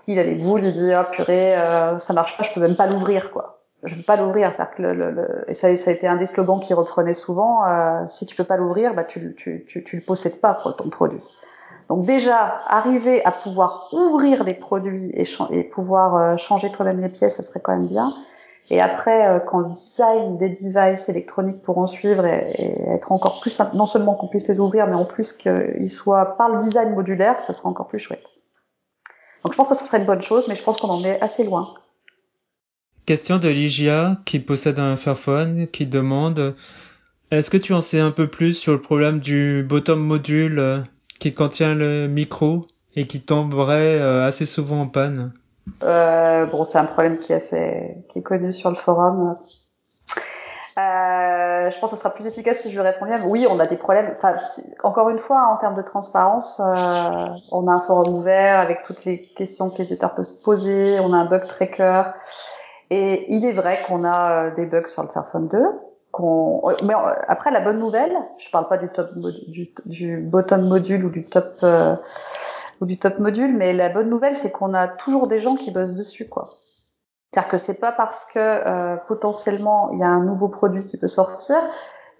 Il 0.06 0.20
a 0.20 0.24
les 0.24 0.36
boules, 0.36 0.63
il 0.63 0.74
dit, 0.74 0.92
oh 0.96 1.04
purée, 1.12 1.58
euh, 1.58 1.98
ça 1.98 2.13
marche 2.13 2.38
pas, 2.38 2.44
je 2.44 2.54
peux 2.54 2.60
même 2.60 2.76
pas 2.76 2.86
l'ouvrir, 2.86 3.32
quoi 3.32 3.57
je 3.88 3.95
peux 3.95 4.04
pas 4.04 4.17
l'ouvrir. 4.17 4.52
Que 4.76 4.82
le, 4.82 4.93
le, 4.93 5.45
et 5.47 5.54
ça, 5.54 5.76
ça, 5.78 5.89
a 5.89 5.93
été 5.93 6.08
un 6.08 6.15
des 6.15 6.28
slogans 6.28 6.60
qui 6.60 6.73
reprenait 6.73 7.13
souvent. 7.13 7.65
Euh, 7.65 8.04
si 8.08 8.26
tu 8.26 8.36
peux 8.36 8.43
pas 8.43 8.58
l'ouvrir, 8.58 8.93
bah 8.93 9.04
tu, 9.04 9.34
tu, 9.36 9.65
tu, 9.65 9.84
tu 9.84 9.95
le 9.95 10.02
possèdes 10.02 10.39
pas 10.39 10.54
ton 10.78 10.89
produit. 10.89 11.23
Donc 11.89 12.06
déjà, 12.06 12.60
arriver 12.67 13.23
à 13.26 13.32
pouvoir 13.32 13.89
ouvrir 13.93 14.43
des 14.43 14.54
produits 14.54 15.10
et, 15.13 15.26
et 15.52 15.63
pouvoir 15.63 16.15
euh, 16.15 16.38
changer 16.38 16.69
toi-même 16.69 17.02
les 17.02 17.10
pièces, 17.10 17.38
ça 17.38 17.43
serait 17.43 17.62
quand 17.62 17.71
même 17.71 17.88
bien. 17.88 18.13
Et 18.69 18.82
après, 18.82 19.28
euh, 19.28 19.39
quand 19.39 19.60
le 19.60 19.69
design 19.69 20.38
des 20.38 20.50
devices 20.50 21.08
électroniques 21.08 21.62
pourront 21.62 21.88
suivre 21.88 22.26
et, 22.26 22.52
et 22.58 22.89
être 22.89 23.13
encore 23.13 23.39
plus, 23.39 23.58
non 23.73 23.86
seulement 23.86 24.15
qu'on 24.15 24.28
puisse 24.28 24.50
les 24.50 24.60
ouvrir, 24.60 24.88
mais 24.88 24.95
en 24.95 25.06
plus 25.06 25.32
qu'ils 25.32 25.89
soient 25.89 26.38
par 26.38 26.50
le 26.50 26.58
design 26.58 26.93
modulaire, 26.93 27.39
ça 27.39 27.54
sera 27.54 27.69
encore 27.69 27.88
plus 27.88 28.00
chouette. 28.00 28.26
Donc 29.43 29.54
je 29.54 29.58
pense 29.58 29.69
que 29.69 29.76
ça 29.76 29.86
serait 29.86 30.00
une 30.00 30.06
bonne 30.06 30.21
chose, 30.21 30.47
mais 30.50 30.56
je 30.56 30.63
pense 30.63 30.78
qu'on 30.78 30.89
en 30.89 31.04
est 31.06 31.21
assez 31.21 31.45
loin. 31.45 31.69
Question 33.08 33.38
de 33.38 33.48
Ligia 33.48 34.17
qui 34.26 34.38
possède 34.38 34.80
un 34.80 34.98
Fairphone 34.98 35.67
qui 35.72 35.86
demande 35.86 36.56
est-ce 37.32 37.50
que 37.50 37.56
tu 37.56 37.72
en 37.72 37.80
sais 37.80 38.02
un 38.02 38.12
peu 38.12 38.28
plus 38.28 38.54
sur 38.54 38.74
le 38.74 38.82
problème 38.82 39.22
du 39.22 39.65
bottom 39.65 40.02
module 40.02 40.60
euh, 40.60 40.82
qui 41.17 41.34
contient 41.34 41.74
le 41.74 42.10
micro 42.10 42.67
et 42.98 43.08
qui 43.08 43.22
tomberait 43.22 43.98
euh, 43.98 44.28
assez 44.28 44.46
souvent 44.46 44.82
en 44.82 44.88
panne? 44.88 45.32
Euh, 45.84 46.48
Bon, 46.48 46.65
c'est 46.65 46.80
un 46.80 46.84
problème 46.84 47.17
qui 47.17 47.32
est 47.32 47.38
assez 47.38 47.96
connu 48.26 48.52
sur 48.52 48.72
le 48.72 48.76
forum. 48.76 49.38
Euh, 50.78 51.70
je 51.70 51.80
pense 51.80 51.91
que 51.91 51.96
ce 51.96 52.02
sera 52.02 52.13
plus 52.13 52.28
efficace 52.28 52.60
si 52.60 52.70
je 52.70 52.74
lui 52.74 52.82
réponds 52.82 53.06
bien. 53.06 53.24
Oui, 53.24 53.48
on 53.50 53.58
a 53.62 53.67
des 53.67 53.78
problèmes. 53.78 54.13
Enfin, 54.17 54.36
encore 54.84 55.10
une 55.10 55.17
fois, 55.17 55.48
en 55.48 55.56
termes 55.56 55.78
de 55.78 55.82
transparence, 55.82 56.60
on 56.60 57.67
a 57.70 57.72
un 57.72 57.80
forum 57.80 58.15
ouvert 58.15 58.60
avec 58.60 58.84
toutes 58.84 59.06
les 59.06 59.24
questions 59.24 59.70
que 59.70 59.78
les 59.78 59.84
utilisateurs 59.86 60.13
peuvent 60.13 60.26
se 60.26 60.43
poser. 60.43 61.00
On 61.00 61.13
a 61.13 61.17
un 61.17 61.26
bug 61.26 61.48
tracker. 61.48 62.04
Et 62.89 63.34
il 63.34 63.45
est 63.45 63.52
vrai 63.52 63.80
qu'on 63.88 64.04
a 64.04 64.47
euh, 64.47 64.56
des 64.56 64.65
bugs 64.65 64.88
sur 64.88 65.04
le 65.04 65.10
Fairphone 65.10 65.47
2. 65.47 65.58
Qu'on... 66.12 66.62
Mais 66.84 66.93
euh, 66.93 67.13
après, 67.28 67.52
la 67.52 67.60
bonne 67.62 67.80
nouvelle, 67.80 68.15
je 68.38 68.50
parle 68.50 68.67
pas 68.67 68.78
du 68.78 68.89
top 68.89 69.10
du, 69.47 69.73
du 69.86 70.17
bottom 70.17 70.67
module 70.67 71.06
ou 71.06 71.10
du 71.10 71.26
top 71.26 71.58
euh, 71.63 71.95
ou 72.80 72.86
du 72.86 72.97
top 72.97 73.19
module, 73.19 73.56
mais 73.56 73.73
la 73.73 73.89
bonne 73.89 74.10
nouvelle, 74.10 74.36
c'est 74.36 74.52
qu'on 74.52 74.73
a 74.73 74.88
toujours 74.88 75.28
des 75.28 75.39
gens 75.39 75.56
qui 75.56 75.71
bossent 75.71 75.93
dessus, 75.93 76.30
quoi. 76.30 76.50
C'est-à-dire 77.32 77.50
que 77.50 77.58
c'est 77.58 77.80
pas 77.80 77.91
parce 77.91 78.26
que 78.26 78.39
euh, 78.39 78.95
potentiellement 79.08 79.91
il 79.91 80.00
y 80.00 80.04
a 80.04 80.08
un 80.08 80.23
nouveau 80.23 80.47
produit 80.47 80.86
qui 80.86 80.97
peut 80.97 81.08
sortir 81.08 81.58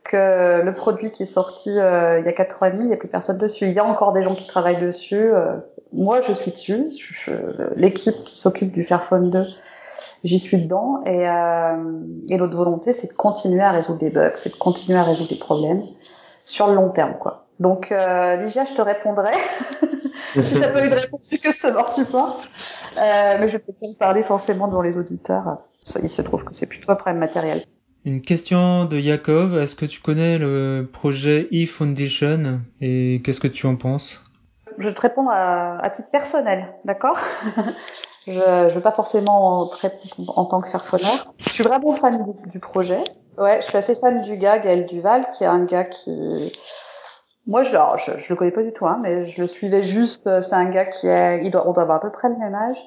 que 0.04 0.62
le 0.62 0.74
produit 0.74 1.12
qui 1.12 1.24
est 1.24 1.28
sorti 1.28 1.70
euh, 1.80 2.20
il 2.20 2.26
y 2.26 2.30
a 2.30 2.34
quatre 2.34 2.62
ans 2.62 2.66
et 2.66 2.72
demi, 2.72 2.84
il 2.84 2.88
n'y 2.88 2.94
a 2.94 2.98
plus 2.98 3.08
personne 3.08 3.38
dessus. 3.38 3.66
Il 3.68 3.74
y 3.74 3.80
a 3.80 3.86
encore 3.86 4.12
des 4.12 4.22
gens 4.22 4.36
qui 4.36 4.48
travaillent 4.48 4.82
dessus. 4.82 5.32
moi, 5.94 6.20
je 6.20 6.34
suis 6.34 6.52
dessus. 6.52 6.90
L'équipe 7.76 8.24
qui 8.26 8.38
s'occupe 8.38 8.72
du 8.72 8.84
Fairphone 8.84 9.30
2 9.30 9.46
j'y 10.24 10.40
suis 10.40 10.58
dedans. 10.58 11.04
Et, 11.06 11.28
euh, 11.28 12.02
et 12.30 12.38
l'autre 12.38 12.58
volonté, 12.58 12.94
c'est 12.94 13.08
de 13.08 13.14
continuer 13.14 13.62
à 13.62 13.72
résoudre 13.72 14.00
des 14.00 14.10
bugs, 14.10 14.32
c'est 14.36 14.52
de 14.52 14.58
continuer 14.58 14.98
à 14.98 15.04
résoudre 15.04 15.30
des 15.30 15.40
problèmes 15.40 15.84
sur 16.44 16.68
le 16.68 16.76
long 16.76 16.90
terme, 16.90 17.16
quoi. 17.20 17.48
Donc, 17.60 17.92
euh, 17.92 18.36
Ligia, 18.38 18.66
je 18.66 18.74
te 18.74 18.82
répondrai. 18.82 19.34
si 20.42 20.60
t'as 20.60 20.72
pas 20.72 20.86
eu 20.86 20.90
de 20.90 20.96
réponse, 20.96 21.22
c'est 21.24 21.40
que 21.40 21.52
ce 21.52 21.68
mort 21.68 21.92
supporte. 21.92 22.50
Euh, 22.98 23.38
mais 23.40 23.50
je 23.50 23.58
peux 23.58 23.74
pas 23.74 23.88
parler 24.00 24.24
forcément 24.24 24.68
devant 24.68 24.82
les 24.82 24.98
auditeurs. 24.98 25.58
Il 26.02 26.10
se 26.10 26.22
trouve 26.22 26.44
que 26.44 26.54
c'est 26.54 26.68
plutôt 26.68 26.92
un 26.92 26.96
problème 26.96 27.20
matériel. 27.20 27.64
Une 28.06 28.22
question 28.22 28.86
de 28.86 28.98
Yakov. 28.98 29.58
Est-ce 29.58 29.76
que 29.76 29.86
tu 29.86 30.02
connais 30.02 30.38
le 30.38 30.88
projet 30.92 31.50
e-Foundation 31.52 32.62
et 32.80 33.22
qu'est-ce 33.24 33.40
que 33.40 33.48
tu 33.48 33.66
en 33.66 33.76
penses? 33.76 34.24
Je 34.78 34.88
vais 34.88 34.94
te 34.94 35.02
répondre 35.02 35.32
à, 35.32 35.80
à 35.84 35.90
titre 35.90 36.10
personnel, 36.12 36.68
d'accord? 36.86 37.20
Je 38.28 38.66
ne 38.66 38.70
veux 38.70 38.82
pas 38.82 38.92
forcément 38.92 39.68
très, 39.68 39.98
en 40.28 40.46
tant 40.46 40.62
que 40.62 40.68
fairphoneur. 40.68 41.34
Je 41.38 41.50
suis 41.50 41.64
vraiment 41.64 41.94
fan 41.94 42.26
du, 42.46 42.60
projet. 42.60 43.04
Ouais, 43.38 43.60
je 43.62 43.68
suis 43.68 43.78
assez 43.78 43.96
fan 43.96 44.22
du 44.22 44.38
gars 44.38 44.60
Gaël 44.60 44.86
Duval, 44.86 45.32
qui 45.32 45.44
est 45.44 45.48
un 45.48 45.64
gars 45.64 45.86
qui, 45.86 46.54
moi 47.48 47.62
je, 47.62 47.70
alors, 47.70 47.98
je, 47.98 48.12
je 48.18 48.34
le 48.34 48.38
connais 48.38 48.52
pas 48.52 48.62
du 48.62 48.74
tout, 48.74 48.86
hein, 48.86 49.00
mais 49.02 49.26
je 49.26 49.40
le 49.42 49.48
suivais 49.48 49.82
juste. 49.82 50.30
C'est 50.42 50.56
un 50.56 50.66
gars 50.66 50.86
qui 50.86 51.08
est, 51.08 51.44
il 51.44 51.50
doit, 51.50 51.68
on 51.68 51.72
doit 51.72 51.84
avoir 51.84 51.98
à 51.98 52.02
peu 52.02 52.12
près 52.12 52.28
le 52.28 52.36
même 52.36 52.54
âge. 52.54 52.86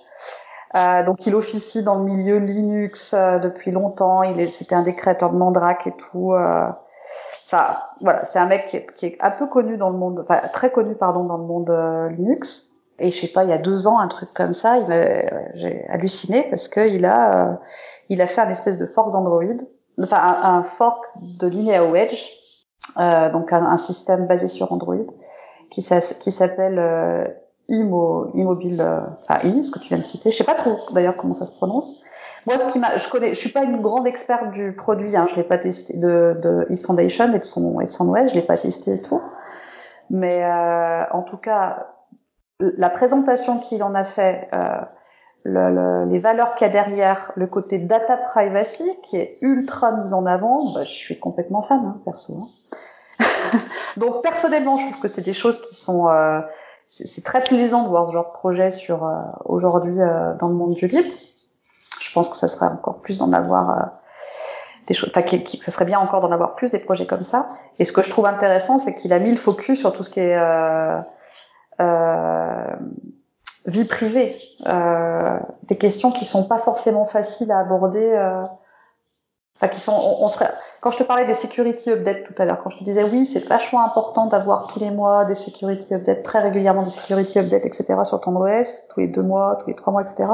Euh, 0.76 1.02
donc 1.04 1.26
il 1.26 1.34
officie 1.34 1.82
dans 1.82 1.96
le 1.96 2.04
milieu 2.04 2.38
Linux 2.38 3.14
euh, 3.14 3.38
depuis 3.38 3.70
longtemps. 3.70 4.22
Il 4.22 4.38
est, 4.38 4.48
c'était 4.48 4.74
un 4.74 4.82
des 4.82 4.94
créateurs 4.94 5.30
de 5.30 5.36
Mandrake 5.36 5.86
et 5.86 5.92
tout. 5.92 6.32
Euh, 6.34 6.68
enfin 7.46 7.76
voilà, 8.02 8.24
c'est 8.24 8.38
un 8.38 8.46
mec 8.46 8.66
qui 8.66 8.76
est, 8.76 8.94
qui 8.94 9.06
est, 9.06 9.18
un 9.20 9.30
peu 9.30 9.46
connu 9.46 9.78
dans 9.78 9.90
le 9.90 9.96
monde, 9.96 10.20
enfin 10.22 10.40
très 10.52 10.70
connu 10.70 10.94
pardon 10.94 11.24
dans 11.24 11.38
le 11.38 11.44
monde 11.44 11.70
euh, 11.70 12.08
Linux. 12.10 12.69
Et 13.00 13.10
je 13.10 13.20
sais 13.20 13.28
pas, 13.28 13.44
il 13.44 13.50
y 13.50 13.52
a 13.52 13.58
deux 13.58 13.86
ans, 13.86 13.98
un 13.98 14.08
truc 14.08 14.28
comme 14.34 14.52
ça, 14.52 14.76
j'ai 15.54 15.86
halluciné 15.88 16.46
parce 16.50 16.68
que 16.68 16.88
il 16.88 17.04
a, 17.04 17.50
euh, 17.50 17.54
il 18.08 18.20
a 18.20 18.26
fait 18.26 18.40
un 18.40 18.48
espèce 18.48 18.78
de 18.78 18.86
fork 18.86 19.10
d'Android, 19.10 19.56
enfin 20.02 20.38
un, 20.42 20.62
fork 20.62 21.06
de 21.20 21.46
Lineage 21.46 21.90
Wedge, 21.90 22.26
euh, 22.98 23.30
donc 23.30 23.52
un, 23.52 23.76
système 23.76 24.26
basé 24.26 24.48
sur 24.48 24.72
Android, 24.72 24.96
qui, 25.70 25.82
s'appelle 25.82 26.78
euh, 26.78 27.24
Imo, 27.68 28.30
Immobile, 28.34 28.80
euh, 28.80 29.00
enfin 29.22 29.46
I, 29.46 29.64
ce 29.64 29.70
que 29.70 29.78
tu 29.78 29.88
viens 29.88 29.98
de 29.98 30.04
citer. 30.04 30.30
Je 30.30 30.36
sais 30.36 30.44
pas 30.44 30.54
trop 30.54 30.76
d'ailleurs 30.92 31.16
comment 31.16 31.34
ça 31.34 31.46
se 31.46 31.54
prononce. 31.54 32.02
Moi, 32.46 32.56
ce 32.56 32.72
qui 32.72 32.78
m'a, 32.78 32.96
je 32.96 33.08
connais, 33.08 33.34
je 33.34 33.38
suis 33.38 33.50
pas 33.50 33.64
une 33.64 33.80
grande 33.80 34.06
experte 34.06 34.50
du 34.50 34.74
produit, 34.74 35.14
hein, 35.16 35.26
je 35.28 35.36
l'ai 35.36 35.44
pas 35.44 35.58
testé 35.58 35.98
de, 35.98 36.38
de 36.42 36.66
eFoundation 36.70 37.32
et 37.34 37.38
de 37.38 37.44
son 37.44 37.80
et 37.80 37.86
de 37.86 37.90
son 37.90 38.08
OS, 38.08 38.30
je 38.30 38.34
l'ai 38.34 38.42
pas 38.42 38.56
testé 38.56 38.94
et 38.94 39.00
tout. 39.02 39.20
Mais 40.08 40.44
euh, 40.44 41.04
en 41.12 41.22
tout 41.22 41.36
cas, 41.36 41.86
la 42.60 42.90
présentation 42.90 43.58
qu'il 43.58 43.82
en 43.82 43.94
a 43.94 44.04
fait, 44.04 44.48
euh, 44.52 44.80
le, 45.44 45.70
le, 45.70 46.04
les 46.10 46.18
valeurs 46.18 46.54
qu'il 46.54 46.66
y 46.66 46.70
a 46.70 46.72
derrière, 46.72 47.32
le 47.36 47.46
côté 47.46 47.78
data 47.78 48.16
privacy 48.16 48.90
qui 49.02 49.16
est 49.16 49.38
ultra 49.40 49.92
mis 49.92 50.12
en 50.12 50.26
avant, 50.26 50.72
bah, 50.72 50.84
je 50.84 50.92
suis 50.92 51.18
complètement 51.18 51.62
fan, 51.62 51.80
hein, 51.84 52.00
perso. 52.04 52.34
Hein. 52.34 53.24
Donc 53.96 54.22
personnellement, 54.22 54.76
je 54.76 54.86
trouve 54.86 55.00
que 55.00 55.08
c'est 55.08 55.24
des 55.24 55.32
choses 55.32 55.60
qui 55.62 55.74
sont, 55.74 56.08
euh, 56.08 56.40
c'est 56.86 57.24
très 57.24 57.42
plaisant 57.42 57.84
de 57.84 57.88
voir 57.88 58.06
ce 58.06 58.12
genre 58.12 58.26
de 58.26 58.32
projet 58.32 58.70
sur 58.70 59.04
euh, 59.04 59.20
aujourd'hui 59.44 60.00
euh, 60.00 60.34
dans 60.34 60.48
le 60.48 60.54
monde 60.54 60.74
du 60.74 60.86
libre. 60.86 61.10
Je 62.00 62.12
pense 62.12 62.28
que 62.28 62.36
ça 62.36 62.48
serait 62.48 62.66
encore 62.66 63.00
plus 63.00 63.18
d'en 63.18 63.32
avoir 63.32 63.70
euh, 63.70 63.82
des 64.88 64.94
choses, 64.94 65.10
enfin, 65.14 65.26
ça 65.62 65.70
serait 65.70 65.84
bien 65.84 66.00
encore 66.00 66.20
d'en 66.20 66.32
avoir 66.32 66.56
plus 66.56 66.70
des 66.70 66.78
projets 66.78 67.06
comme 67.06 67.22
ça. 67.22 67.50
Et 67.78 67.84
ce 67.84 67.92
que 67.92 68.02
je 68.02 68.10
trouve 68.10 68.26
intéressant, 68.26 68.78
c'est 68.78 68.94
qu'il 68.94 69.12
a 69.12 69.18
mis 69.18 69.30
le 69.30 69.36
focus 69.36 69.78
sur 69.78 69.92
tout 69.92 70.02
ce 70.02 70.10
qui 70.10 70.20
est 70.20 70.36
euh, 70.36 71.00
vie 73.66 73.84
privée, 73.84 74.36
euh, 74.66 75.38
des 75.64 75.76
questions 75.76 76.10
qui 76.10 76.24
sont 76.24 76.46
pas 76.46 76.58
forcément 76.58 77.04
faciles 77.04 77.50
à 77.52 77.58
aborder. 77.58 78.04
Euh, 78.04 78.42
enfin, 79.56 79.68
qui 79.68 79.80
sont, 79.80 79.98
on, 80.20 80.28
serait, 80.28 80.50
quand 80.80 80.90
je 80.90 80.98
te 80.98 81.02
parlais 81.02 81.26
des 81.26 81.34
security 81.34 81.90
updates 81.90 82.24
tout 82.24 82.34
à 82.38 82.44
l'heure, 82.44 82.62
quand 82.62 82.70
je 82.70 82.78
te 82.78 82.84
disais 82.84 83.04
oui, 83.04 83.26
c'est 83.26 83.46
vachement 83.46 83.84
important 83.84 84.26
d'avoir 84.26 84.66
tous 84.66 84.80
les 84.80 84.90
mois 84.90 85.24
des 85.24 85.34
security 85.34 85.94
updates, 85.94 86.22
très 86.22 86.40
régulièrement 86.40 86.82
des 86.82 86.90
security 86.90 87.38
updates, 87.38 87.66
etc. 87.66 87.98
sur 88.04 88.20
ton 88.20 88.34
OS, 88.36 88.88
tous 88.88 89.00
les 89.00 89.08
deux 89.08 89.22
mois, 89.22 89.58
tous 89.60 89.68
les 89.68 89.74
trois 89.74 89.92
mois, 89.92 90.02
etc. 90.02 90.24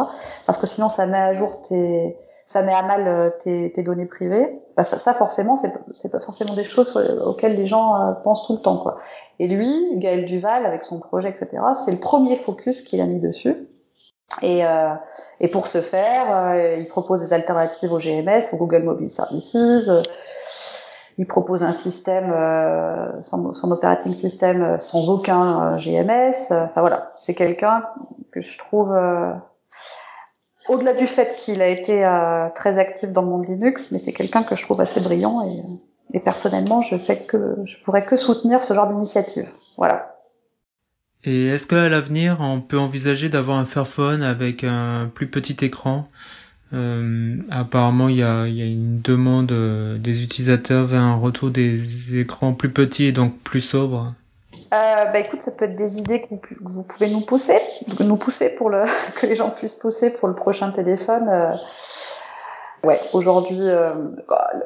Parce 0.47 0.59
que 0.59 0.67
sinon 0.67 0.89
ça 0.89 1.07
met 1.07 1.19
à 1.19 1.33
jour 1.33 1.61
tes, 1.63 2.17
ça 2.47 2.63
met 2.63 2.73
à 2.73 2.83
mal 2.83 3.07
euh, 3.07 3.31
tes, 3.39 3.83
données 3.83 4.07
privées. 4.07 4.63
Bah, 4.77 4.85
ça, 4.85 5.13
forcément, 5.13 5.57
c'est 5.91 6.11
pas 6.11 6.21
forcément 6.21 6.55
des 6.55 6.65
choses 6.65 6.97
auxquelles 7.25 7.57
les 7.57 7.67
gens 7.67 7.95
euh, 7.97 8.13
pensent 8.13 8.47
tout 8.47 8.55
le 8.55 8.63
temps, 8.63 8.79
quoi. 8.79 8.99
Et 9.39 9.49
lui, 9.49 9.99
Gaël 9.99 10.25
Duval, 10.25 10.65
avec 10.65 10.85
son 10.85 10.99
projet, 11.01 11.29
etc. 11.29 11.63
C'est 11.85 11.93
le 11.93 12.01
premier 12.01 12.37
focus 12.37 12.81
qu'il 12.81 13.01
a 13.03 13.07
mis 13.07 13.21
dessus. 13.21 13.69
Et, 14.43 14.65
euh, 14.65 14.95
et 15.41 15.49
pour 15.49 15.67
ce 15.67 15.81
faire, 15.81 16.35
euh, 16.35 16.77
il 16.77 16.89
propose 16.89 17.23
des 17.23 17.33
alternatives 17.33 17.93
au 17.93 17.99
GMS, 17.99 18.53
au 18.53 18.57
Google 18.57 18.83
Mobile 18.83 19.11
Services. 19.11 19.57
il 21.19 21.27
propose 21.27 21.63
un 21.63 21.73
système, 21.73 22.33
euh, 22.33 23.23
son, 23.23 23.55
son, 23.55 23.71
operating 23.71 24.15
system 24.15 24.79
sans 24.79 25.09
aucun 25.09 25.77
GMS. 25.77 26.51
Enfin 26.51 26.81
voilà, 26.81 27.13
c'est 27.17 27.35
quelqu'un 27.35 27.85
que 28.33 28.41
je 28.41 28.59
trouve, 28.59 28.95
au-delà 30.69 30.95
du 30.95 31.07
fait 31.07 31.37
qu'il 31.37 31.63
a 31.63 31.69
été 31.69 32.03
très 32.55 32.79
actif 32.79 33.13
dans 33.13 33.23
le 33.23 33.29
monde 33.29 33.47
Linux, 33.49 33.93
mais 33.93 33.99
c'est 33.99 34.13
quelqu'un 34.13 34.43
que 34.43 34.57
je 34.57 34.63
trouve 34.63 34.81
assez 34.81 35.01
brillant 35.01 35.43
et, 35.43 35.63
et 36.17 36.21
personnellement, 36.21 36.81
je 36.81 36.97
fais 36.97 37.19
que, 37.19 37.57
je 37.65 37.79
pourrais 37.83 38.05
que 38.05 38.17
soutenir 38.17 38.63
ce 38.63 38.75
genre 38.75 38.87
d'initiative. 38.87 39.49
Voilà. 39.77 40.17
Et 41.25 41.47
est-ce 41.49 41.67
qu'à 41.67 41.89
l'avenir, 41.89 42.39
on 42.41 42.61
peut 42.61 42.79
envisager 42.79 43.29
d'avoir 43.29 43.59
un 43.59 43.65
Fairphone 43.65 44.23
avec 44.23 44.63
un 44.63 45.11
plus 45.13 45.29
petit 45.29 45.65
écran? 45.65 46.09
Euh, 46.73 47.37
Apparemment, 47.51 48.09
il 48.09 48.17
y 48.17 48.23
a, 48.23 48.47
y 48.47 48.63
a, 48.63 48.67
une 48.67 49.01
demande 49.01 49.53
euh, 49.53 49.99
des 49.99 50.23
utilisateurs 50.23 50.87
vers 50.87 51.03
un 51.03 51.17
retour 51.17 51.51
des 51.51 52.19
écrans 52.19 52.55
plus 52.55 52.71
petits 52.71 53.05
et 53.05 53.13
donc 53.13 53.39
plus 53.41 53.61
sobres. 53.61 54.15
Euh, 54.73 55.05
bah 55.13 55.19
écoute, 55.21 55.41
ça 55.43 55.53
peut 55.53 55.67
être 55.67 55.77
des 55.77 55.99
idées 55.99 56.23
que 56.23 56.35
vous, 56.61 56.83
pouvez 56.83 57.09
nous 57.09 57.21
pousser, 57.21 57.61
nous 58.01 58.17
pousser 58.17 58.51
pour 58.51 58.69
le 58.69 58.85
que 59.15 59.27
les 59.27 59.37
gens 59.37 59.51
puissent 59.51 59.77
pousser 59.77 60.11
pour 60.11 60.29
le 60.29 60.35
prochain 60.35 60.73
téléphone. 60.73 61.29
Euh, 61.29 61.55
ouais, 62.83 63.01
aujourd'hui, 63.13 63.61
euh, 63.61 63.95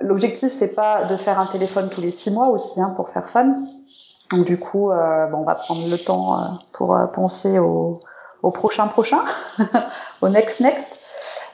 l'objectif 0.01 0.51
c'est 0.51 0.74
pas 0.74 1.05
de 1.05 1.16
faire 1.16 1.38
un 1.38 1.46
téléphone 1.46 1.90
tous 1.90 2.01
les 2.01 2.12
six 2.12 2.30
mois 2.30 2.48
aussi, 2.48 2.80
hein, 2.80 2.94
pour 2.96 3.11
faire 3.11 3.28
fun. 3.28 3.57
Donc 4.30 4.46
du 4.46 4.59
coup, 4.59 4.90
euh, 4.90 5.26
bon, 5.26 5.38
on 5.38 5.44
va 5.44 5.55
prendre 5.55 5.86
le 5.88 5.98
temps 5.98 6.40
euh, 6.40 6.46
pour 6.72 6.96
penser 7.12 7.59
au, 7.59 8.01
au, 8.42 8.51
prochain 8.51 8.86
prochain, 8.86 9.22
au 10.22 10.28
next 10.28 10.61
next. 10.61 10.98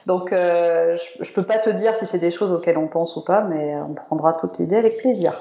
Donc 0.05 0.29
je, 0.31 0.95
je 1.19 1.33
peux 1.33 1.43
pas 1.43 1.59
te 1.59 1.69
dire 1.69 1.93
si 1.95 2.05
c'est 2.05 2.19
des 2.19 2.31
choses 2.31 2.53
auxquelles 2.53 2.77
on 2.77 2.87
pense 2.87 3.17
ou 3.17 3.25
pas, 3.25 3.41
mais 3.41 3.75
on 3.75 3.93
prendra 3.93 4.31
toute 4.31 4.59
idée 4.59 4.77
avec 4.77 4.99
plaisir. 4.99 5.33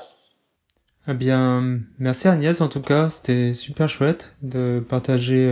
Eh 1.09 1.15
bien, 1.15 1.79
merci 1.99 2.27
Agnès 2.27 2.61
en 2.61 2.69
tout 2.69 2.81
cas, 2.81 3.11
c'était 3.11 3.53
super 3.53 3.89
chouette 3.89 4.33
de 4.43 4.85
partager 4.89 5.49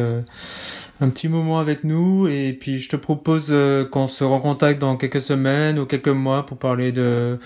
un 1.00 1.09
petit 1.11 1.28
moment 1.28 1.61
avec 1.61 1.84
nous 1.84 2.26
et 2.26 2.52
puis 2.52 2.80
je 2.80 2.88
te 2.88 2.96
propose 2.96 3.55
qu'on 3.92 4.09
se 4.09 4.24
recontacte 4.24 4.80
dans 4.80 4.96
quelques 4.96 5.22
semaines 5.22 5.78
ou 5.78 5.86
quelques 5.86 6.09
mois 6.09 6.44
pour 6.44 6.59
parler 6.59 6.90
de 6.90 7.38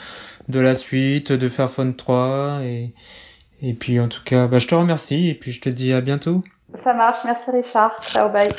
de 0.48 0.60
la 0.60 0.74
suite 0.74 1.32
de 1.32 1.48
Fairphone 1.50 1.94
3 1.94 2.60
et 2.62 2.94
et 3.60 3.74
puis 3.74 3.98
en 4.00 4.08
tout 4.08 4.22
cas, 4.24 4.46
bah, 4.46 4.58
je 4.58 4.68
te 4.68 4.74
remercie 4.74 5.28
et 5.28 5.34
puis 5.34 5.52
je 5.52 5.60
te 5.60 5.68
dis 5.68 5.92
à 5.92 6.00
bientôt. 6.00 6.42
Ça 6.74 6.94
marche, 6.94 7.18
merci 7.24 7.50
Richard. 7.50 8.00
Ciao, 8.02 8.30
bye. 8.30 8.52